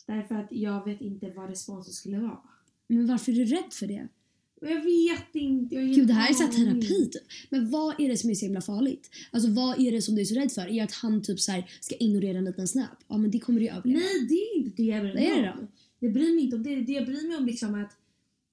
Därför 0.07 0.35
att 0.35 0.47
jag 0.51 0.85
vet 0.85 1.01
inte 1.01 1.31
vad 1.31 1.49
responsen 1.49 1.95
skulle 1.95 2.19
vara. 2.19 2.41
Men 2.87 3.07
varför 3.07 3.33
är 3.33 3.37
du 3.37 3.45
rädd 3.45 3.73
för 3.73 3.87
det? 3.87 4.09
Jag 4.61 4.85
vet 4.85 5.35
inte. 5.35 5.75
Jag 5.75 5.95
Gud, 5.95 6.07
det 6.07 6.13
här 6.13 6.31
är 6.31 6.35
så 6.35 6.47
terapi 6.47 7.11
typ. 7.11 7.23
Men 7.51 7.71
vad 7.71 8.01
är 8.01 8.09
det 8.09 8.17
som 8.17 8.31
är 8.31 8.35
så 8.35 8.45
himla 8.45 8.61
farligt? 8.61 9.11
Alltså 9.31 9.51
vad 9.51 9.81
är 9.81 9.93
det 9.93 10.03
som 10.03 10.15
du 10.15 10.21
är 10.21 10.25
så 10.25 10.35
rädd 10.35 10.53
för? 10.53 10.63
Är 10.63 10.73
det 10.73 10.81
att 10.81 10.93
han 10.93 11.23
typ 11.23 11.41
så 11.41 11.53
här, 11.53 11.71
ska 11.81 11.97
ignorera 11.97 12.39
en 12.39 12.45
liten 12.45 12.69
snap? 12.69 13.05
Ja 13.09 13.17
men 13.17 13.31
det 13.31 13.39
kommer 13.39 13.61
du 13.61 13.67
ju 13.67 13.73
överleva. 13.73 14.01
Nej, 14.01 14.27
det 14.29 14.35
är 14.35 14.57
inte 14.57 14.83
det 14.83 14.89
jag 14.89 15.03
bryr 15.03 15.15
Vad 15.15 15.23
är 15.23 15.43
det 15.43 15.55
då? 15.61 15.67
Jag 16.01 16.13
bryr 16.13 16.35
mig 16.35 16.45
inte 16.45 16.57
om 16.57 16.63
det. 16.63 16.75
Det 16.81 16.93
jag 16.93 17.07
bryr 17.07 17.29
mig 17.29 17.37
om 17.37 17.47
liksom 17.47 17.75
att 17.75 17.91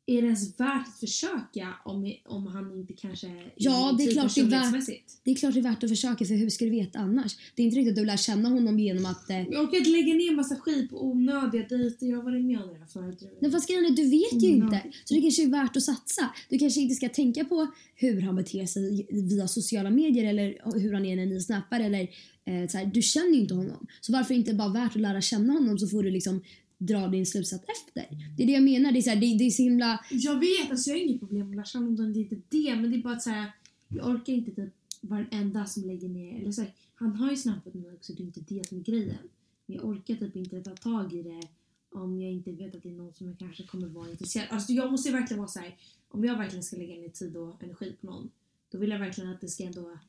är 0.08 0.22
det 0.22 0.26
ens 0.28 0.60
värt 0.60 0.88
att 0.88 1.00
försöka 1.00 1.74
om, 1.86 2.14
om 2.26 2.48
han 2.48 2.74
inte 2.80 2.94
kanske 2.94 3.28
Ja, 3.56 3.96
det 3.98 4.04
är 4.04 4.08
typ 4.08 4.14
klart 4.14 4.36
det 4.36 4.42
är 4.42 4.46
värt-? 4.46 5.02
Det 5.24 5.32
är 5.32 5.36
klart 5.36 5.54
det 5.54 5.60
är 5.60 5.64
värt 5.64 5.84
att 5.84 5.90
försöka 5.90 6.26
för 6.26 6.36
hur 6.36 6.50
ska 6.50 6.66
du 6.66 6.72
veta 6.72 7.00
annars? 7.00 7.38
Det 7.56 7.62
är 7.62 7.66
inte 7.66 7.78
riktigt 7.78 7.92
att 7.92 7.96
du 7.96 8.06
lär 8.06 8.18
känna 8.18 8.50
honom 8.50 8.80
genom 8.80 9.06
att... 9.06 9.30
Eh, 9.30 9.38
Jag 9.50 9.64
orkar 9.64 9.78
inte 9.78 9.90
lägga 9.90 10.14
ner 10.14 10.36
massa 10.36 10.56
skit 10.56 10.90
på 10.90 11.06
onödiga 11.06 11.66
dejter. 11.70 12.08
Jag 12.08 12.18
har 12.18 12.24
varit 12.24 12.46
med 12.46 12.62
om 12.62 12.68
det 12.74 12.80
här 12.80 12.86
förut. 12.86 13.24
Nej 13.40 13.52
fast 13.52 13.68
grejen 13.70 13.96
du 13.96 14.10
vet 14.10 14.44
ju 14.44 14.50
Mm, 14.54 14.64
inte. 14.64 14.82
Så 15.06 15.14
det 15.14 15.22
kanske 15.22 15.44
är 15.44 15.48
värt 15.48 15.78
att 15.78 15.84
satsa. 15.84 16.30
Du 16.50 16.58
kanske 16.58 16.82
inte 16.82 16.96
ska 16.96 17.10
tänka 17.10 17.46
på 17.46 17.68
hur 17.96 18.22
han 18.22 18.36
beter 18.36 18.66
sig 18.66 19.08
via 19.10 19.48
sociala 19.48 19.90
medier 19.90 20.26
eller 20.30 20.80
hur 20.80 20.94
han 20.94 21.06
är 21.06 21.16
när 21.16 21.26
ni 21.26 21.42
snappar 21.42 21.80
eller 21.80 22.02
eh, 22.46 22.68
så 22.70 22.78
här, 22.78 22.86
Du 22.86 23.02
känner 23.02 23.34
ju 23.34 23.40
inte 23.42 23.54
honom. 23.54 23.88
Så 24.02 24.12
varför 24.14 24.34
inte 24.34 24.54
bara 24.54 24.70
värt 24.70 24.96
att 24.96 25.02
lära 25.02 25.22
känna 25.22 25.54
honom 25.54 25.78
så 25.80 25.88
får 25.88 26.04
du 26.04 26.12
liksom 26.12 26.42
dra 26.78 27.08
din 27.08 27.26
slutsats 27.26 27.64
efter. 27.64 28.34
Det 28.38 28.44
är 28.44 28.48
det 28.48 28.54
jag 28.54 28.64
menar. 28.64 28.92
Det 28.92 29.00
är, 29.00 29.02
så 29.02 29.10
här, 29.10 29.18
det, 29.18 29.38
det 29.38 29.46
är 29.46 29.50
så 29.50 29.64
himla... 29.64 30.06
Jag 30.12 30.40
vet, 30.40 30.72
alltså 30.72 30.90
jag 30.90 30.98
har 30.98 31.04
inget 31.04 31.20
problem 31.20 31.50
med 31.50 31.50
att 31.50 31.56
lära 31.56 31.66
känna. 31.66 32.04
Det 32.08 32.20
är 32.20 32.22
inte 32.22 32.42
det. 32.50 32.76
Men 32.76 32.92
det 32.92 32.98
är 32.98 33.02
bara 33.04 33.14
att 33.14 33.24
säga 33.24 33.54
jag 33.88 34.08
orkar 34.08 34.34
inte 34.34 34.52
typ 34.52 34.74
varenda 35.02 35.66
som 35.66 35.84
lägger 35.84 36.10
ner. 36.10 36.42
Eller 36.42 36.52
så 36.52 36.62
här, 36.62 36.74
han 36.96 37.16
har 37.16 37.30
ju 37.30 37.38
snappat 37.38 37.74
mig 37.74 37.92
också. 37.94 38.14
Det 38.14 38.24
är 38.24 38.26
inte 38.26 38.42
det 38.48 38.68
som 38.68 38.78
är 38.78 38.84
grejen. 38.84 39.30
Men 39.66 39.76
jag 39.76 39.86
orkar 39.86 40.16
typ 40.16 40.36
inte 40.36 40.62
ta 40.62 40.76
tag 40.76 41.14
i 41.14 41.24
det 41.24 41.48
om 41.92 42.22
jag 42.22 42.32
inte 42.32 42.52
vet 42.52 42.76
att 42.76 42.84
det 42.84 42.90
är 42.90 42.94
någon 42.94 43.14
som 43.14 43.28
jag 43.28 43.40
kanske 43.40 43.64
kommer 43.64 43.88
vara 43.88 44.10
intresserad 44.10 44.48
Alltså 44.52 44.74
jag 44.74 44.92
måste 44.92 45.10
ju 45.10 45.16
verkligen 45.16 45.40
vara 45.40 45.48
så 45.48 45.60
här. 45.60 45.78
Om 46.08 46.26
jag 46.26 46.38
verkligen 46.38 46.64
ska 46.64 46.78
lägga 46.78 46.96
ner 46.96 47.10
tid 47.10 47.38
och 47.38 47.64
energi 47.64 47.96
på 48.02 48.08
någon. 48.08 48.30
Då 48.72 48.78
vill 48.78 48.90
jag 48.90 49.00
verkligen 49.00 49.30
att 49.30 49.42
det 49.42 49.48
ska 49.48 49.64
ändå 49.64 50.00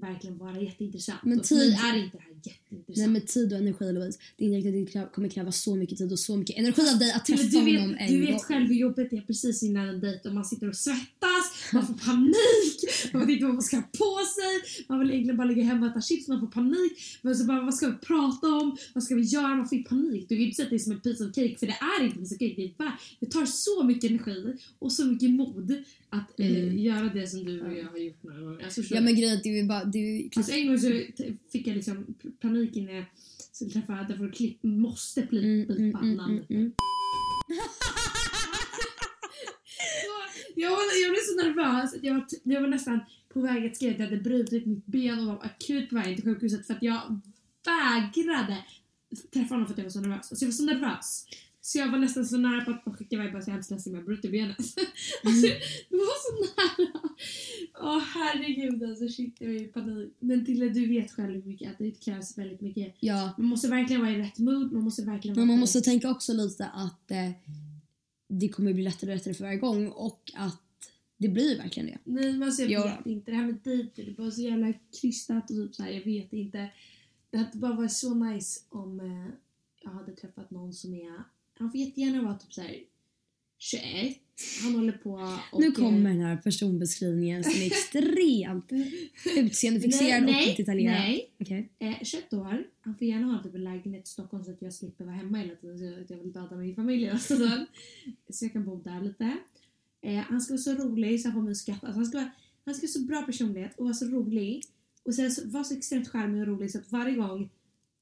verkligen 0.00 0.38
vara 0.38 0.60
jätteintressant. 0.60 1.20
Men 1.24 1.40
och 1.40 1.46
för 1.46 1.54
mig 1.54 1.64
tid- 1.70 1.78
är 1.84 1.96
inte 2.04 2.16
det 2.16 2.22
här 2.22 2.30
jätteintressant. 2.44 2.96
Nej 2.98 3.08
med 3.08 3.26
tid 3.26 3.52
och 3.52 3.58
energi 3.58 3.92
Louise. 3.92 4.18
Det 4.36 4.44
är 4.44 4.48
inte 4.48 4.68
riktigt 4.68 4.96
att 4.96 5.02
det 5.02 5.08
krä- 5.08 5.14
kommer 5.14 5.28
kräva 5.28 5.52
så 5.52 5.76
mycket 5.76 5.98
tid 5.98 6.12
och 6.12 6.18
så 6.18 6.36
mycket 6.36 6.56
energi 6.58 6.82
av 6.92 6.98
dig 6.98 7.12
att 7.12 7.28
Men 7.28 7.38
träffa 7.38 7.50
du 7.50 7.56
honom 7.78 7.92
vet, 7.92 8.00
en 8.00 8.12
du 8.12 8.24
gång. 8.26 8.32
vet 8.32 8.42
själv 8.42 8.66
hur 8.66 8.74
jobbigt 8.74 9.10
det 9.10 9.16
är 9.16 9.20
precis 9.20 9.62
innan 9.62 9.88
en 9.88 10.00
dejt 10.00 10.28
och 10.28 10.34
man 10.34 10.44
sitter 10.44 10.68
och 10.68 10.76
svettas 10.76 11.55
Man 11.72 11.86
får 11.86 11.94
panik, 11.94 13.12
man 13.12 13.20
vet 13.22 13.30
inte 13.30 13.44
vad 13.44 13.54
man 13.54 13.62
ska 13.62 13.76
ha 13.76 13.82
på 13.82 14.18
sig, 14.36 14.84
man 14.88 14.98
vill 15.00 15.10
egentligen 15.10 15.36
bara 15.36 15.48
ligga 15.48 15.62
hemma 15.64 15.86
och 15.86 15.92
äta 15.92 16.00
chips, 16.00 16.28
man 16.28 16.40
får 16.40 16.46
panik. 16.46 16.92
Men 17.22 17.36
så 17.36 17.44
bara, 17.44 17.60
vad 17.62 17.74
ska 17.74 17.86
vi 17.88 17.94
prata 17.96 18.46
om? 18.48 18.76
Vad 18.94 19.04
ska 19.04 19.14
vi 19.14 19.22
göra? 19.22 19.48
Man 19.56 19.68
får 19.68 19.82
panik. 19.88 20.28
Du 20.28 20.34
kan 20.34 20.38
ju 20.38 20.44
inte 20.44 20.56
säga 20.56 20.66
att 20.66 20.70
det 20.70 20.76
är 20.76 20.78
som 20.78 20.92
en 20.92 21.00
piece 21.00 21.24
of 21.24 21.34
cake 21.34 21.56
för 21.58 21.66
det 21.66 21.76
är 22.00 22.04
inte 22.04 22.16
en 22.18 22.22
piece 22.22 22.34
of 22.34 22.38
cake. 22.38 22.54
Det, 22.56 22.64
är 22.64 22.74
bara, 22.78 22.98
det 23.20 23.26
tar 23.26 23.46
så 23.46 23.84
mycket 23.84 24.10
energi 24.10 24.54
och 24.78 24.92
så 24.92 25.04
mycket 25.06 25.30
mod 25.30 25.82
att 26.10 26.40
eh, 26.40 26.46
Mm. 26.46 26.78
göra 26.78 27.04
det 27.14 27.26
som 27.28 27.44
du 27.44 27.60
och 27.62 27.72
jag 27.78 27.84
har 27.84 27.98
gjort 27.98 28.22
några 28.22 28.40
gånger. 28.40 28.64
Alltså, 28.64 28.82
Ja 28.90 29.00
men 29.00 29.14
grejen 29.14 29.32
är 29.32 29.36
att 29.36 29.42
det 29.42 29.48
är 29.48 29.62
ju 29.62 29.68
bara... 29.68 29.84
Det 29.84 29.98
är 29.98 30.22
ju 30.22 30.28
Alltså 30.36 30.52
en 30.52 30.66
gång 30.66 30.78
så 30.78 30.88
fick 31.52 31.66
jag 31.66 31.74
liksom 31.76 32.14
panik 32.40 32.74
när 32.74 32.94
jag 32.94 33.04
skulle 33.52 33.70
träffa 33.70 33.92
därför 34.08 34.28
klipp 34.32 34.62
måste 34.62 35.20
pli- 35.22 35.44
Mm, 35.44 35.70
mm, 35.70 35.94
mm, 35.94 36.14
namnet. 36.16 36.50
mm, 36.50 36.60
mm. 36.62 36.72
Jag, 40.58 40.70
var, 40.70 40.78
jag 41.02 41.10
blev 41.10 41.20
så 41.20 41.44
nervös 41.44 41.94
att 41.94 42.04
jag 42.04 42.14
var, 42.14 42.26
jag 42.42 42.60
var 42.60 42.68
nästan 42.68 43.00
på 43.28 43.40
väg 43.40 43.66
att 43.66 43.76
skriva 43.76 43.92
att 43.92 43.98
jag 43.98 44.06
hade 44.06 44.22
brutit 44.22 44.66
mitt 44.66 44.86
ben 44.86 45.18
och 45.18 45.26
var 45.26 45.44
akut 45.44 45.88
på 45.88 45.94
väg 45.94 46.16
till 46.16 46.24
sjukhuset 46.24 46.66
för 46.66 46.74
att 46.74 46.82
jag 46.82 47.20
vägrade 47.64 48.64
träffa 49.32 49.54
honom 49.54 49.66
för 49.66 49.74
att 49.74 49.78
jag 49.78 49.84
var 49.84 49.90
så 49.90 50.00
nervös. 50.00 50.30
Alltså 50.30 50.44
jag 50.44 50.48
var 50.48 50.52
så 50.52 50.64
nervös. 50.64 51.26
Så 51.60 51.78
jag 51.78 51.90
var 51.90 51.98
nästan 51.98 52.26
så 52.26 52.36
nära 52.36 52.64
på 52.64 52.90
att 52.90 52.96
skicka 52.96 53.16
iväg 53.16 53.32
bara 53.32 53.42
så 53.42 53.50
jag 53.50 53.54
hemskt 53.54 53.70
ledsen 53.70 53.92
men 53.92 53.98
jag 53.98 54.06
brutit 54.06 54.30
benet. 54.30 54.56
alltså, 55.24 55.46
det 55.90 55.96
var 55.96 56.22
så 56.26 56.52
nära. 56.56 57.10
Åh 57.80 58.02
herregud 58.14 58.82
alltså 58.82 59.08
shit 59.08 59.36
jag 59.38 59.54
är 59.54 59.60
i 59.60 59.64
panik. 59.64 60.12
Men 60.20 60.46
Tille 60.46 60.68
du 60.68 60.86
vet 60.86 61.12
själv 61.12 61.34
hur 61.34 61.42
mycket 61.42 61.70
att 61.70 61.78
det 61.78 61.90
krävs 61.90 62.38
väldigt 62.38 62.60
mycket. 62.60 62.94
Ja. 63.00 63.34
Man 63.38 63.46
måste 63.46 63.68
verkligen 63.68 64.02
vara 64.02 64.12
i 64.12 64.18
rätt 64.18 64.38
mood, 64.38 64.72
man 64.72 64.82
måste 64.82 65.02
verkligen 65.02 65.34
vara 65.34 65.46
Men 65.46 65.54
man 65.54 65.60
måste 65.60 65.80
tänka 65.80 66.10
också 66.10 66.32
lite 66.32 66.66
att 66.66 67.10
eh, 67.10 67.30
det 68.28 68.48
kommer 68.48 68.72
bli 68.72 68.82
lättare 68.82 69.10
och 69.10 69.16
lättare 69.16 69.34
för 69.34 69.44
varje 69.44 69.58
gång 69.58 69.88
och 69.88 70.30
att 70.34 70.62
det 71.16 71.28
blir 71.28 71.58
verkligen 71.58 71.86
det. 71.86 71.98
Nej 72.04 72.32
men 72.32 72.42
alltså 72.42 72.62
jag 72.62 72.70
Ja. 72.86 72.96
vet 72.96 73.06
inte. 73.06 73.30
Det 73.30 73.36
här 73.36 73.46
med 73.46 73.58
dejter, 73.64 74.04
det 74.04 74.10
bara 74.16 74.30
så 74.30 74.42
jävla 74.42 74.72
krystat 75.00 75.50
och 75.50 75.56
typ 75.56 75.74
så 75.74 75.82
här, 75.82 75.90
jag 75.90 76.04
vet 76.04 76.32
inte. 76.32 76.70
Det 77.30 77.38
hade 77.38 77.58
bara 77.58 77.74
varit 77.74 77.92
så 77.92 78.14
nice 78.14 78.60
om 78.68 79.00
eh, 79.00 79.34
jag 79.82 79.90
hade 79.90 80.12
träffat 80.16 80.50
någon 80.50 80.72
som 80.72 80.94
är, 80.94 81.22
han 81.58 81.70
får 81.70 81.80
jättegärna 81.80 82.22
vara 82.22 82.38
typ 82.38 82.52
så 82.52 82.60
här 82.60 82.76
21. 83.58 84.18
Han 84.62 84.74
håller 84.74 84.92
på 84.92 85.38
och... 85.52 85.60
nu 85.60 85.66
eh, 85.66 85.72
kommer 85.72 86.10
den 86.10 86.20
här 86.20 86.36
personbeskrivningen 86.36 87.44
som 87.44 87.62
är 87.62 87.66
extremt 87.66 88.72
utseendefixerad 89.36 90.22
nej, 90.22 90.50
och 90.50 90.56
detaljerad. 90.56 90.98
Nej, 90.98 91.30
Okej. 91.40 91.70
eh, 91.78 91.94
21 92.02 92.32
år. 92.32 92.66
Han 92.80 92.94
får 92.94 93.06
gärna 93.06 93.26
ha 93.26 93.42
typ 93.42 93.54
en 93.54 93.64
lägenhet 93.64 94.04
i 94.06 94.10
Stockholm 94.10 94.44
så 94.44 94.50
att 94.50 94.62
jag 94.62 94.74
slipper 94.74 95.04
vara 95.04 95.14
hemma 95.14 95.38
hela 95.38 95.54
tiden 95.54 95.78
så 95.78 96.00
att 96.00 96.10
jag 96.10 96.18
vill 96.18 96.32
döda 96.32 96.56
min 96.56 96.74
familj 96.74 97.10
tiden. 97.28 97.66
Så 98.30 98.44
jag 98.44 98.52
kan 98.52 98.64
bo 98.64 98.76
där 98.76 99.00
lite. 99.00 99.36
Eh, 100.02 100.16
han 100.16 100.40
ska 100.40 100.52
vara 100.52 100.62
så 100.62 100.74
rolig 100.74 101.20
så 101.20 101.28
han 101.28 101.34
får 101.34 101.42
mig 101.42 101.50
att 101.50 101.56
skratta. 101.56 101.86
Alltså 101.86 101.98
han, 101.98 102.06
ska 102.06 102.18
vara, 102.18 102.30
han 102.64 102.74
ska 102.74 102.86
ha 102.86 102.88
så 102.88 103.00
bra 103.00 103.22
personlighet 103.22 103.78
och 103.78 103.84
vara 103.84 103.94
så 103.94 104.04
rolig. 104.04 104.62
Och 105.04 105.14
sen 105.14 105.30
så, 105.30 105.48
vara 105.48 105.64
så 105.64 105.76
extremt 105.76 106.08
charmig 106.08 106.40
och 106.40 106.46
rolig 106.46 106.70
så 106.70 106.78
att 106.78 106.92
varje 106.92 107.14
gång 107.14 107.50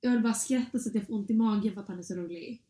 jag 0.01 0.11
vill 0.11 0.23
bara 0.23 0.35
skratta 0.35 0.79
så 0.79 0.89
att 0.89 0.95
jag 0.95 1.07
får 1.07 1.15
ont 1.15 1.31
i 1.31 1.35
magen 1.35 1.75
för 1.75 1.81
att 1.81 1.89
han 1.89 1.99
är 1.99 2.03
så 2.03 2.15
rolig. 2.15 2.63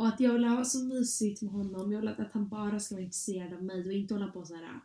Och 0.00 0.08
att 0.08 0.20
jag 0.20 0.32
vill 0.32 0.44
ha 0.44 0.64
så 0.64 0.84
mysigt 0.84 1.42
med 1.42 1.52
honom. 1.52 1.92
Jag 1.92 2.00
vill 2.00 2.08
att, 2.08 2.32
han 2.32 2.48
bara 2.48 2.80
ska 2.80 2.94
vara 2.94 3.02
intresserad 3.04 3.52
av 3.52 3.64
mig 3.64 3.86
och 3.86 3.92
inte 3.92 4.14
hålla 4.14 4.26
på 4.26 4.44
så 4.44 4.54
här 4.54 4.80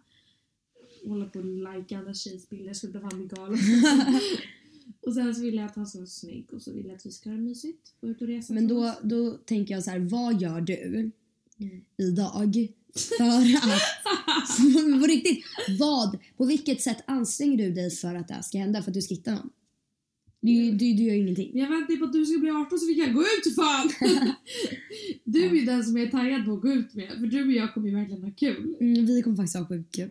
hålla 1.07 1.25
på 1.25 1.39
och 1.39 1.45
likea 1.45 1.99
andra 1.99 2.13
tjejers 2.13 2.49
bilder. 2.49 2.67
Jag 2.67 2.75
skulle 2.75 2.91
bli 2.91 3.01
fan 3.01 3.17
bli 3.17 3.27
galen. 3.27 3.59
och 5.07 5.13
sen 5.13 5.35
så 5.35 5.41
vill 5.41 5.55
jag 5.55 5.65
att 5.65 5.75
han 5.75 5.87
ska 5.87 5.99
vara 5.99 6.07
snygg 6.07 6.53
och 6.53 6.61
så 6.61 6.73
vill 6.73 6.85
jag 6.85 6.95
att 6.95 7.05
vi 7.05 7.11
ska 7.11 7.29
ha 7.29 7.35
det 7.35 7.41
mysigt. 7.41 7.93
Gå 8.01 8.07
ut 8.07 8.21
och 8.21 8.27
resa 8.27 8.53
Men 8.53 8.67
då, 8.67 8.93
då 9.03 9.31
tänker 9.31 9.73
jag 9.73 9.83
så 9.83 9.91
här, 9.91 9.99
vad 9.99 10.41
gör 10.41 10.61
du 10.61 11.11
Mm. 11.59 11.81
idag 11.97 12.31
för 12.95 13.23
att... 13.23 14.57
på 15.01 15.07
riktigt, 15.07 15.45
vad? 15.79 16.17
På 16.37 16.45
vilket 16.45 16.81
sätt 16.81 17.03
anstränger 17.07 17.57
du 17.57 17.71
dig 17.71 17.91
för 17.91 18.15
att 18.15 18.27
det 18.27 18.33
här 18.33 18.41
ska 18.41 18.57
hända? 18.57 18.81
För 18.81 18.91
att 18.91 18.95
du 18.95 19.01
ska 19.01 19.15
hitta 19.15 19.31
någon? 19.31 19.49
Du, 20.45 20.71
du, 20.71 20.93
du 20.93 21.03
gör 21.03 21.15
ingenting. 21.15 21.51
Jag 21.53 21.69
väntar 21.69 21.95
på 21.95 22.05
att 22.05 22.13
du 22.13 22.25
ska 22.25 22.39
bli 22.39 22.49
18 22.49 22.79
så 22.79 22.85
vi 22.87 22.95
kan 22.95 23.13
gå 23.13 23.21
ut 23.21 23.55
fan! 23.55 23.89
du 25.23 25.45
är 25.45 25.53
ju 25.53 25.65
den 25.65 25.83
som 25.83 25.97
jag 25.97 26.07
är 26.07 26.11
taggad 26.11 26.45
på 26.45 26.53
att 26.53 26.61
gå 26.61 26.71
ut 26.71 26.93
med. 26.93 27.11
För 27.19 27.27
du 27.27 27.45
och 27.45 27.51
jag 27.51 27.73
kommer 27.73 27.89
ju 27.89 27.95
verkligen 27.95 28.23
ha 28.23 28.31
kul. 28.31 28.75
Mm, 28.79 29.05
vi 29.05 29.21
kommer 29.21 29.35
faktiskt 29.35 29.55
ha 29.55 29.67
sjukt 29.67 29.95
kul. 29.95 30.09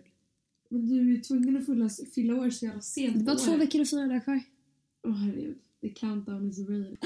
Men 0.68 0.88
du 0.88 1.01
är 1.01 1.05
ju 1.05 1.20
tvungen 1.20 1.57
att 1.57 1.66
fylla, 1.66 1.90
fylla 2.14 2.35
år 2.35 2.51
så 2.51 2.64
jävla 2.64 2.81
sent 2.81 3.18
Det 3.18 3.25
var 3.25 3.37
två 3.37 3.57
veckor 3.57 3.81
och 3.81 3.88
fyra 3.88 4.01
dagar 4.01 4.20
kvar. 4.20 4.40
Åh 5.07 5.16
herregud. 5.16 5.59
The 5.81 5.88
countdown 5.90 6.51
is 6.51 6.59
real. 6.59 6.97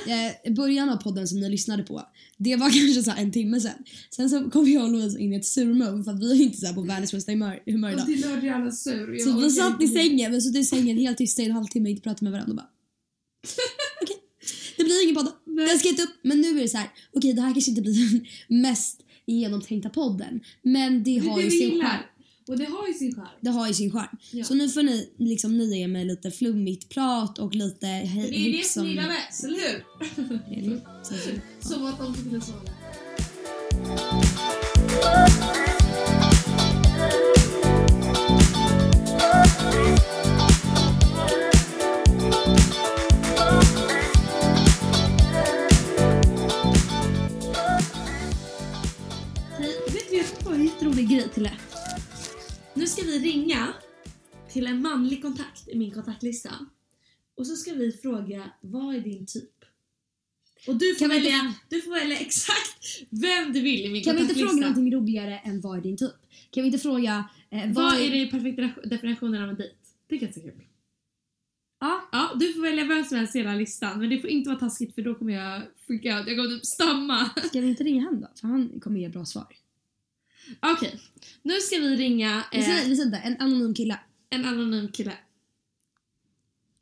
Eh, 0.46 0.52
början 0.52 0.88
av 0.88 0.96
podden 0.96 1.28
som 1.28 1.40
ni 1.40 1.50
lyssnade 1.50 1.82
på, 1.82 2.02
det 2.36 2.56
var 2.56 2.70
kanske 2.78 3.02
så 3.02 3.10
här 3.10 3.22
en 3.22 3.32
timme 3.32 3.60
sen. 3.60 3.84
Sen 4.10 4.30
så 4.30 4.50
kom 4.50 4.68
jag 4.68 4.84
och 4.84 4.90
Louise 4.90 5.18
in 5.18 5.32
i 5.32 5.36
ett 5.36 5.46
surmode 5.46 6.04
för 6.04 6.10
att 6.12 6.20
vi 6.20 6.30
är 6.30 6.42
inte 6.42 6.58
så 6.58 6.74
på 6.74 6.82
världens 6.82 7.12
bästa 7.12 7.32
humör, 7.32 7.62
humör 7.66 7.88
Och 7.88 7.94
idag. 7.94 8.06
Dille 8.06 8.28
var 8.28 8.42
jävla 8.42 8.70
sur. 8.70 9.18
Så 9.18 9.40
vi 9.40 9.50
satt 9.50 9.82
i 9.82 9.88
sängen, 9.88 10.30
men 10.30 10.42
satt 10.42 10.56
i 10.56 10.64
sängen 10.64 10.98
helt 10.98 11.18
tysta 11.18 11.42
i 11.42 11.44
en 11.44 11.52
halvtimme 11.52 11.86
och 11.86 11.90
inte 11.90 12.02
pratade 12.02 12.24
med 12.24 12.32
varandra 12.32 12.50
och 12.50 12.56
bara 12.56 12.68
okej, 14.02 14.16
det 14.76 14.84
blir 14.84 15.02
ingen 15.02 15.14
podd. 15.14 15.32
Den 15.68 15.78
ska 15.78 15.88
inte 15.88 16.02
upp. 16.02 16.10
Men 16.22 16.40
nu 16.40 16.58
är 16.58 16.62
det 16.62 16.68
så 16.68 16.76
här, 16.76 16.88
okej 17.12 17.32
det 17.32 17.42
här 17.42 17.52
kanske 17.52 17.70
inte 17.70 17.82
blir 17.82 18.10
den 18.10 18.26
mest 18.62 19.00
genomtänkta 19.26 19.88
podden. 19.90 20.40
Men 20.62 21.02
det 21.04 21.20
Det 21.20 21.28
har 21.28 21.36
det 21.38 21.44
ju 21.44 21.50
sin 21.50 21.80
charm. 21.80 22.00
Och 22.48 22.58
det 22.58 22.64
har 22.64 22.88
ju 22.88 22.94
sin 22.94 23.14
charm. 23.14 23.28
Det 23.40 23.50
har 23.50 23.68
ju 23.68 23.74
sin 23.74 23.92
charm. 23.92 24.16
Ja. 24.32 24.44
Så 24.44 24.54
nu 24.54 24.68
får 24.68 24.82
ni 24.82 25.12
liksom 25.18 25.58
ni 25.58 25.78
ge 25.78 25.88
mig 25.88 26.04
lite 26.04 26.30
flummigt 26.30 26.88
prat 26.88 27.38
och 27.38 27.54
lite 27.54 27.86
Det 27.86 27.92
är 27.92 28.52
det 28.58 28.64
som 28.64 28.80
om- 28.82 28.86
vi 28.88 28.94
gillar 28.94 29.08
mest, 29.08 29.44
eller 29.44 29.58
hur? 29.58 30.80
Som 31.68 31.86
att 31.86 31.98
de 31.98 32.14
skulle 32.14 32.40
svara. 32.40 32.62
Jätterolig 50.98 51.08
grej 51.08 51.28
till 51.28 51.42
det. 51.42 51.58
Nu 52.74 52.86
ska 52.86 53.02
vi 53.02 53.18
ringa 53.18 53.68
till 54.52 54.66
en 54.66 54.82
manlig 54.82 55.22
kontakt 55.22 55.68
i 55.68 55.78
min 55.78 55.90
kontaktlista. 55.90 56.50
Och 57.36 57.46
så 57.46 57.56
ska 57.56 57.72
vi 57.72 57.92
fråga, 57.92 58.50
vad 58.60 58.94
är 58.94 59.00
din 59.00 59.26
typ? 59.26 59.50
Och 60.66 60.76
du 60.76 60.94
får, 60.94 60.98
Kan 60.98 61.10
vi 61.10 61.16
inte- 61.16 61.28
välja, 61.30 61.54
du 61.68 61.80
får 61.82 61.90
välja 61.90 62.18
exakt 62.18 63.02
vem 63.10 63.52
du 63.52 63.60
vill 63.60 63.84
i 63.84 63.88
min 63.92 64.04
Kan 64.04 64.16
vi 64.16 64.22
inte 64.22 64.34
fråga 64.34 64.52
någonting 64.52 64.94
roligare 64.94 65.38
än 65.38 65.60
vad 65.60 65.78
är 65.78 65.82
din 65.82 65.96
typ? 65.96 66.14
Kan 66.50 66.62
vi 66.62 66.66
inte 66.66 66.78
fråga 66.78 67.28
eh, 67.50 67.72
vad, 67.72 67.74
Vad 67.74 68.00
är 68.00 68.10
den 68.10 68.30
perfekta 68.30 68.88
definitionen 68.88 69.42
av 69.42 69.48
en 69.48 69.56
dejt? 69.56 69.74
Det 70.08 70.14
är 70.14 70.18
ganska 70.18 70.40
kul. 70.40 70.62
Ja, 71.80 72.08
Ja, 72.12 72.30
du 72.34 72.52
får 72.52 72.62
välja 72.62 72.84
vem 72.84 73.04
som 73.04 73.16
helst 73.18 73.36
i 73.36 73.38
hela 73.38 73.54
listan. 73.54 74.00
Men 74.00 74.10
det 74.10 74.20
får 74.20 74.30
inte 74.30 74.48
vara 74.50 74.58
taskigt 74.60 74.94
för 74.94 75.02
då 75.02 75.14
kommer 75.14 75.32
jag 75.32 75.62
freaka 75.86 76.18
out. 76.18 76.28
Jag 76.28 76.36
kommer 76.36 76.50
typ 76.50 76.66
stamma. 76.66 77.30
ska 77.44 77.60
vi 77.60 77.68
inte 77.68 77.84
ringa 77.84 78.04
han 78.04 78.20
då? 78.20 78.28
För 78.40 78.48
han 78.48 78.80
kommer 78.80 79.00
ge 79.00 79.08
bra 79.08 79.24
svar. 79.24 79.46
Okej, 80.60 81.00
nu 81.42 81.60
ska 81.60 81.78
vi 81.78 81.96
ringa 81.96 82.44
Vi 82.52 82.58
eh, 82.58 82.90
inte, 82.90 83.16
en 83.16 83.36
anonym 83.40 83.74
kille. 83.74 84.00
en 84.30 84.44
anonym 84.44 84.92
kille. 84.92 85.12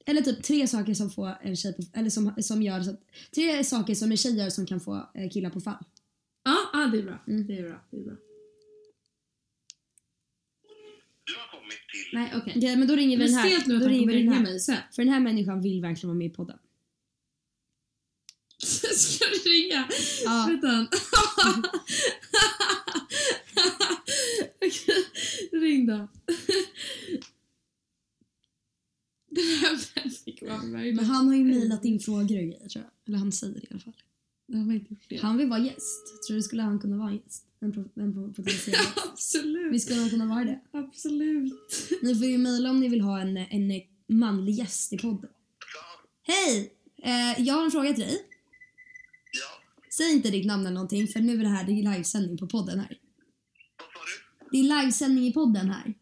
Eller 0.08 0.22
typ 0.22 0.42
tre 0.42 0.66
saker 0.68 0.94
som 0.94 1.10
får 1.10 1.38
en 1.42 1.56
tjej 1.56 1.72
på, 1.76 1.82
eller 1.92 2.10
som, 2.10 2.34
som 2.42 2.62
gör 2.62 2.82
så 2.82 2.90
att, 2.90 3.00
tre 3.34 3.64
saker 3.64 3.94
som 3.94 4.10
en 4.10 4.16
tjej 4.16 4.36
gör 4.38 4.50
som 4.50 4.66
kan 4.66 4.80
få 4.80 5.10
eh, 5.14 5.30
killar 5.30 5.50
på 5.50 5.60
fall. 5.60 5.84
Ja, 6.44 6.56
ja 6.72 6.78
det 6.92 6.98
är 6.98 7.02
bra. 7.02 7.18
Mm. 7.28 7.46
Det 7.46 7.58
är 7.58 7.62
bra. 7.62 7.80
Det 7.90 7.96
är 7.96 8.04
bra. 8.04 8.14
Du 11.24 11.34
har 11.34 11.60
kommit 11.60 11.76
till 11.92 12.18
Nej, 12.18 12.32
okej. 12.36 12.52
Okej, 12.56 12.76
men 12.76 12.88
då 12.88 12.96
ringer 12.96 13.18
vi 13.18 13.24
den 13.24 13.34
här. 13.34 13.48
stelt 13.48 13.66
nu 13.66 13.74
att 13.74 13.80
Då 13.80 13.86
han 13.86 13.92
ringer 13.94 14.06
kommer 14.06 14.18
ringa 14.18 14.32
här. 14.34 14.42
mig 14.42 14.60
sen. 14.60 14.76
För 14.92 15.02
den 15.04 15.12
här 15.12 15.20
människan 15.20 15.62
vill 15.62 15.80
verkligen 15.80 16.08
vara 16.08 16.18
med 16.18 16.26
i 16.26 16.30
podden. 16.30 16.58
Ska 18.96 19.24
du 19.24 19.50
ringa? 19.50 19.88
Ja. 20.24 20.46
Vänta. 20.48 20.86
Ring 25.60 25.86
då. 25.86 26.08
Den 30.40 30.74
här. 30.74 30.92
Men 30.92 31.04
han 31.04 31.28
har 31.28 31.34
ju 31.34 31.44
mejlat 31.44 31.84
in 31.84 32.00
frågor 32.00 32.22
och 32.22 32.28
grejer 32.28 32.68
tror 32.68 32.84
jag. 32.84 32.90
Eller 33.08 33.18
han 33.18 33.32
säger 33.32 33.54
det 33.54 33.60
i 33.60 33.66
alla 33.70 33.80
fall. 33.80 33.92
Jag 34.46 34.58
har 34.58 34.72
inte 34.72 34.90
gjort 34.94 35.04
det. 35.08 35.16
Han 35.16 35.36
vill 35.38 35.48
vara 35.48 35.58
gäst. 35.60 36.26
Tror 36.26 36.36
du 36.36 36.42
skulle 36.42 36.62
han 36.62 36.78
kunna 36.78 36.96
vara 36.96 37.08
en 37.10 37.16
gäst? 37.16 37.44
En, 37.60 37.72
pro- 37.72 37.88
en 37.94 38.14
po- 38.14 38.34
potentiell 38.34 38.76
gäst. 38.76 38.92
Absolut. 39.12 39.72
Visst 39.72 39.86
skulle 39.86 40.00
han 40.00 40.10
kunna 40.10 40.26
vara 40.26 40.44
det? 40.44 40.60
Absolut. 40.72 41.52
Ni 42.02 42.14
får 42.14 42.26
ju 42.26 42.38
mejla 42.38 42.70
om 42.70 42.80
ni 42.80 42.88
vill 42.88 43.00
ha 43.00 43.20
en, 43.20 43.36
en 43.36 43.82
manlig 44.06 44.54
gäst 44.54 44.92
i 44.92 44.98
podden. 44.98 45.30
Hej! 46.22 46.72
Eh, 47.02 47.42
jag 47.46 47.54
har 47.54 47.64
en 47.64 47.70
fråga 47.70 47.92
till 47.92 48.04
dig. 48.04 48.22
Ja, 49.32 49.62
Säg 49.90 50.12
inte 50.12 50.30
ditt 50.30 50.46
namn 50.46 50.66
eller 50.66 50.74
någonting 50.74 51.08
för 51.08 51.20
nu 51.20 51.32
är 51.38 51.42
det 51.42 51.48
här 51.48 51.64
det 51.64 51.72
är 51.72 51.92
livesändning 51.92 52.36
på 52.38 52.46
podden 52.46 52.78
här. 52.80 52.98
Det 54.50 54.58
är 54.58 54.82
livesändning 54.82 55.26
i 55.26 55.32
podden 55.32 55.70
här. 55.70 55.94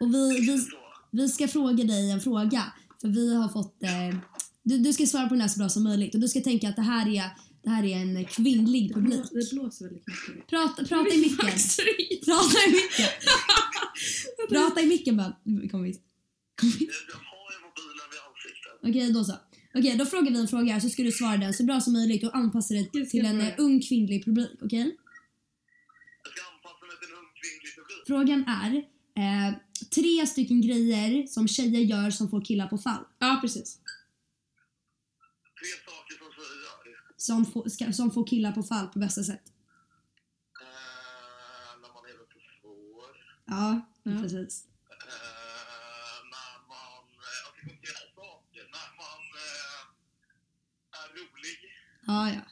Och 0.00 0.14
vi, 0.14 0.40
vi, 0.40 0.66
vi 1.10 1.28
ska 1.28 1.48
fråga 1.48 1.84
dig 1.84 2.10
en 2.10 2.20
fråga. 2.20 2.72
För 3.00 3.08
vi 3.08 3.34
har 3.34 3.48
fått... 3.48 3.82
Eh, 3.82 4.18
du, 4.62 4.78
du 4.78 4.92
ska 4.92 5.06
svara 5.06 5.28
på 5.28 5.34
den 5.34 5.40
här 5.40 5.48
så 5.48 5.58
bra 5.58 5.68
som 5.68 5.84
möjligt. 5.84 6.14
Och 6.14 6.20
du 6.20 6.28
ska 6.28 6.40
tänka 6.40 6.68
att 6.68 6.76
det 6.76 6.82
här 6.82 7.08
är, 7.08 7.30
det 7.62 7.70
här 7.70 7.84
är 7.84 7.96
en 7.96 8.24
kvinnlig 8.24 8.94
publik. 8.94 9.20
Det 9.32 9.50
blåser 9.54 9.84
väldigt 9.84 10.06
mycket. 10.06 10.46
Prata, 10.46 10.84
prata 10.84 11.14
i 11.14 11.20
micken. 11.20 11.50
Prata 12.24 12.58
i 12.68 12.70
micken. 12.72 13.08
Prata 14.48 14.80
i 14.80 14.86
micken 14.86 15.16
bara, 15.16 15.36
ju 17.54 17.58
mobilen 17.66 18.06
vid 18.12 18.20
ansiktet. 18.28 18.72
Okej, 18.88 19.12
då 19.12 19.24
så. 19.24 19.34
Okej, 19.74 19.96
då 19.96 20.06
frågar 20.06 20.30
vi 20.32 20.38
en 20.38 20.48
fråga 20.48 20.72
här 20.72 20.80
så 20.80 20.88
ska 20.88 21.02
du 21.02 21.12
svara 21.12 21.36
den 21.36 21.54
så 21.54 21.64
bra 21.64 21.80
som 21.80 21.92
möjligt 21.92 22.24
och 22.24 22.36
anpassa 22.36 22.74
ska 22.74 23.10
till 23.10 23.24
en 23.24 23.40
eh, 23.40 23.54
ung 23.58 23.80
kvinnlig 23.80 24.24
publik, 24.24 24.50
okej? 24.62 24.96
Jag 26.24 26.32
ska 26.32 26.40
anpassa 26.52 26.82
mig 26.88 26.96
till 27.00 27.10
en 27.12 27.18
ung 27.22 27.30
kvinnlig 27.40 27.70
publik. 27.78 27.99
Frågan 28.10 28.44
är 28.48 28.76
eh, 29.16 29.54
tre 29.94 30.26
stycken 30.26 30.60
grejer 30.60 31.26
som 31.26 31.48
tjejer 31.48 31.80
gör 31.80 32.10
som 32.10 32.28
får 32.30 32.44
killar 32.44 32.66
på 32.66 32.78
fall. 32.78 33.04
Ja, 33.18 33.38
precis. 33.40 33.78
Tre 35.58 35.70
saker 35.86 36.14
som 36.18 36.32
tjejer 36.32 36.90
gör. 36.90 36.98
Som 37.16 37.46
får, 37.46 37.68
ska, 37.68 37.92
som 37.92 38.10
får 38.10 38.26
killar 38.26 38.52
på 38.52 38.62
fall 38.62 38.86
på 38.88 38.98
bästa 38.98 39.22
sätt. 39.22 39.52
Eh, 40.62 41.80
när 41.82 41.88
man 41.94 42.04
är 42.04 42.12
lite 42.22 42.40
svår. 42.60 43.10
Ja, 43.46 43.80
Ja. 44.02 44.22
precis. 44.22 44.64
Eh, 44.64 46.18
när 46.34 46.54
man... 46.72 47.04
eh, 47.28 47.40
Jag 47.82 47.92
ska 47.92 48.22
saker. 48.22 48.64
När 48.76 48.90
man 49.02 49.22
eh, 49.46 51.00
är 51.00 51.08
rolig. 51.16 51.58
Ja, 52.06 52.20
ja. 52.36 52.42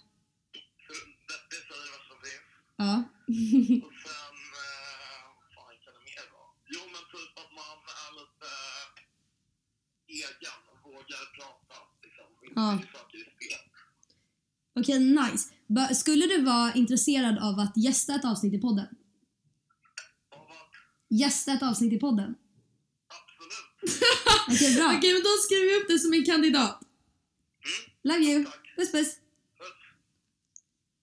För 0.86 0.94
det, 1.28 1.38
det 1.50 1.60
säger 1.68 1.88
vad 1.94 2.04
som 2.10 2.18
finns. 2.26 2.48
Ja. 2.82 2.94
Och 3.86 3.94
sen... 4.04 4.36
Eh, 4.64 5.20
vad 5.38 5.48
fan 5.54 5.74
kan 5.84 5.92
det 5.96 6.02
mer 6.10 6.26
vara? 6.34 6.50
Jo, 6.74 6.82
men 6.94 7.02
typ 7.14 7.32
att 7.42 7.52
man 7.60 7.76
är 8.02 8.10
lite 8.20 8.50
egen. 10.20 10.58
Vågar 10.84 11.24
prata. 11.38 11.76
Liksom. 12.02 12.28
Inte 12.44 12.60
Ja. 12.60 12.68
ja. 12.72 12.98
saker 12.98 13.18
i 13.18 13.26
spel. 13.34 13.64
Okej, 14.88 15.01
nice. 15.01 15.48
Ba- 15.66 15.94
skulle 15.94 16.27
du 16.27 16.42
vara 16.42 16.72
intresserad 16.74 17.38
av 17.38 17.59
att 17.59 17.77
gästa 17.77 18.14
ett 18.14 18.24
avsnitt 18.24 18.55
i 18.55 18.59
podden? 18.59 18.87
Gästa 21.11 21.53
ett 21.53 21.62
avsnitt 21.62 21.92
i 21.92 21.98
podden? 21.98 22.35
Absolut. 24.48 24.48
Okej, 24.68 24.77
bra. 24.77 24.94
Okej, 24.98 25.12
men 25.12 25.22
då 25.22 25.29
skriver 25.44 25.66
vi 25.66 25.83
upp 25.83 25.88
det 25.88 25.98
som 25.98 26.12
en 26.12 26.24
kandidat. 26.24 26.81
Love 28.05 28.18
you. 28.20 28.44
Puss 28.77 28.92
puss. 28.92 29.16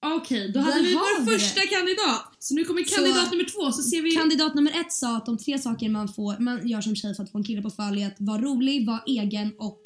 Okej, 0.06 0.52
då 0.52 0.60
Där 0.60 0.71
hade 0.71 0.82
vi 0.84 0.93
har 0.93 1.19
vår 1.19 1.26
vi 1.26 1.32
det. 1.32 1.39
första 1.39 1.62
kandidat. 1.62 2.36
Så 2.39 2.54
nu 2.56 2.63
kommer 2.65 2.84
Så- 2.84 2.95
kandidat 2.95 3.32
nummer 3.32 3.43
två 3.43 3.71
så 3.71 3.82
ser 3.84 4.02
vi... 4.02 4.12
Kandidat 4.12 4.56
nummer 4.56 4.80
ett 4.80 4.91
sa 4.93 5.17
att 5.17 5.26
de 5.26 5.38
tre 5.38 5.60
saker 5.60 5.89
man, 5.89 6.08
får, 6.13 6.38
man 6.39 6.67
gör 6.67 6.82
som 6.82 6.95
tjej 6.95 7.15
för 7.15 7.24
att 7.24 7.32
få 7.32 7.38
en 7.38 7.43
kille 7.43 7.62
på 7.62 7.69
fall 7.69 7.98
är 7.98 8.08
att 8.08 8.15
vara 8.19 8.41
rolig, 8.41 8.88
vara 8.88 9.04
egen 9.08 9.54
och 9.60 9.82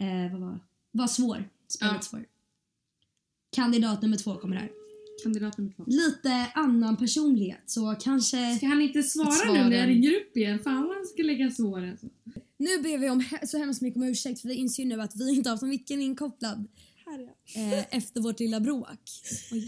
eh, 0.00 0.32
vad 0.32 0.40
var 0.40 0.60
Vara 0.92 1.08
svår. 1.08 1.48
Spela 1.68 1.90
Ja. 1.90 1.94
lite 1.94 2.06
svår. 2.06 2.24
Kandidat 3.56 4.02
nummer 4.02 4.16
två 4.16 4.36
kommer 4.36 4.56
här. 4.56 4.70
kandidat 5.22 5.58
nummer 5.58 5.72
två. 5.76 5.84
Lite 5.86 6.46
annan 6.54 6.96
personlighet 6.96 7.62
så 7.66 7.94
kanske... 8.00 8.56
Ska 8.56 8.66
han 8.66 8.80
inte 8.80 9.02
svara, 9.02 9.52
nu 9.52 9.64
när 9.68 9.76
jag 9.76 9.88
ringer 9.88 10.10
upp 10.10 10.36
igen? 10.36 10.58
Fan 10.64 10.86
vad 10.86 10.96
han 10.96 11.06
ska 11.06 11.22
lägga 11.22 11.50
svår 11.50 11.90
alltså. 11.90 12.06
Nu 12.58 12.78
ber 12.82 12.98
vi 12.98 13.10
om 13.10 13.20
he- 13.20 13.46
så 13.46 13.58
hemskt 13.58 13.82
mycket 13.82 13.96
om 13.96 14.02
ursäkt 14.02 14.40
för 14.40 14.48
vi 14.48 14.54
inser 14.54 14.82
ju 14.82 14.88
nu 14.88 15.00
att 15.00 15.16
vi 15.16 15.30
inte 15.36 15.48
har 15.48 15.54
haft 15.54 15.62
en 15.62 15.68
micken 15.68 16.00
inkopplad 16.02 16.68
eh, 17.56 17.96
efter 17.96 18.20
vårt 18.20 18.40
lilla 18.40 18.60
bråk. 18.60 18.88
Oh, 19.52 19.58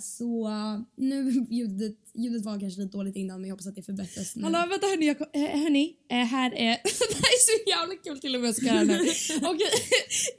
så 0.00 0.48
nu 0.96 1.30
ljudet, 1.50 1.96
ljudet 2.14 2.44
var 2.44 2.60
kanske 2.60 2.80
lite 2.80 2.96
dåligt 2.96 3.16
innan 3.16 3.40
men 3.40 3.48
jag 3.48 3.54
hoppas 3.54 3.66
att 3.66 3.74
det 3.74 3.82
förbättras 3.82 4.36
nu. 4.36 4.42
Hallå 4.42 4.58
vänta 4.70 4.86
hörni, 4.86 5.06
jag, 5.06 5.16
eh, 5.20 5.60
hörni 5.60 5.96
eh, 6.10 6.16
här 6.16 6.50
är... 6.50 6.56
det 7.10 7.14
här 7.14 7.32
är 7.36 7.44
så 7.46 7.70
jävla 7.70 7.94
kul 8.04 8.20
till 8.20 8.34
och 8.34 8.40
med 8.40 8.54
ska 8.54 8.72
nu. 8.72 8.94
Okej, 9.42 9.70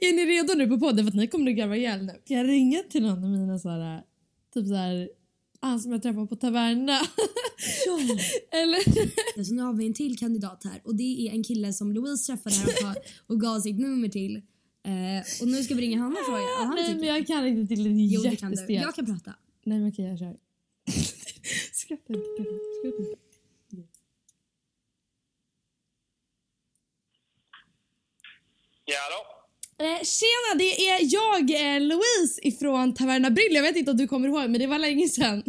är 0.00 0.12
ni 0.12 0.24
redo 0.24 0.54
nu 0.54 0.66
på 0.66 0.78
podden 0.78 1.04
för 1.04 1.10
att 1.10 1.16
ni 1.16 1.26
kommer 1.26 1.50
att 1.50 1.56
garva 1.56 1.76
ihjäl 1.76 2.04
nu? 2.06 2.12
Ska 2.24 2.34
jag 2.34 2.48
ringa 2.48 2.82
till 2.90 3.02
någon 3.02 3.24
av 3.24 3.30
mina 3.30 3.58
såhär, 3.58 4.02
typ 4.54 4.66
såhär, 4.66 5.08
han 5.60 5.80
som 5.80 5.92
jag 5.92 6.02
träffade 6.02 6.26
på 6.26 6.36
taverna? 6.36 7.00
Eller? 8.50 9.44
Så 9.44 9.54
nu 9.54 9.62
har 9.62 9.72
vi 9.72 9.86
en 9.86 9.94
till 9.94 10.18
kandidat 10.18 10.64
här 10.64 10.80
och 10.84 10.94
det 10.94 11.28
är 11.28 11.32
en 11.32 11.44
kille 11.44 11.72
som 11.72 11.92
Louise 11.92 12.26
träffade 12.26 12.56
här 12.56 12.90
och, 12.90 13.34
och 13.34 13.40
gav 13.40 13.60
sitt 13.60 13.78
nummer 13.78 14.08
till. 14.08 14.42
Eh, 14.88 15.22
och 15.40 15.48
nu 15.48 15.62
ska 15.62 15.74
vi 15.74 15.82
ringa 15.82 15.98
honom 15.98 16.16
och 16.20 16.26
fråga 16.26 16.42
vad 16.58 16.66
han 16.66 16.74
Nej 16.74 16.86
tycker. 16.86 16.98
men 16.98 17.08
jag 17.08 17.26
kan 17.26 17.46
inte 17.46 17.74
till 17.74 17.84
det 17.84 17.90
är 17.90 18.06
Jo 18.06 18.22
det 18.22 18.36
kan 18.36 18.52
du. 18.52 18.72
Jag 18.72 18.94
kan 18.94 19.06
prata. 19.06 19.34
Nej 19.64 19.78
men 19.78 19.88
okej 19.88 20.04
jag 20.04 20.18
kör. 20.18 20.36
Skratta 21.72 22.12
inte, 22.12 22.42
skratta 22.80 23.02
inte. 23.02 23.18
Ja, 28.84 28.96
hallå? 29.04 29.20
Eh, 29.90 30.00
tjena, 30.04 30.50
det 30.58 30.88
är 30.88 30.98
jag, 31.18 31.44
eh, 31.50 31.80
Louise 31.80 32.40
ifrån 32.42 32.94
Taverna 32.94 33.30
Brill. 33.30 33.54
Jag 33.54 33.62
vet 33.62 33.76
inte 33.76 33.90
om 33.90 33.96
du 33.96 34.08
kommer 34.08 34.28
ihåg, 34.28 34.50
men 34.50 34.60
det 34.60 34.66
var 34.66 34.78
länge 34.78 35.08
sedan. 35.08 35.42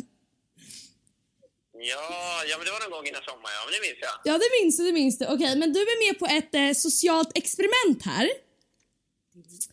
Ja, 1.74 2.44
ja, 2.50 2.58
men 2.58 2.66
det 2.66 2.72
var 2.72 2.80
någon 2.84 2.92
gång 2.98 3.08
innan 3.08 3.22
sommaren, 3.24 3.56
ja. 3.58 3.62
Men 3.66 3.74
det 3.76 3.82
minns 3.88 4.00
jag. 4.02 4.16
Ja, 4.30 4.34
det 4.44 4.50
minns 4.62 4.78
du, 4.78 4.86
det 4.86 4.94
minns 4.94 5.18
du. 5.18 5.26
Okej, 5.26 5.58
men 5.60 5.74
du 5.74 5.80
är 5.80 6.08
med 6.08 6.20
på 6.20 6.26
ett 6.26 6.56
eh, 6.56 6.72
socialt 6.86 7.32
experiment 7.38 8.04
här. 8.06 8.30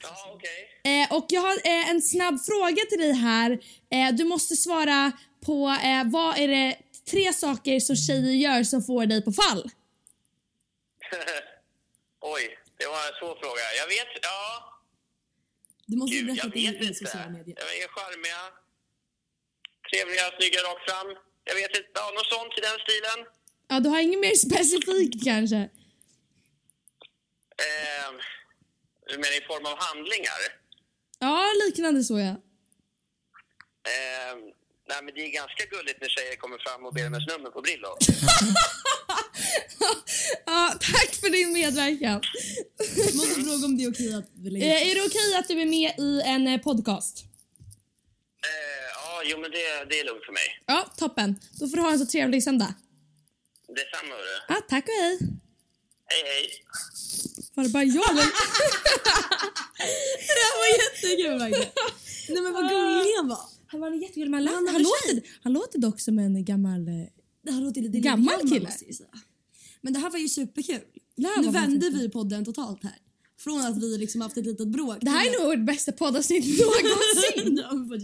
Ja, 0.02 0.32
okej. 0.34 0.60
Eh, 0.84 1.16
och 1.16 1.26
jag 1.28 1.40
har 1.40 1.56
eh, 1.64 1.90
en 1.90 2.02
snabb 2.02 2.40
fråga 2.44 2.82
till 2.90 2.98
dig 2.98 3.12
här. 3.12 3.50
Eh, 3.90 4.08
du 4.12 4.24
måste 4.24 4.56
svara 4.56 5.12
på 5.46 5.68
eh, 5.84 6.02
vad 6.04 6.38
är 6.38 6.48
det 6.48 6.76
tre 7.10 7.32
saker 7.32 7.80
som 7.80 7.96
tjejer 7.96 8.32
gör 8.32 8.62
som 8.64 8.82
får 8.82 9.06
dig 9.06 9.24
på 9.24 9.32
fall? 9.32 9.62
Oj, 12.20 12.58
det 12.78 12.86
var 12.86 13.00
en 13.08 13.14
svår 13.18 13.36
fråga. 13.42 13.64
Jag 13.80 13.86
vet, 13.86 14.12
ja. 14.22 14.72
Du 15.86 15.96
måste 15.96 16.16
Gud, 16.16 16.26
berätta 16.26 16.46
jag 16.46 16.72
vet 16.72 16.82
inte. 16.82 16.94
sociala 16.94 17.30
medier. 17.30 17.56
Jag 17.58 17.72
är 17.82 17.88
charmiga, 17.88 18.40
trevliga, 19.90 20.24
snygga 20.38 20.60
rakt 20.68 20.84
fram. 20.90 21.08
Jag 21.44 21.54
vet 21.54 21.70
inte, 21.76 21.90
ja, 21.94 22.10
något 22.16 22.26
sånt 22.26 22.52
i 22.58 22.60
den 22.60 22.78
stilen. 22.86 23.18
Ja, 23.68 23.80
du 23.80 23.88
har 23.88 24.00
inget 24.00 24.20
mer 24.20 24.34
specifikt 24.34 25.24
kanske? 25.24 25.68
Du 29.08 29.14
menar 29.18 29.38
i 29.42 29.44
form 29.46 29.66
av 29.66 29.76
handlingar? 29.78 30.40
Ja, 31.18 31.52
liknande 31.66 32.04
så 32.04 32.18
ja. 32.18 32.34
Eh, 33.92 34.34
nej, 34.88 34.98
men 35.02 35.14
det 35.14 35.20
är 35.20 35.30
ganska 35.30 35.64
gulligt 35.64 36.00
när 36.00 36.08
tjejer 36.08 36.36
kommer 36.36 36.58
fram 36.58 36.84
och 36.86 36.94
ber 36.94 37.06
om 37.06 37.14
ens 37.14 37.26
nummer 37.32 37.50
på 37.50 37.60
Brillo. 37.60 37.88
ja, 40.46 40.72
tack 40.80 41.14
för 41.14 41.30
din 41.30 41.52
medverkan. 41.52 42.22
Måste 43.14 43.40
fråga 43.40 43.64
om 43.64 43.76
det 43.76 43.84
är 43.84 43.90
okej 43.90 44.14
att 44.14 44.30
vi 44.34 44.50
lägger 44.50 44.66
Eh, 44.66 44.88
är 44.90 44.94
det 44.94 45.02
okej 45.06 45.34
att 45.38 45.48
du 45.48 45.60
är 45.60 45.66
med 45.66 45.94
i 45.98 46.22
en 46.24 46.46
eh, 46.48 46.60
podcast? 46.60 47.24
Eh, 48.44 48.86
ja, 48.94 49.22
jo, 49.24 49.38
men 49.38 49.50
det, 49.50 49.84
det 49.90 50.00
är 50.00 50.04
lugnt 50.04 50.24
för 50.24 50.32
mig. 50.32 50.62
Ja, 50.66 50.92
toppen. 50.96 51.40
Då 51.60 51.68
får 51.68 51.76
du 51.76 51.82
ha 51.82 51.90
en 51.92 51.98
så 51.98 52.06
trevlig 52.06 52.44
söndag. 52.44 52.74
Detsamma, 53.68 54.14
hörru. 54.14 54.38
Ja, 54.48 54.54
tack 54.68 54.84
och 54.88 54.94
hej. 55.02 55.18
Hej, 56.06 56.22
hej. 56.24 56.50
Var 57.56 57.64
det 57.64 57.70
bara 57.70 57.84
jag 57.84 58.10
eller? 58.10 58.26
Det 60.26 60.40
här 60.44 60.54
var 60.60 60.68
jättekul 60.84 61.38
verkligen. 61.38 61.72
Nej 62.28 62.42
men 62.42 62.52
vad 62.52 62.62
gullig 62.70 63.14
han 63.16 63.28
var. 63.28 63.38
Han 63.66 63.80
var 63.80 63.90
jättegullig 63.90 64.30
men 64.30 64.46
han, 64.46 64.54
Han 64.56 64.68
han, 64.68 64.82
låter, 64.82 65.22
han 65.42 65.52
låter 65.52 65.78
dock 65.78 66.00
som 66.00 66.18
en 66.18 66.44
gammal... 66.44 66.88
eh, 66.88 66.94
Det 67.42 67.52
här 67.52 67.60
låter 67.60 67.80
lite 67.82 67.98
Gammal 67.98 68.40
kille. 68.48 68.70
Men 69.80 69.92
det 69.92 69.98
här 69.98 70.10
var 70.10 70.18
ju 70.18 70.28
superkul. 70.28 70.74
Här 71.24 71.40
Nu 71.40 71.46
var 71.46 71.52
vände 71.52 71.90
vi 71.90 72.08
podden 72.08 72.44
totalt 72.44 72.82
här. 72.82 72.94
Från 73.38 73.60
att 73.60 73.82
vi 73.82 73.98
liksom 73.98 74.20
haft 74.20 74.36
ett 74.36 74.46
litet 74.46 74.68
bråk. 74.68 74.96
Det 75.00 75.10
här 75.10 75.26
är 75.26 75.38
nog 75.40 75.46
vårt 75.58 75.66
bästa 75.66 75.92
poddavsnitt 75.92 76.44
någonsin. 76.44 77.56
var 77.88 77.96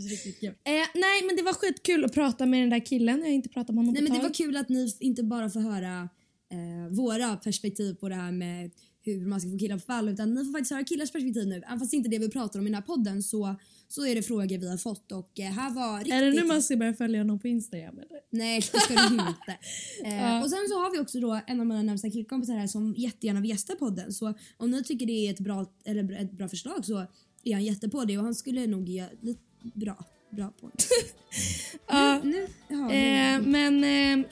eh, 0.83 0.87
nej 0.95 1.23
men 1.27 1.37
det 1.37 1.43
var 1.43 1.53
skitkul 1.53 2.05
att 2.05 2.13
prata 2.15 2.47
med 2.47 2.61
den 2.63 2.71
där 2.71 2.87
killen. 2.87 3.19
Jag 3.19 3.27
har 3.27 3.33
inte 3.33 3.49
pratat 3.49 3.75
med 3.75 3.85
honom 3.85 3.93
Nej 3.95 4.03
på 4.03 4.13
men 4.13 4.13
ett 4.13 4.19
det 4.23 4.29
tag. 4.29 4.47
var 4.47 4.53
kul 4.53 4.57
att 4.57 4.69
ni 4.69 4.97
inte 5.01 5.23
bara 5.23 5.51
får 5.51 5.61
höra 5.61 6.09
eh, 6.53 6.95
våra 6.97 7.37
perspektiv 7.37 7.95
på 7.95 8.09
det 8.09 8.15
här 8.15 8.33
med 8.33 8.71
hur 9.05 9.27
man 9.27 9.41
ska 9.41 9.51
få 9.51 9.59
killar 9.59 9.77
på 9.77 9.83
fall 9.83 10.09
utan 10.09 10.35
ni 10.35 10.45
får 10.45 10.53
faktiskt 10.53 10.71
höra 10.71 10.85
killars 10.85 11.11
perspektiv 11.13 11.47
nu. 11.49 11.63
Även 11.67 11.79
fast 11.79 11.91
det 11.91 11.97
inte 11.97 12.09
är 12.09 12.11
det 12.11 12.19
vi 12.19 12.31
pratar 12.31 12.59
om 12.61 12.67
i 12.67 12.69
den 12.69 12.75
här 12.75 12.83
podden 12.83 13.23
så, 13.23 13.57
så 13.89 14.07
är 14.07 14.15
det 14.15 14.23
frågor 14.23 14.59
vi 14.59 14.69
har 14.69 14.77
fått 14.77 15.13
och 15.13 15.41
eh, 15.41 15.51
här 15.53 15.71
var 15.71 15.99
riktigt... 15.99 16.15
Är 16.15 16.23
det 16.23 16.31
nu 16.31 16.45
man 16.45 16.63
ska 16.63 16.77
börja 16.77 16.95
följa 16.95 17.21
honom 17.21 17.39
på 17.39 17.49
Instagram 17.49 17.99
eller? 17.99 18.21
Nej 18.31 18.61
det 18.73 18.81
ska 18.81 18.95
du 18.95 19.15
inte. 19.15 19.59
Ja. 20.05 20.43
Och 20.45 20.51
sen 20.51 20.59
så 20.69 20.75
har 20.83 20.93
vi 20.93 20.99
också 20.99 21.21
då 21.21 21.41
en 21.47 21.61
av 21.61 21.67
mina 21.67 21.83
närmsta 21.83 22.11
killkompisar 22.11 22.55
här 22.55 22.67
som 22.67 22.95
jättegärna 22.97 23.41
vill 23.41 23.51
gästa 23.51 23.75
podden 23.77 24.13
så 24.13 24.35
om 24.57 24.71
ni 24.71 24.85
tycker 24.85 25.07
det 25.07 25.13
är 25.13 25.31
ett 25.31 25.41
bra, 25.41 25.67
eller 25.85 26.13
ett 26.23 26.33
bra 26.33 26.49
förslag 26.49 26.85
så 26.85 27.07
är 27.45 27.53
han 27.53 27.65
jätte 27.65 27.89
på 27.89 28.05
det 28.05 28.19
och 28.19 28.25
han 28.25 28.35
skulle 28.35 28.67
nog 28.67 28.89
ge 28.89 29.05
lite 29.21 29.41
bra, 29.75 30.05
bra 30.31 30.53
på 30.61 30.69
det. 30.69 30.85
Ja. 31.89 32.21
nu, 32.25 32.47
ja, 32.69 32.93
Eh, 32.93 33.41
nu. 33.43 33.51
men 33.51 33.85
eh, 34.21 34.27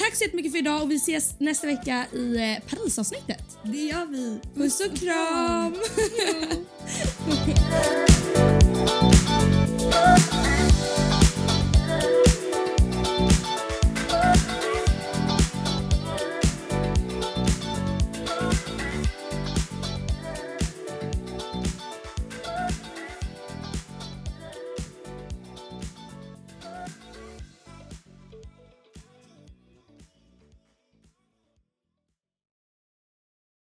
Tack 0.00 0.16
så 0.16 0.24
jättemycket 0.24 0.52
för 0.52 0.58
idag 0.58 0.82
och 0.82 0.90
vi 0.90 0.96
ses 0.96 1.34
nästa 1.38 1.66
vecka 1.66 2.06
i 2.12 2.36
eh, 2.36 2.70
Parisavsnittet. 2.70 3.58
Det 3.62 3.78
gör 3.78 4.06
vi. 4.06 4.40
Puss 4.54 4.80
och 4.80 4.96
kram! 4.96 5.74
Puss 7.26 7.40
och 7.40 7.46
kram. 7.46 7.60